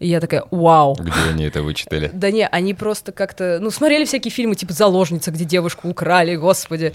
И 0.00 0.08
я 0.08 0.18
такая, 0.18 0.44
вау. 0.50 0.94
Где 0.98 1.12
они 1.28 1.44
это 1.44 1.62
вычитали? 1.62 2.10
Да 2.12 2.30
не, 2.30 2.48
они 2.48 2.72
просто 2.72 3.12
как-то, 3.12 3.58
ну, 3.60 3.70
смотрели 3.70 4.06
всякие 4.06 4.32
фильмы, 4.32 4.54
типа 4.54 4.72
«Заложница», 4.72 5.30
где 5.30 5.44
девушку 5.44 5.90
украли, 5.90 6.36
господи. 6.36 6.94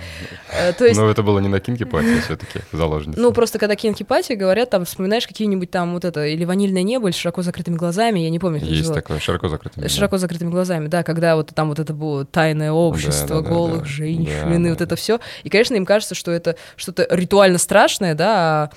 Э, 0.51 0.73
То 0.73 0.85
есть, 0.85 0.99
Но 0.99 1.07
это 1.07 1.21
было 1.21 1.37
не 1.37 1.47
на 1.47 1.59
Кинки 1.59 1.83
Пати, 1.83 2.19
все-таки 2.21 2.61
заложница. 2.71 3.19
ну, 3.19 3.31
просто 3.31 3.59
когда 3.59 3.75
кинки 3.75 4.01
пати 4.01 4.33
говорят, 4.33 4.71
там, 4.71 4.85
вспоминаешь 4.85 5.27
какие-нибудь 5.27 5.69
там 5.69 5.93
вот 5.93 6.03
это, 6.03 6.25
или 6.25 6.45
«Ванильное 6.45 6.81
небо», 6.81 7.07
или 7.07 7.15
«Широко 7.15 7.43
закрытыми 7.43 7.75
глазами», 7.75 8.21
я 8.21 8.31
не 8.31 8.39
помню, 8.39 8.59
как 8.59 8.69
Есть 8.69 8.91
такое, 8.91 9.19
широко 9.19 9.49
закрытым. 9.49 9.87
Широко 9.87 10.17
закрытыми 10.17 10.49
глазами, 10.49 10.87
да, 10.87 11.03
когда 11.03 11.35
вот 11.35 11.51
там 11.53 11.69
вот 11.69 11.77
это 11.77 11.93
было 11.93 12.25
тайное 12.25 12.71
общество 12.71 13.41
голых 13.41 13.85
женщин, 13.85 14.65
и 14.65 14.69
вот 14.71 14.81
это 14.81 14.95
все. 14.95 15.19
И, 15.43 15.49
конечно, 15.49 15.75
им 15.75 15.85
кажется, 15.85 16.15
что 16.15 16.31
это 16.31 16.55
что-то 16.75 17.05
ритуально 17.11 17.59
страшное, 17.59 18.15
да, 18.15 18.35
а, 18.35 18.69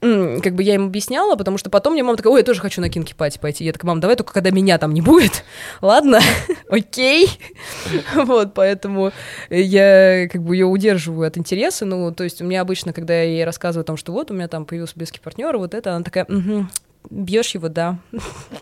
как 0.00 0.54
бы 0.54 0.62
я 0.62 0.74
им 0.74 0.86
объясняла, 0.86 1.36
потому 1.36 1.56
что 1.58 1.70
потом 1.70 1.94
мне 1.94 2.02
мама 2.02 2.16
такая, 2.16 2.32
ой, 2.32 2.40
я 2.40 2.44
тоже 2.44 2.60
хочу 2.60 2.80
на 2.80 2.90
кинки 2.90 3.14
пати 3.14 3.38
пойти. 3.38 3.64
Я 3.64 3.72
такая, 3.72 3.88
мам, 3.88 4.00
давай 4.00 4.16
только 4.16 4.32
когда 4.32 4.50
меня 4.50 4.78
там 4.78 4.92
не 4.92 5.00
будет. 5.00 5.44
Ладно, 5.80 6.20
окей. 6.70 7.30
Вот, 8.14 8.54
поэтому 8.54 9.12
я 9.48 10.28
как 10.30 10.42
бы 10.42 10.54
ее 10.54 10.66
удерживаю 10.66 11.26
от 11.26 11.38
интереса. 11.38 11.84
Ну, 11.84 12.12
то 12.12 12.24
есть 12.24 12.42
у 12.42 12.44
меня 12.44 12.60
обычно, 12.60 12.92
когда 12.92 13.14
я 13.14 13.24
ей 13.24 13.44
рассказываю 13.44 13.82
о 13.82 13.86
том, 13.86 13.96
что 13.96 14.12
вот 14.12 14.30
у 14.30 14.34
меня 14.34 14.48
там 14.48 14.66
появился 14.66 14.94
близкий 14.96 15.20
партнер, 15.20 15.56
вот 15.56 15.74
это, 15.74 15.94
она 15.94 16.04
такая, 16.04 16.24
угу, 16.24 16.66
бьешь 17.10 17.54
его, 17.54 17.68
да. 17.68 17.98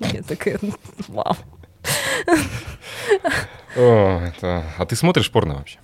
Я 0.01 0.23
такая, 0.23 0.59
вау. 1.09 1.37
О, 3.77 4.21
это... 4.21 4.65
А 4.79 4.87
ты 4.87 4.95
смотришь 4.97 5.31
порно 5.31 5.57
вообще? 5.57 5.79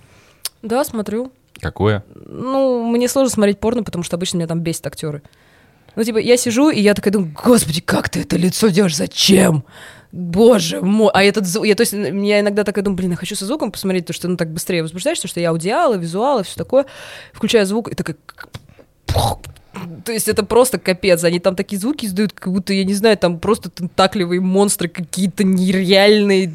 Да, 0.61 0.83
смотрю. 0.83 1.31
Какое? 1.59 2.03
Ну, 2.15 2.85
мне 2.89 3.07
сложно 3.07 3.29
смотреть 3.31 3.59
порно, 3.59 3.83
потому 3.83 4.03
что 4.03 4.15
обычно 4.15 4.37
меня 4.37 4.47
там 4.47 4.61
бесят 4.61 4.87
актеры. 4.87 5.21
Ну, 5.95 6.03
типа, 6.03 6.17
я 6.17 6.37
сижу, 6.37 6.69
и 6.69 6.79
я 6.79 6.93
такая 6.93 7.11
думаю, 7.11 7.33
господи, 7.43 7.81
как 7.81 8.09
ты 8.09 8.21
это 8.21 8.37
лицо 8.37 8.69
делаешь, 8.69 8.95
зачем? 8.95 9.65
Боже 10.11 10.81
мой, 10.81 11.09
а 11.13 11.23
этот 11.23 11.45
звук, 11.45 11.65
я, 11.65 11.75
то 11.75 11.81
есть, 11.81 11.93
я 11.93 12.41
иногда 12.41 12.63
такая 12.63 12.83
думаю, 12.83 12.97
блин, 12.97 13.11
я 13.11 13.17
хочу 13.17 13.35
со 13.35 13.45
звуком 13.45 13.71
посмотреть, 13.71 14.05
то, 14.05 14.13
что, 14.13 14.27
ну, 14.27 14.35
так 14.35 14.51
быстрее 14.51 14.81
возбуждаешься, 14.81 15.27
что 15.27 15.39
я 15.39 15.51
аудиалы, 15.51 15.97
визуалы, 15.97 16.43
все 16.43 16.57
такое, 16.57 16.85
включаю 17.33 17.65
звук, 17.65 17.89
и 17.89 17.95
такая, 17.95 18.17
то 20.03 20.11
есть 20.11 20.27
это 20.27 20.43
просто 20.43 20.79
капец, 20.79 21.23
они 21.23 21.39
там 21.39 21.55
такие 21.55 21.79
звуки 21.79 22.05
издают, 22.05 22.33
как 22.33 22.51
будто, 22.51 22.73
я 22.73 22.83
не 22.83 22.93
знаю, 22.93 23.17
там 23.17 23.39
просто 23.39 23.69
тентакливые 23.69 24.41
монстры 24.41 24.89
какие-то 24.89 25.43
нереальные, 25.43 26.51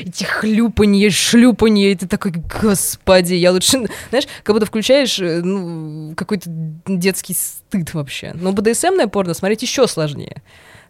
эти 0.00 0.24
хлюпанье, 0.24 1.10
шлюпанье, 1.10 1.92
и 1.92 1.94
ты 1.94 2.08
такой, 2.08 2.32
господи, 2.32 3.34
я 3.34 3.52
лучше, 3.52 3.86
знаешь, 4.10 4.26
как 4.42 4.54
будто 4.54 4.66
включаешь, 4.66 5.18
э, 5.20 5.42
ну, 5.42 6.14
какой-то 6.16 6.50
детский 6.86 7.34
стыд 7.34 7.94
вообще. 7.94 8.32
Но 8.34 8.52
БДСМное 8.52 9.06
порно 9.06 9.34
смотреть 9.34 9.62
еще 9.62 9.86
сложнее. 9.86 10.42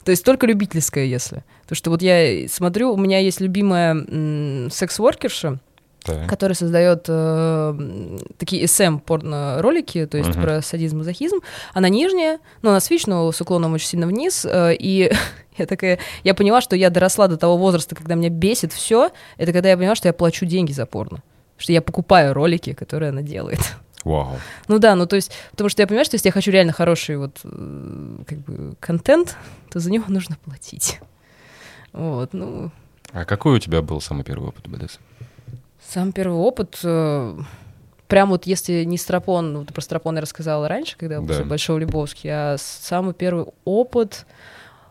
То 0.05 0.11
есть 0.11 0.25
только 0.25 0.47
любительское, 0.47 1.05
если. 1.05 1.45
Потому 1.63 1.77
что 1.77 1.91
вот 1.91 2.01
я 2.01 2.49
смотрю, 2.49 2.93
у 2.93 2.97
меня 2.97 3.19
есть 3.19 3.41
любимая 3.41 4.71
секс-воркерша, 4.71 5.59
Так. 6.07 6.29
который 6.29 6.53
создает 6.55 7.05
э, 7.09 8.19
такие 8.39 8.65
SM 8.65 9.01
порно 9.01 9.61
ролики, 9.61 10.07
то 10.07 10.17
есть 10.17 10.31
Мгм. 10.31 10.41
про 10.43 10.63
садизм 10.63 11.01
и 11.01 11.05
захизм. 11.05 11.39
Она 11.75 11.89
нижняя, 11.89 12.39
но 12.63 12.71
она 12.71 12.81
свич, 12.81 13.07
но 13.07 13.31
с 13.33 13.41
уклоном 13.41 13.75
очень 13.75 13.89
сильно 13.89 14.07
вниз. 14.07 14.47
э, 14.49 14.75
и 14.79 15.11
я 15.59 15.67
такая, 15.67 15.99
я 16.25 16.35
поняла, 16.35 16.61
что 16.61 16.77
я 16.77 16.91
доросла 16.91 17.29
до 17.29 17.37
того 17.37 17.57
возраста, 17.57 17.95
когда 17.95 18.15
меня 18.15 18.31
бесит 18.31 18.73
все. 18.73 19.11
Это 19.37 19.53
когда 19.53 19.69
я 19.71 19.77
поняла, 19.77 19.95
что 19.97 20.09
я 20.09 20.13
плачу 20.13 20.47
деньги 20.47 20.73
за 20.73 20.87
порно. 20.87 21.23
Что 21.59 21.73
я 21.73 21.83
покупаю 21.83 22.33
ролики, 22.35 22.73
которые 22.73 23.09
она 23.11 23.23
делает. 23.23 23.61
Вау. 24.05 24.37
Ну 24.69 24.79
да, 24.79 24.95
ну 24.95 25.07
то 25.07 25.17
есть, 25.17 25.33
потому 25.51 25.69
что 25.69 25.83
я 25.83 25.87
понимаю, 25.89 26.05
что 26.05 26.15
если 26.15 26.29
я 26.29 26.33
хочу 26.33 26.51
реально 26.53 26.73
хороший 26.73 27.17
вот 27.17 27.41
э, 27.43 28.19
как 28.27 28.39
бы 28.39 28.77
контент, 28.79 29.37
то 29.71 29.81
за 29.81 29.91
него 29.91 30.05
нужно 30.09 30.37
платить. 30.45 31.01
Вот, 31.93 32.33
ну, 32.35 32.71
А 33.13 33.25
какой 33.25 33.57
у 33.57 33.59
тебя 33.59 33.81
был 33.83 34.01
самый 34.01 34.23
первый 34.23 34.49
опыт 34.51 34.69
БДСМ? 34.69 35.01
Сам 35.89 36.13
первый 36.13 36.39
опыт, 36.39 36.79
э, 36.83 37.39
прям 38.09 38.31
вот 38.31 38.47
если 38.47 38.85
не 38.85 38.99
Страпон, 38.99 39.53
ну, 39.53 39.65
про 39.65 39.81
Страпон 39.81 40.17
я 40.17 40.21
рассказала 40.23 40.69
раньше, 40.69 40.97
когда 40.97 41.21
был 41.21 41.29
Да. 41.29 41.45
Большой 41.45 41.81
Любовский, 41.81 42.29
а 42.31 42.57
самый 42.59 43.15
первый 43.15 43.47
опыт, 43.65 44.27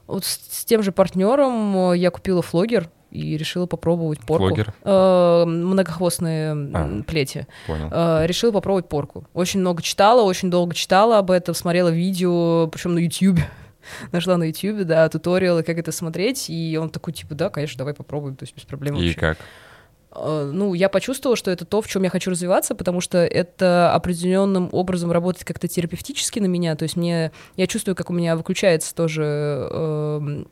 вот 0.07 0.23
с, 0.25 0.39
с 0.49 0.65
тем 0.65 0.83
же 0.83 0.91
партнером 0.91 1.91
э, 1.91 1.97
я 1.97 2.11
купила 2.11 2.41
флогер 2.41 2.89
и 3.11 3.37
решила 3.37 3.65
попробовать 3.65 4.19
порку. 4.19 4.47
Флогер? 4.47 4.73
Э, 4.83 5.43
многохвостные 5.45 6.51
А. 6.73 7.01
плети. 7.03 7.47
Понял. 7.67 7.89
Э, 7.91 8.25
решила 8.25 8.51
попробовать 8.51 8.87
порку. 8.89 9.25
Очень 9.33 9.61
много 9.61 9.81
читала, 9.81 10.21
очень 10.21 10.49
долго 10.49 10.75
читала 10.75 11.17
об 11.17 11.31
этом, 11.31 11.55
смотрела 11.55 11.89
видео, 11.89 12.67
причем 12.67 12.93
на 12.95 12.99
YouTube. 12.99 13.39
Нашла 14.11 14.37
на 14.37 14.43
YouTube, 14.45 14.85
да, 14.85 15.07
туториалы, 15.09 15.63
как 15.63 15.77
это 15.77 15.91
смотреть, 15.91 16.49
и 16.49 16.77
он 16.81 16.89
такой, 16.89 17.13
типа, 17.13 17.35
да, 17.35 17.49
конечно, 17.49 17.77
давай 17.77 17.93
попробуем, 17.93 18.35
то 18.35 18.43
есть 18.43 18.55
без 18.55 18.63
проблем 18.63 18.95
И 18.95 19.01
вообще. 19.01 19.19
как? 19.19 19.37
Э, 20.15 20.49
ну, 20.51 20.73
я 20.73 20.89
почувствовала, 20.89 21.35
что 21.35 21.51
это 21.51 21.65
то, 21.65 21.81
в 21.81 21.87
чем 21.87 22.03
я 22.03 22.09
хочу 22.09 22.31
развиваться, 22.31 22.75
потому 22.75 23.01
что 23.01 23.19
это 23.19 23.93
определенным 23.93 24.69
образом 24.71 25.11
работает 25.11 25.45
как-то 25.45 25.67
терапевтически 25.67 26.39
на 26.39 26.45
меня. 26.45 26.75
То 26.75 26.83
есть 26.83 26.95
мне 26.95 27.31
я 27.55 27.67
чувствую, 27.67 27.95
как 27.95 28.09
у 28.09 28.13
меня 28.13 28.35
выключается 28.35 28.95
тоже 28.95 29.67
эм, 29.71 30.47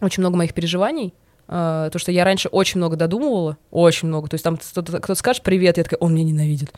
очень 0.00 0.22
много 0.22 0.36
моих 0.36 0.54
переживаний. 0.54 1.14
Э, 1.48 1.88
то, 1.92 1.98
что 1.98 2.12
я 2.12 2.24
раньше 2.24 2.48
очень 2.48 2.78
много 2.78 2.96
додумывала, 2.96 3.56
очень 3.70 4.08
много. 4.08 4.28
То 4.28 4.34
есть 4.34 4.44
там 4.44 4.58
кто-то, 4.58 5.00
кто 5.00 5.14
скажет 5.14 5.42
привет, 5.42 5.78
я 5.78 5.84
такая, 5.84 5.98
он 5.98 6.14
меня 6.14 6.24
ненавидит. 6.24 6.72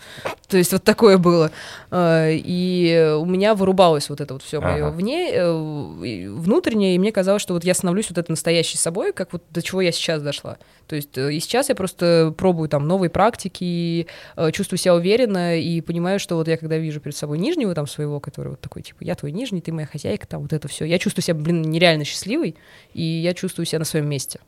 То 0.48 0.56
есть 0.56 0.72
вот 0.72 0.84
такое 0.84 1.18
было. 1.18 1.50
Э, 1.90 2.30
и 2.32 3.14
у 3.18 3.24
меня 3.24 3.54
вырубалось 3.54 4.08
вот 4.08 4.20
это 4.20 4.34
вот 4.34 4.42
все 4.42 4.60
мое 4.60 4.86
Ага. 4.86 4.90
вне, 4.90 5.30
э, 5.32 6.28
внутреннее, 6.30 6.94
и 6.94 6.98
мне 6.98 7.12
казалось, 7.12 7.42
что 7.42 7.54
вот 7.54 7.64
я 7.64 7.74
становлюсь 7.74 8.08
вот 8.10 8.18
это 8.18 8.30
настоящей 8.30 8.78
собой, 8.78 9.12
как 9.12 9.32
вот 9.32 9.42
до 9.50 9.60
чего 9.62 9.80
я 9.80 9.92
сейчас 9.92 10.22
дошла. 10.22 10.56
То 10.86 10.96
есть 10.96 11.16
э, 11.18 11.32
и 11.32 11.40
сейчас 11.40 11.68
я 11.68 11.74
просто 11.74 12.32
пробую 12.36 12.68
там 12.68 12.86
новые 12.86 13.10
практики, 13.10 14.06
э, 14.36 14.52
чувствую 14.52 14.78
себя 14.78 14.94
уверенно 14.94 15.58
и 15.58 15.80
понимаю, 15.80 16.20
что 16.20 16.36
вот 16.36 16.48
я 16.48 16.56
когда 16.56 16.78
вижу 16.78 17.00
перед 17.00 17.16
собой 17.16 17.38
нижнего 17.38 17.74
там 17.74 17.86
своего, 17.86 18.20
который 18.20 18.48
вот 18.48 18.60
такой, 18.60 18.82
типа, 18.82 18.98
я 19.00 19.14
твой 19.14 19.32
нижний, 19.32 19.60
ты 19.60 19.72
моя 19.72 19.86
хозяйка, 19.86 20.26
там 20.26 20.42
вот 20.42 20.52
это 20.52 20.68
все, 20.68 20.84
я 20.84 20.98
чувствую 20.98 21.24
себя, 21.24 21.34
блин, 21.34 21.62
нереально 21.62 22.04
счастливой, 22.04 22.56
и 22.94 23.02
я 23.02 23.34
чувствую 23.34 23.66
себя 23.66 23.80
на 23.80 23.84
своем 23.84 24.08
месте. 24.08 24.40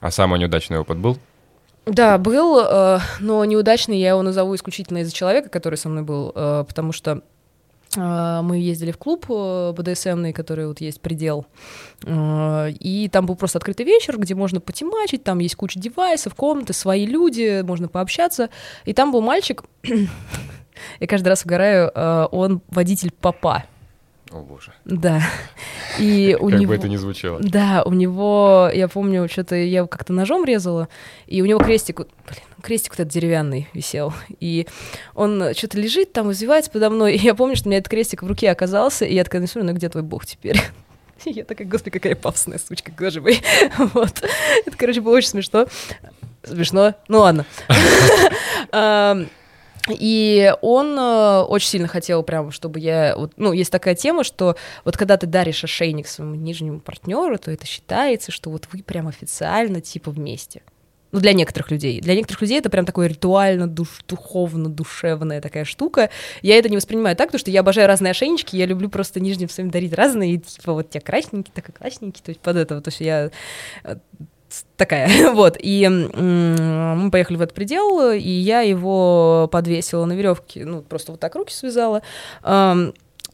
А 0.00 0.10
самый 0.10 0.40
неудачный 0.40 0.78
опыт 0.78 0.98
был? 0.98 1.18
Да, 1.86 2.18
был, 2.18 2.60
э, 2.60 2.98
но 3.20 3.44
неудачный 3.44 3.98
я 3.98 4.10
его 4.10 4.22
назову 4.22 4.54
исключительно 4.54 4.98
из-за 4.98 5.12
человека, 5.12 5.48
который 5.48 5.76
со 5.76 5.88
мной 5.88 6.04
был, 6.04 6.32
э, 6.34 6.64
потому 6.66 6.92
что 6.92 7.22
э, 7.96 8.40
мы 8.42 8.58
ездили 8.58 8.92
в 8.92 8.98
клуб 8.98 9.26
БДСМный, 9.28 10.32
который 10.32 10.66
вот 10.68 10.80
есть 10.80 11.00
предел, 11.00 11.46
и 12.06 13.10
там 13.12 13.26
был 13.26 13.34
просто 13.34 13.58
открытый 13.58 13.86
вечер, 13.86 14.18
где 14.18 14.34
можно 14.34 14.60
потемачить, 14.60 15.24
там 15.24 15.38
есть 15.38 15.56
куча 15.56 15.80
девайсов, 15.80 16.34
комнаты, 16.34 16.74
свои 16.74 17.06
люди, 17.06 17.62
можно 17.62 17.88
пообщаться, 17.88 18.50
и 18.84 18.92
там 18.92 19.10
был 19.10 19.22
мальчик, 19.22 19.64
я 19.82 21.06
каждый 21.06 21.28
раз 21.28 21.44
угораю, 21.44 21.90
он 22.30 22.62
водитель 22.68 23.10
папа, 23.10 23.64
О 24.30 24.42
боже. 24.42 24.72
да, 24.84 25.22
и 25.98 26.36
у 26.38 26.50
как 26.50 26.60
него... 26.60 26.70
бы 26.70 26.76
это 26.76 26.88
ни 26.88 26.96
звучало. 26.96 27.40
Да, 27.40 27.82
у 27.84 27.92
него, 27.92 28.70
я 28.72 28.86
помню, 28.86 29.28
что-то 29.28 29.56
я 29.56 29.78
его 29.78 29.88
как-то 29.88 30.12
ножом 30.12 30.44
резала, 30.44 30.88
и 31.26 31.42
у 31.42 31.46
него 31.46 31.58
крестик, 31.58 31.98
блин, 31.98 32.40
крестик 32.62 32.92
вот 32.92 33.00
этот 33.00 33.12
деревянный 33.12 33.68
висел, 33.72 34.12
и 34.38 34.68
он 35.14 35.52
что-то 35.54 35.78
лежит 35.78 36.12
там, 36.12 36.30
извивается 36.30 36.70
подо 36.70 36.90
мной, 36.90 37.14
и 37.16 37.18
я 37.18 37.34
помню, 37.34 37.56
что 37.56 37.68
у 37.68 37.70
меня 37.70 37.78
этот 37.78 37.90
крестик 37.90 38.22
в 38.22 38.26
руке 38.26 38.50
оказался, 38.50 39.04
и 39.04 39.14
я 39.14 39.24
такая, 39.24 39.40
ну, 39.40 39.48
смотрю, 39.48 39.70
ну 39.70 39.76
где 39.76 39.88
твой 39.88 40.04
бог 40.04 40.26
теперь? 40.26 40.60
И 41.26 41.32
я 41.32 41.44
такая, 41.44 41.68
господи, 41.68 41.90
какая 41.90 42.14
пафосная 42.14 42.58
сучка, 42.58 42.92
боже 42.98 43.20
мой. 43.20 43.42
Вот. 43.76 44.22
Это, 44.64 44.76
короче, 44.78 45.02
было 45.02 45.16
очень 45.16 45.28
смешно. 45.28 45.66
Смешно? 46.42 46.94
Ну 47.08 47.18
ладно. 47.18 47.44
И 49.88 50.52
он 50.60 50.98
э, 50.98 51.40
очень 51.42 51.68
сильно 51.68 51.88
хотел 51.88 52.22
прям, 52.22 52.50
чтобы 52.50 52.80
я... 52.80 53.16
Вот, 53.16 53.32
ну, 53.36 53.52
есть 53.52 53.72
такая 53.72 53.94
тема, 53.94 54.24
что 54.24 54.56
вот 54.84 54.96
когда 54.96 55.16
ты 55.16 55.26
даришь 55.26 55.64
ошейник 55.64 56.06
своему 56.06 56.34
нижнему 56.34 56.80
партнеру, 56.80 57.38
то 57.38 57.50
это 57.50 57.66
считается, 57.66 58.30
что 58.30 58.50
вот 58.50 58.68
вы 58.72 58.82
прям 58.82 59.08
официально 59.08 59.80
типа 59.80 60.10
вместе. 60.10 60.62
Ну, 61.12 61.18
для 61.18 61.32
некоторых 61.32 61.70
людей. 61.70 62.00
Для 62.00 62.14
некоторых 62.14 62.42
людей 62.42 62.58
это 62.58 62.70
прям 62.70 62.84
такое 62.84 63.08
ритуально, 63.08 63.66
душ, 63.66 64.00
духовно, 64.06 64.68
душевная 64.68 65.40
такая 65.40 65.64
штука. 65.64 66.10
Я 66.40 66.56
это 66.56 66.68
не 66.68 66.76
воспринимаю 66.76 67.16
так, 67.16 67.28
потому 67.28 67.40
что 67.40 67.50
я 67.50 67.60
обожаю 67.60 67.88
разные 67.88 68.12
ошейнички, 68.12 68.56
я 68.56 68.66
люблю 68.66 68.88
просто 68.88 69.18
нижним 69.18 69.48
своим 69.48 69.70
дарить 69.70 69.92
разные, 69.92 70.34
и, 70.34 70.38
типа 70.38 70.72
вот 70.72 70.90
тебя 70.90 71.00
красненький, 71.00 71.52
так 71.52 71.68
и 71.68 71.72
красненький, 71.72 72.22
то 72.24 72.28
есть 72.28 72.40
под 72.40 72.56
это, 72.56 72.80
то 72.80 72.88
есть 72.88 73.00
я 73.00 73.30
э, 73.82 73.96
такая, 74.76 75.32
вот, 75.34 75.56
и 75.58 75.88
мы 75.88 77.10
поехали 77.10 77.36
в 77.36 77.42
этот 77.42 77.54
предел, 77.54 78.10
и 78.12 78.18
я 78.20 78.60
его 78.60 79.48
подвесила 79.50 80.04
на 80.04 80.12
веревке, 80.14 80.64
ну, 80.64 80.82
просто 80.82 81.12
вот 81.12 81.20
так 81.20 81.34
руки 81.34 81.52
связала, 81.52 82.02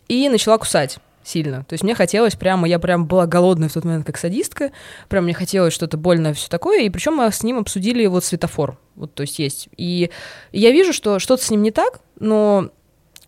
и 0.08 0.28
начала 0.28 0.58
кусать 0.58 0.98
сильно. 1.26 1.64
То 1.64 1.72
есть 1.74 1.82
мне 1.82 1.94
хотелось 1.94 2.36
прямо, 2.36 2.68
я 2.68 2.78
прям 2.78 3.06
была 3.06 3.26
голодная 3.26 3.68
в 3.68 3.72
тот 3.72 3.84
момент, 3.84 4.06
как 4.06 4.16
садистка, 4.16 4.70
прям 5.08 5.24
мне 5.24 5.34
хотелось 5.34 5.74
что-то 5.74 5.96
больное, 5.96 6.34
все 6.34 6.48
такое, 6.48 6.82
и 6.82 6.90
причем 6.90 7.14
мы 7.14 7.30
с 7.30 7.42
ним 7.42 7.58
обсудили 7.58 8.06
вот 8.06 8.24
светофор, 8.24 8.78
вот, 8.94 9.12
то 9.14 9.22
есть 9.22 9.38
есть. 9.38 9.68
И 9.76 10.10
я 10.52 10.70
вижу, 10.70 10.92
что 10.92 11.18
что-то 11.18 11.42
с 11.42 11.50
ним 11.50 11.62
не 11.62 11.72
так, 11.72 12.00
но 12.18 12.70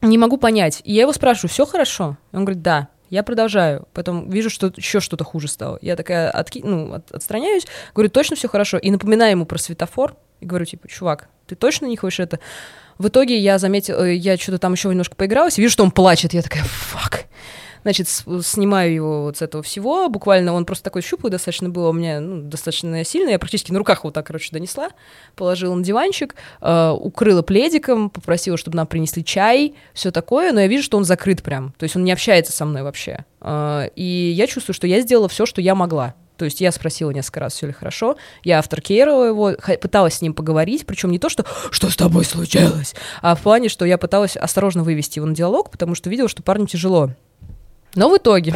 не 0.00 0.16
могу 0.16 0.36
понять. 0.36 0.80
И 0.84 0.92
я 0.92 1.02
его 1.02 1.12
спрашиваю, 1.12 1.50
все 1.50 1.66
хорошо? 1.66 2.16
Он 2.32 2.44
говорит, 2.44 2.62
да. 2.62 2.88
Я 3.10 3.22
продолжаю. 3.22 3.88
Потом 3.92 4.28
вижу, 4.30 4.50
что 4.50 4.72
еще 4.76 5.00
что-то 5.00 5.24
хуже 5.24 5.48
стало. 5.48 5.78
Я 5.80 5.96
такая 5.96 6.30
отки... 6.30 6.62
ну, 6.64 6.92
от... 6.94 7.10
отстраняюсь, 7.10 7.66
говорю, 7.94 8.10
точно 8.10 8.36
все 8.36 8.48
хорошо. 8.48 8.78
И 8.78 8.90
напоминаю 8.90 9.32
ему 9.32 9.46
про 9.46 9.58
светофор. 9.58 10.16
И 10.40 10.46
говорю, 10.46 10.66
типа, 10.66 10.88
чувак, 10.88 11.28
ты 11.46 11.56
точно 11.56 11.86
не 11.86 11.96
хочешь 11.96 12.20
это? 12.20 12.38
В 12.98 13.08
итоге 13.08 13.38
я 13.38 13.58
заметила, 13.58 14.04
э, 14.04 14.14
я 14.14 14.36
что-то 14.36 14.58
там 14.58 14.72
еще 14.72 14.88
немножко 14.88 15.16
поигралась, 15.16 15.58
вижу, 15.58 15.72
что 15.72 15.84
он 15.84 15.90
плачет. 15.90 16.32
Я 16.32 16.42
такая, 16.42 16.64
фак. 16.64 17.26
Значит, 17.82 18.08
снимаю 18.08 18.92
его 18.92 19.22
вот 19.22 19.38
с 19.38 19.42
этого 19.42 19.62
всего. 19.62 20.08
Буквально 20.08 20.52
он 20.52 20.64
просто 20.64 20.84
такой 20.84 21.02
щуплый 21.02 21.30
достаточно 21.30 21.68
был, 21.68 21.88
у 21.88 21.92
меня 21.92 22.20
ну, 22.20 22.42
достаточно 22.42 23.04
сильный. 23.04 23.32
Я 23.32 23.38
практически 23.38 23.72
на 23.72 23.78
руках 23.78 24.04
вот 24.04 24.14
так, 24.14 24.26
короче, 24.26 24.50
донесла. 24.52 24.90
Положила 25.36 25.74
на 25.74 25.82
диванчик, 25.82 26.34
э, 26.60 26.90
укрыла 26.90 27.42
пледиком, 27.42 28.10
попросила, 28.10 28.56
чтобы 28.56 28.76
нам 28.76 28.86
принесли 28.86 29.24
чай, 29.24 29.74
все 29.94 30.10
такое. 30.10 30.52
Но 30.52 30.60
я 30.60 30.66
вижу, 30.66 30.84
что 30.84 30.96
он 30.96 31.04
закрыт 31.04 31.42
прям. 31.42 31.72
То 31.78 31.84
есть 31.84 31.96
он 31.96 32.04
не 32.04 32.12
общается 32.12 32.52
со 32.52 32.64
мной 32.64 32.82
вообще. 32.82 33.24
Э, 33.40 33.88
и 33.94 34.32
я 34.36 34.46
чувствую, 34.46 34.74
что 34.74 34.86
я 34.86 35.00
сделала 35.00 35.28
все, 35.28 35.46
что 35.46 35.60
я 35.60 35.74
могла. 35.74 36.14
То 36.38 36.44
есть 36.44 36.60
я 36.60 36.70
спросила 36.70 37.10
несколько 37.10 37.40
раз, 37.40 37.54
все 37.54 37.66
ли 37.66 37.72
хорошо. 37.72 38.16
Я 38.44 38.60
авторкерила 38.60 39.24
его, 39.24 39.52
пыталась 39.82 40.14
с 40.14 40.22
ним 40.22 40.32
поговорить, 40.32 40.86
причем 40.86 41.10
не 41.10 41.18
то, 41.18 41.28
что 41.28 41.44
«что 41.70 41.90
с 41.90 41.96
тобой 41.96 42.24
случилось?», 42.24 42.94
а 43.22 43.34
в 43.34 43.42
плане, 43.42 43.68
что 43.68 43.84
я 43.84 43.98
пыталась 43.98 44.36
осторожно 44.36 44.84
вывести 44.84 45.18
его 45.18 45.26
на 45.26 45.34
диалог, 45.34 45.70
потому 45.70 45.96
что 45.96 46.08
видела, 46.08 46.28
что 46.28 46.44
парню 46.44 46.66
тяжело. 46.66 47.10
Но 47.98 48.08
в 48.08 48.16
итоге 48.16 48.54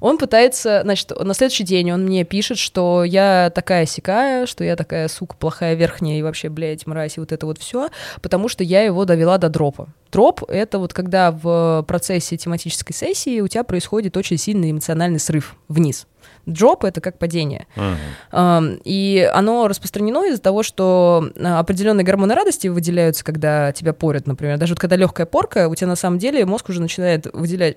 он 0.00 0.16
пытается, 0.16 0.80
значит, 0.82 1.10
на 1.10 1.34
следующий 1.34 1.62
день 1.62 1.92
он 1.92 2.04
мне 2.04 2.24
пишет, 2.24 2.56
что 2.56 3.04
я 3.04 3.52
такая 3.54 3.84
сякая, 3.84 4.46
что 4.46 4.64
я 4.64 4.76
такая 4.76 5.08
сука 5.08 5.36
плохая 5.36 5.74
верхняя 5.74 6.18
и 6.18 6.22
вообще, 6.22 6.48
блядь, 6.48 6.86
мразь, 6.86 7.18
и 7.18 7.20
вот 7.20 7.32
это 7.32 7.44
вот 7.44 7.58
все, 7.58 7.90
потому 8.22 8.48
что 8.48 8.64
я 8.64 8.80
его 8.80 9.04
довела 9.04 9.36
до 9.36 9.50
дропа. 9.50 9.88
Дроп— 10.10 10.42
это 10.48 10.78
вот 10.78 10.94
когда 10.94 11.32
в 11.32 11.84
процессе 11.86 12.38
тематической 12.38 12.94
сессии 12.96 13.40
у 13.40 13.48
тебя 13.48 13.62
происходит 13.62 14.16
очень 14.16 14.38
сильный 14.38 14.70
эмоциональный 14.70 15.20
срыв 15.20 15.54
вниз. 15.68 16.06
Дроп— 16.46 16.84
это 16.86 17.02
как 17.02 17.18
падение. 17.18 17.66
Uh-huh. 17.76 18.80
И 18.84 19.30
оно 19.34 19.68
распространено 19.68 20.24
из-за 20.28 20.40
того, 20.40 20.62
что 20.62 21.28
а, 21.38 21.58
определенные 21.58 22.04
гормоны 22.04 22.34
радости 22.34 22.68
выделяются, 22.68 23.22
когда 23.24 23.72
тебя 23.72 23.92
порят, 23.92 24.26
например. 24.26 24.56
Даже 24.56 24.72
вот 24.72 24.80
когда 24.80 24.96
легкая 24.96 25.26
порка, 25.26 25.68
у 25.68 25.74
тебя 25.74 25.88
на 25.88 25.96
самом 25.96 26.18
деле 26.18 26.46
мозг 26.46 26.70
уже 26.70 26.80
начинает 26.80 27.26
выделять 27.34 27.76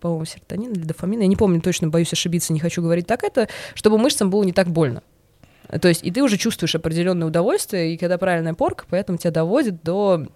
по-моему, 0.00 0.24
серотонин 0.24 0.72
или 0.72 0.82
дофамин, 0.82 1.20
я 1.20 1.26
не 1.26 1.36
помню 1.36 1.60
точно, 1.60 1.88
боюсь 1.88 2.12
ошибиться, 2.12 2.52
не 2.52 2.60
хочу 2.60 2.82
говорить 2.82 3.06
так 3.06 3.22
это, 3.22 3.48
чтобы 3.74 3.98
мышцам 3.98 4.30
было 4.30 4.42
не 4.42 4.52
так 4.52 4.68
больно. 4.68 5.02
То 5.80 5.88
есть, 5.88 6.02
и 6.02 6.10
ты 6.10 6.22
уже 6.22 6.36
чувствуешь 6.36 6.74
определенное 6.74 7.28
удовольствие, 7.28 7.94
и 7.94 7.96
когда 7.96 8.18
правильная 8.18 8.54
порка, 8.54 8.84
поэтому 8.88 9.18
тебя 9.18 9.30
доводит 9.30 9.82
до 9.82 10.26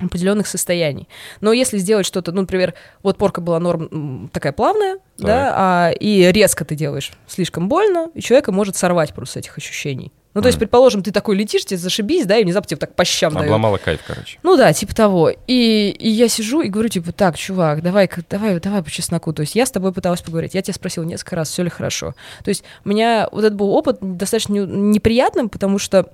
определенных 0.00 0.46
состояний. 0.46 1.08
Но 1.40 1.52
если 1.52 1.78
сделать 1.78 2.06
что-то, 2.06 2.32
ну, 2.32 2.40
например, 2.40 2.74
вот 3.02 3.16
порка 3.18 3.40
была 3.40 3.60
норм 3.60 4.28
такая 4.32 4.52
плавная, 4.52 4.94
так. 4.94 5.26
да, 5.26 5.54
а, 5.54 5.90
и 5.90 6.32
резко 6.32 6.64
ты 6.64 6.74
делаешь 6.74 7.12
слишком 7.26 7.68
больно, 7.68 8.10
и 8.14 8.20
человека 8.20 8.52
может 8.52 8.76
сорвать 8.76 9.14
просто 9.14 9.38
этих 9.38 9.56
ощущений. 9.56 10.12
Ну, 10.34 10.40
то 10.40 10.48
есть, 10.48 10.58
предположим, 10.58 11.02
ты 11.02 11.12
такой 11.12 11.36
летишь, 11.36 11.64
тебе 11.64 11.76
зашибись, 11.78 12.24
да, 12.24 12.38
и 12.38 12.44
внезапно 12.44 12.68
тебе 12.68 12.78
так 12.78 12.94
по 12.94 13.04
щам 13.04 13.36
Обломала 13.36 13.76
дают. 13.76 13.84
кайф, 13.84 14.00
короче. 14.06 14.38
Ну 14.42 14.56
да, 14.56 14.72
типа 14.72 14.94
того. 14.94 15.30
И, 15.46 15.94
и 15.98 16.08
я 16.08 16.28
сижу 16.28 16.62
и 16.62 16.68
говорю, 16.68 16.88
типа, 16.88 17.12
так, 17.12 17.36
чувак, 17.36 17.82
давай, 17.82 18.08
давай, 18.30 18.58
давай 18.58 18.82
по 18.82 18.90
чесноку. 18.90 19.32
То 19.32 19.42
есть 19.42 19.54
я 19.54 19.66
с 19.66 19.70
тобой 19.70 19.92
пыталась 19.92 20.22
поговорить, 20.22 20.54
я 20.54 20.62
тебя 20.62 20.74
спросила 20.74 21.04
несколько 21.04 21.36
раз, 21.36 21.50
все 21.50 21.62
ли 21.62 21.70
хорошо. 21.70 22.14
То 22.44 22.48
есть 22.48 22.64
у 22.84 22.88
меня 22.88 23.28
вот 23.30 23.44
этот 23.44 23.56
был 23.56 23.70
опыт 23.70 23.98
достаточно 24.00 24.54
неприятным, 24.54 25.48
потому 25.50 25.78
что 25.78 26.10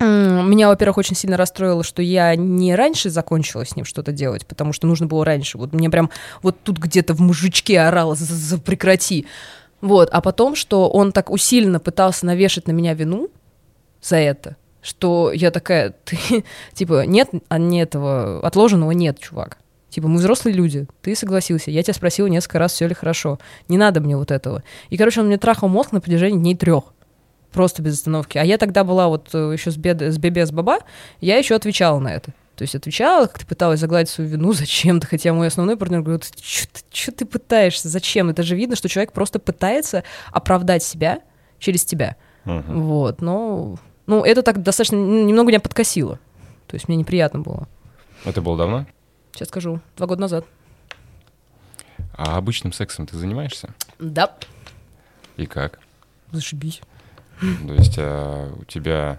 меня, 0.00 0.68
во-первых, 0.68 0.98
очень 0.98 1.16
сильно 1.16 1.36
расстроило, 1.36 1.84
что 1.84 2.02
я 2.02 2.34
не 2.34 2.74
раньше 2.74 3.10
закончила 3.10 3.64
с 3.64 3.76
ним 3.76 3.84
что-то 3.84 4.12
делать, 4.12 4.46
потому 4.46 4.72
что 4.72 4.86
нужно 4.86 5.06
было 5.06 5.24
раньше. 5.24 5.56
Вот 5.56 5.72
мне 5.72 5.88
прям 5.88 6.10
вот 6.42 6.56
тут 6.62 6.78
где-то 6.78 7.14
в 7.14 7.20
мужичке 7.20 7.80
орало, 7.80 8.16
прекрати. 8.64 9.26
Вот, 9.80 10.08
а 10.10 10.20
потом, 10.20 10.56
что 10.56 10.88
он 10.88 11.12
так 11.12 11.30
усиленно 11.30 11.78
пытался 11.78 12.26
навешать 12.26 12.66
на 12.66 12.72
меня 12.72 12.94
вину, 12.94 13.28
за 14.04 14.16
это. 14.16 14.56
Что 14.82 15.32
я 15.32 15.50
такая, 15.50 15.94
ты, 16.04 16.44
типа, 16.72 17.06
нет, 17.06 17.30
а 17.48 17.58
не 17.58 17.82
этого 17.82 18.40
отложенного 18.46 18.92
нет, 18.92 19.18
чувак. 19.18 19.58
Типа, 19.88 20.08
мы 20.08 20.18
взрослые 20.18 20.54
люди, 20.54 20.86
ты 21.02 21.14
согласился, 21.14 21.70
я 21.70 21.82
тебя 21.82 21.94
спросила 21.94 22.26
несколько 22.26 22.58
раз, 22.58 22.72
все 22.72 22.88
ли 22.88 22.94
хорошо. 22.94 23.38
Не 23.68 23.78
надо 23.78 24.00
мне 24.00 24.16
вот 24.16 24.32
этого. 24.32 24.64
И, 24.90 24.96
короче, 24.96 25.20
он 25.20 25.28
мне 25.28 25.38
трахал 25.38 25.68
мозг 25.68 25.92
на 25.92 26.00
протяжении 26.00 26.38
дней 26.38 26.56
трех. 26.56 26.84
Просто 27.52 27.80
без 27.80 27.94
остановки. 27.94 28.36
А 28.36 28.44
я 28.44 28.58
тогда 28.58 28.82
была 28.82 29.06
вот 29.06 29.28
э, 29.32 29.52
еще 29.52 29.70
с, 29.70 29.76
бед... 29.76 30.02
с 30.02 30.18
Бебе, 30.18 30.44
с 30.44 30.50
Баба, 30.50 30.78
я 31.20 31.36
еще 31.36 31.54
отвечала 31.54 32.00
на 32.00 32.12
это. 32.12 32.32
То 32.56 32.62
есть 32.62 32.74
отвечала, 32.74 33.26
как 33.26 33.38
ты 33.38 33.46
пыталась 33.46 33.78
загладить 33.78 34.10
свою 34.10 34.28
вину, 34.30 34.52
зачем-то, 34.52 35.06
хотя 35.06 35.32
мой 35.32 35.46
основной 35.46 35.76
партнер 35.76 36.02
говорит, 36.02 36.28
что 36.42 37.12
ты 37.12 37.24
пытаешься, 37.24 37.88
зачем? 37.88 38.30
Это 38.30 38.42
же 38.42 38.56
видно, 38.56 38.74
что 38.74 38.88
человек 38.88 39.12
просто 39.12 39.38
пытается 39.38 40.02
оправдать 40.32 40.82
себя 40.82 41.20
через 41.60 41.84
тебя. 41.84 42.16
Uh-huh. 42.44 42.80
Вот, 42.80 43.22
но 43.22 43.76
ну, 44.06 44.24
это 44.24 44.42
так 44.42 44.62
достаточно 44.62 44.96
немного 44.96 45.48
меня 45.48 45.60
подкосило. 45.60 46.18
То 46.66 46.74
есть 46.74 46.88
мне 46.88 46.96
неприятно 46.96 47.40
было. 47.40 47.68
Это 48.24 48.42
было 48.42 48.56
давно? 48.56 48.86
Сейчас 49.32 49.48
скажу. 49.48 49.80
Два 49.96 50.06
года 50.06 50.20
назад. 50.20 50.46
А 52.16 52.36
обычным 52.36 52.72
сексом 52.72 53.06
ты 53.06 53.16
занимаешься? 53.16 53.74
Да. 53.98 54.34
И 55.36 55.46
как? 55.46 55.80
Зашибись. 56.30 56.80
То 57.40 57.74
есть 57.74 57.96
а, 57.98 58.52
у 58.54 58.64
тебя 58.64 59.18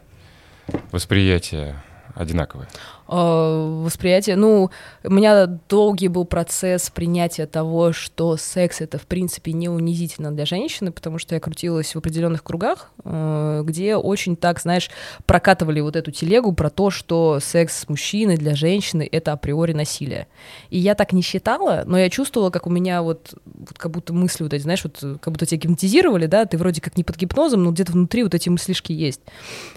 восприятие 0.91 1.81
одинаковое? 2.13 2.67
Э, 3.07 3.81
восприятие. 3.83 4.35
Ну, 4.35 4.71
у 5.03 5.13
меня 5.13 5.45
долгий 5.45 6.07
был 6.07 6.25
процесс 6.25 6.89
принятия 6.89 7.45
того, 7.45 7.93
что 7.93 8.35
секс 8.35 8.81
это 8.81 8.97
в 8.97 9.05
принципе 9.05 9.53
не 9.53 9.69
унизительно 9.69 10.31
для 10.31 10.45
женщины, 10.45 10.91
потому 10.91 11.19
что 11.19 11.35
я 11.35 11.41
крутилась 11.41 11.93
в 11.93 11.97
определенных 11.97 12.43
кругах, 12.43 12.91
э, 13.03 13.61
где 13.63 13.95
очень 13.95 14.35
так, 14.35 14.59
знаешь, 14.59 14.89
прокатывали 15.27 15.81
вот 15.81 15.95
эту 15.95 16.11
телегу 16.11 16.53
про 16.53 16.69
то, 16.69 16.89
что 16.89 17.39
секс 17.39 17.81
с 17.81 17.89
мужчиной 17.89 18.37
для 18.37 18.55
женщины 18.55 19.07
это 19.11 19.33
априори 19.33 19.73
насилие. 19.73 20.27
И 20.71 20.79
я 20.79 20.95
так 20.95 21.13
не 21.13 21.21
считала, 21.21 21.83
но 21.85 21.99
я 21.99 22.09
чувствовала, 22.09 22.49
как 22.49 22.65
у 22.65 22.71
меня 22.71 23.03
вот, 23.03 23.35
вот 23.45 23.77
как 23.77 23.91
будто 23.91 24.13
мысли 24.13 24.43
вот 24.43 24.53
эти, 24.53 24.63
знаешь, 24.63 24.83
вот 24.83 25.19
как 25.21 25.31
будто 25.31 25.45
тебя 25.45 25.59
гипнотизировали, 25.59 26.25
да, 26.25 26.45
ты 26.45 26.57
вроде 26.57 26.81
как 26.81 26.97
не 26.97 27.03
под 27.03 27.17
гипнозом, 27.17 27.63
но 27.63 27.71
где-то 27.71 27.91
внутри 27.91 28.23
вот 28.23 28.33
эти 28.33 28.49
мыслишки 28.49 28.91
есть. 28.93 29.21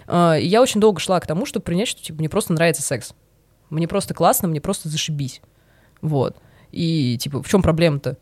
Э, 0.07 0.41
и 0.41 0.47
я 0.47 0.63
очень 0.63 0.81
долго 0.81 0.99
шла 0.99 1.21
к 1.21 1.27
тому, 1.27 1.45
чтобы 1.45 1.65
принять, 1.65 1.89
что 1.89 2.03
типа 2.03 2.19
мне 2.21 2.31
просто 2.31 2.55
нравится 2.55 2.81
секс. 2.81 3.13
Мне 3.71 3.89
просто 3.89 4.15
классно, 4.15 4.49
мне 4.49 4.61
просто 4.61 4.89
зашибись. 4.89 5.41
Вот. 6.01 6.37
И, 6.73 7.17
типа, 7.19 7.43
в 7.43 7.49
чем 7.49 7.63
проблема-то? 7.63 8.17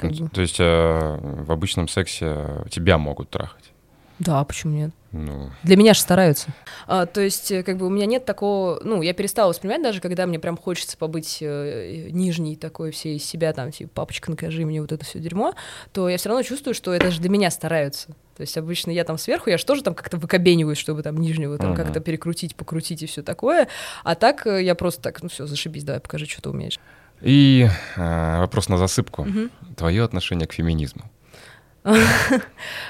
Ну, 0.00 0.28
то 0.28 0.40
есть 0.40 0.56
э, 0.60 1.18
в 1.20 1.52
обычном 1.52 1.88
сексе 1.88 2.64
тебя 2.70 2.96
могут 2.96 3.30
трахать? 3.30 3.74
Да, 4.18 4.44
почему 4.44 4.74
нет? 4.74 4.90
Ну... 5.12 5.50
Для 5.62 5.76
меня 5.76 5.92
же 5.92 6.00
стараются. 6.00 6.48
А, 6.86 7.06
то 7.06 7.20
есть, 7.20 7.50
э, 7.50 7.62
как 7.62 7.78
бы 7.78 7.86
у 7.86 7.90
меня 7.90 8.06
нет 8.06 8.24
такого, 8.24 8.80
ну, 8.82 9.02
я 9.02 9.12
перестала 9.12 9.48
воспринимать 9.48 9.82
даже, 9.82 10.00
когда 10.00 10.26
мне 10.26 10.38
прям 10.38 10.56
хочется 10.56 10.96
побыть 10.96 11.38
э, 11.40 12.08
нижней 12.10 12.56
такой 12.56 12.92
всей 12.92 13.16
из 13.16 13.24
себя, 13.24 13.52
там, 13.52 13.72
типа, 13.72 13.90
папочка, 13.92 14.30
накажи 14.30 14.64
мне 14.64 14.80
вот 14.80 14.92
это 14.92 15.04
все 15.04 15.18
дерьмо, 15.18 15.54
то 15.92 16.08
я 16.08 16.16
все 16.16 16.28
равно 16.28 16.42
чувствую, 16.42 16.74
что 16.74 16.92
это 16.92 17.10
же 17.10 17.20
для 17.20 17.30
меня 17.30 17.50
стараются. 17.50 18.14
То 18.36 18.40
есть 18.40 18.56
обычно 18.56 18.90
я 18.90 19.04
там 19.04 19.16
сверху, 19.16 19.50
я 19.50 19.58
же 19.58 19.64
тоже 19.64 19.82
там 19.82 19.94
как-то 19.94 20.16
выкобениваюсь, 20.16 20.78
чтобы 20.78 21.02
там 21.02 21.16
нижнего 21.16 21.56
там 21.56 21.72
uh-huh. 21.72 21.76
как-то 21.76 22.00
перекрутить, 22.00 22.56
покрутить 22.56 23.02
и 23.02 23.06
все 23.06 23.22
такое. 23.22 23.68
А 24.02 24.14
так 24.16 24.46
э, 24.46 24.62
я 24.62 24.74
просто 24.74 25.02
так, 25.02 25.22
ну 25.22 25.28
все, 25.28 25.46
зашибись, 25.46 25.84
давай 25.84 26.00
покажи, 26.00 26.26
что 26.26 26.42
ты 26.42 26.50
умеешь. 26.50 26.80
И 27.20 27.68
э, 27.96 28.38
вопрос 28.38 28.68
на 28.68 28.76
засыпку. 28.76 29.24
Uh-huh. 29.24 29.50
Твое 29.76 30.02
отношение 30.02 30.46
к 30.46 30.52
феминизму? 30.52 31.02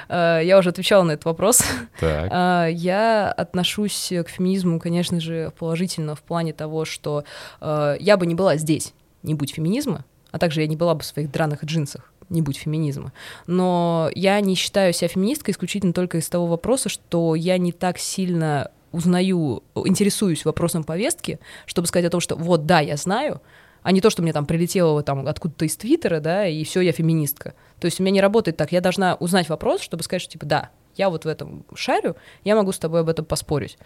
Э, 0.07 0.39
я 0.43 0.57
уже 0.57 0.69
отвечала 0.69 1.03
на 1.03 1.11
этот 1.11 1.25
вопрос. 1.25 1.63
Э, 2.01 2.69
я 2.71 3.31
отношусь 3.31 4.13
к 4.25 4.29
феминизму, 4.29 4.79
конечно 4.79 5.19
же, 5.19 5.51
положительно 5.59 6.15
в 6.15 6.21
плане 6.21 6.53
того, 6.53 6.85
что 6.85 7.23
я 7.61 8.17
бы 8.17 8.25
не 8.25 8.35
была 8.35 8.57
здесь, 8.57 8.93
не 9.23 9.33
будь 9.33 9.53
феминизма, 9.53 10.05
а 10.31 10.39
также 10.39 10.61
я 10.61 10.67
не 10.67 10.75
была 10.75 10.95
бы 10.95 11.01
в 11.01 11.05
своих 11.05 11.31
драных 11.31 11.63
джинсах 11.63 12.11
не 12.29 12.41
будь 12.41 12.57
феминизма. 12.57 13.13
Но 13.47 14.09
я 14.15 14.39
не 14.41 14.55
считаю 14.55 14.93
себя 14.93 15.07
феминисткой 15.07 15.53
исключительно 15.53 15.93
только 15.93 16.17
из 16.17 16.29
того 16.29 16.47
вопроса, 16.47 16.89
что 16.89 17.35
я 17.35 17.57
не 17.57 17.71
так 17.71 17.97
сильно 17.97 18.71
узнаю, 18.91 19.63
интересуюсь 19.75 20.45
вопросом 20.45 20.83
повестки, 20.83 21.39
чтобы 21.65 21.87
сказать 21.87 22.07
о 22.07 22.09
том, 22.09 22.21
что 22.21 22.35
вот, 22.35 22.65
да, 22.65 22.79
я 22.79 22.95
знаю, 22.95 23.41
а 23.83 23.91
не 23.91 24.01
то, 24.01 24.09
что 24.09 24.23
мне 24.23 24.33
там 24.33 24.45
прилетело 24.45 25.03
там 25.03 25.27
откуда-то 25.27 25.65
из 25.65 25.77
Твиттера, 25.77 26.19
да, 26.19 26.47
и 26.47 26.63
все, 26.63 26.81
я 26.81 26.91
феминистка. 26.91 27.53
То 27.79 27.85
есть 27.85 27.99
у 27.99 28.03
меня 28.03 28.13
не 28.13 28.21
работает 28.21 28.57
так. 28.57 28.71
Я 28.71 28.81
должна 28.81 29.15
узнать 29.15 29.47
вопрос, 29.49 29.81
чтобы 29.81 30.01
сказать, 30.01 30.23
что 30.23 30.31
типа, 30.31 30.45
да, 30.45 30.69
я 30.95 31.09
вот 31.09 31.25
в 31.25 31.27
этом 31.27 31.65
шарю, 31.75 32.15
я 32.43 32.55
могу 32.55 32.71
с 32.71 32.79
тобой 32.79 33.01
об 33.01 33.09
этом 33.09 33.25
поспорить. 33.25 33.77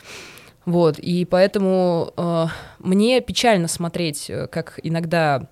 Вот, 0.65 0.99
и 0.99 1.25
поэтому 1.25 2.13
э, 2.15 2.45
мне 2.79 3.21
печально 3.21 3.67
смотреть, 3.67 4.29
э, 4.29 4.47
как 4.47 4.79
иногда 4.83 5.49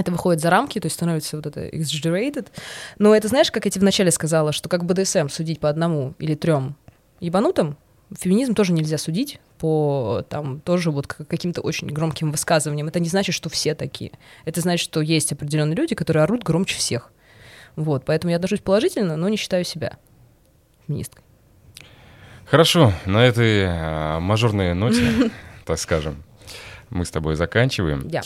это 0.00 0.12
выходит 0.12 0.40
за 0.40 0.50
рамки, 0.50 0.78
то 0.80 0.86
есть 0.86 0.96
становится 0.96 1.36
вот 1.36 1.46
это 1.46 1.66
exaggerated. 1.68 2.48
Но 2.98 3.14
это 3.14 3.28
знаешь, 3.28 3.50
как 3.50 3.64
я 3.64 3.70
тебе 3.70 3.82
вначале 3.82 4.10
сказала, 4.10 4.52
что 4.52 4.68
как 4.68 4.84
БДСМ 4.84 5.28
судить 5.28 5.60
по 5.60 5.68
одному 5.68 6.14
или 6.18 6.34
трем 6.34 6.76
ебанутым, 7.20 7.76
феминизм 8.16 8.54
тоже 8.54 8.72
нельзя 8.72 8.98
судить 8.98 9.40
по 9.58 10.24
там 10.28 10.60
тоже 10.60 10.90
вот 10.90 11.06
каким-то 11.06 11.60
очень 11.60 11.88
громким 11.88 12.30
высказываниям. 12.30 12.88
Это 12.88 13.00
не 13.00 13.08
значит, 13.08 13.34
что 13.34 13.48
все 13.48 13.74
такие. 13.74 14.12
Это 14.44 14.60
значит, 14.60 14.84
что 14.84 15.00
есть 15.00 15.32
определенные 15.32 15.76
люди, 15.76 15.94
которые 15.94 16.22
орут 16.22 16.44
громче 16.44 16.76
всех. 16.76 17.12
Вот, 17.76 18.04
поэтому 18.04 18.30
я 18.30 18.36
отношусь 18.36 18.60
положительно, 18.60 19.16
но 19.16 19.28
не 19.28 19.36
считаю 19.36 19.64
себя 19.64 19.98
феминисткой. 20.86 21.22
Хорошо, 22.44 22.92
на 23.04 23.26
этой 23.26 23.66
а, 23.66 24.20
мажорной 24.20 24.74
ноте, 24.74 25.30
так 25.66 25.78
скажем, 25.78 26.24
мы 26.88 27.04
с 27.04 27.10
тобой 27.10 27.34
заканчиваем. 27.34 28.08
Я. 28.08 28.22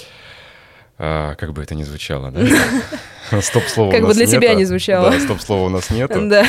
А, 0.99 1.35
как 1.37 1.53
бы 1.53 1.63
это 1.63 1.75
ни 1.75 1.83
звучало, 1.83 2.31
да? 2.31 3.41
Стоп-слова 3.41 3.91
Как 3.91 4.03
бы 4.03 4.15
для 4.15 4.27
тебя 4.27 4.55
не 4.55 4.65
звучало. 4.65 5.11
Да, 5.11 5.21
стоп-слова 5.21 5.67
у 5.67 5.69
нас 5.69 5.91
нету. 5.91 6.29
Да. 6.29 6.45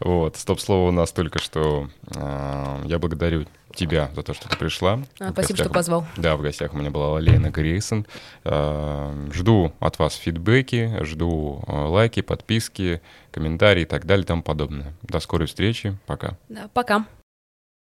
Вот, 0.00 0.36
стоп-слово 0.36 0.88
у 0.88 0.92
нас 0.92 1.12
только 1.12 1.38
что. 1.38 1.88
А, 2.16 2.82
я 2.84 2.98
благодарю 2.98 3.46
тебя 3.74 4.10
за 4.14 4.22
то, 4.22 4.34
что 4.34 4.48
ты 4.48 4.56
пришла. 4.56 5.00
А, 5.20 5.28
В 5.28 5.32
спасибо, 5.32 5.58
что 5.58 5.70
позвал. 5.70 6.04
Да, 6.16 6.36
в 6.36 6.42
гостях 6.42 6.74
у 6.74 6.76
меня 6.76 6.90
была 6.90 7.18
Лена 7.20 7.50
Грейсон. 7.50 8.06
Жду 8.44 9.72
от 9.78 9.98
вас 9.98 10.14
фидбэки, 10.16 10.98
жду 11.02 11.62
лайки, 11.68 12.20
подписки, 12.20 13.00
комментарии 13.30 13.82
и 13.82 13.86
так 13.86 14.04
далее 14.04 14.24
и 14.24 14.26
тому 14.26 14.42
подобное. 14.42 14.92
До 15.02 15.20
скорой 15.20 15.46
встречи. 15.46 15.96
Пока. 16.06 16.36
Да, 16.48 16.68
пока. 16.74 17.06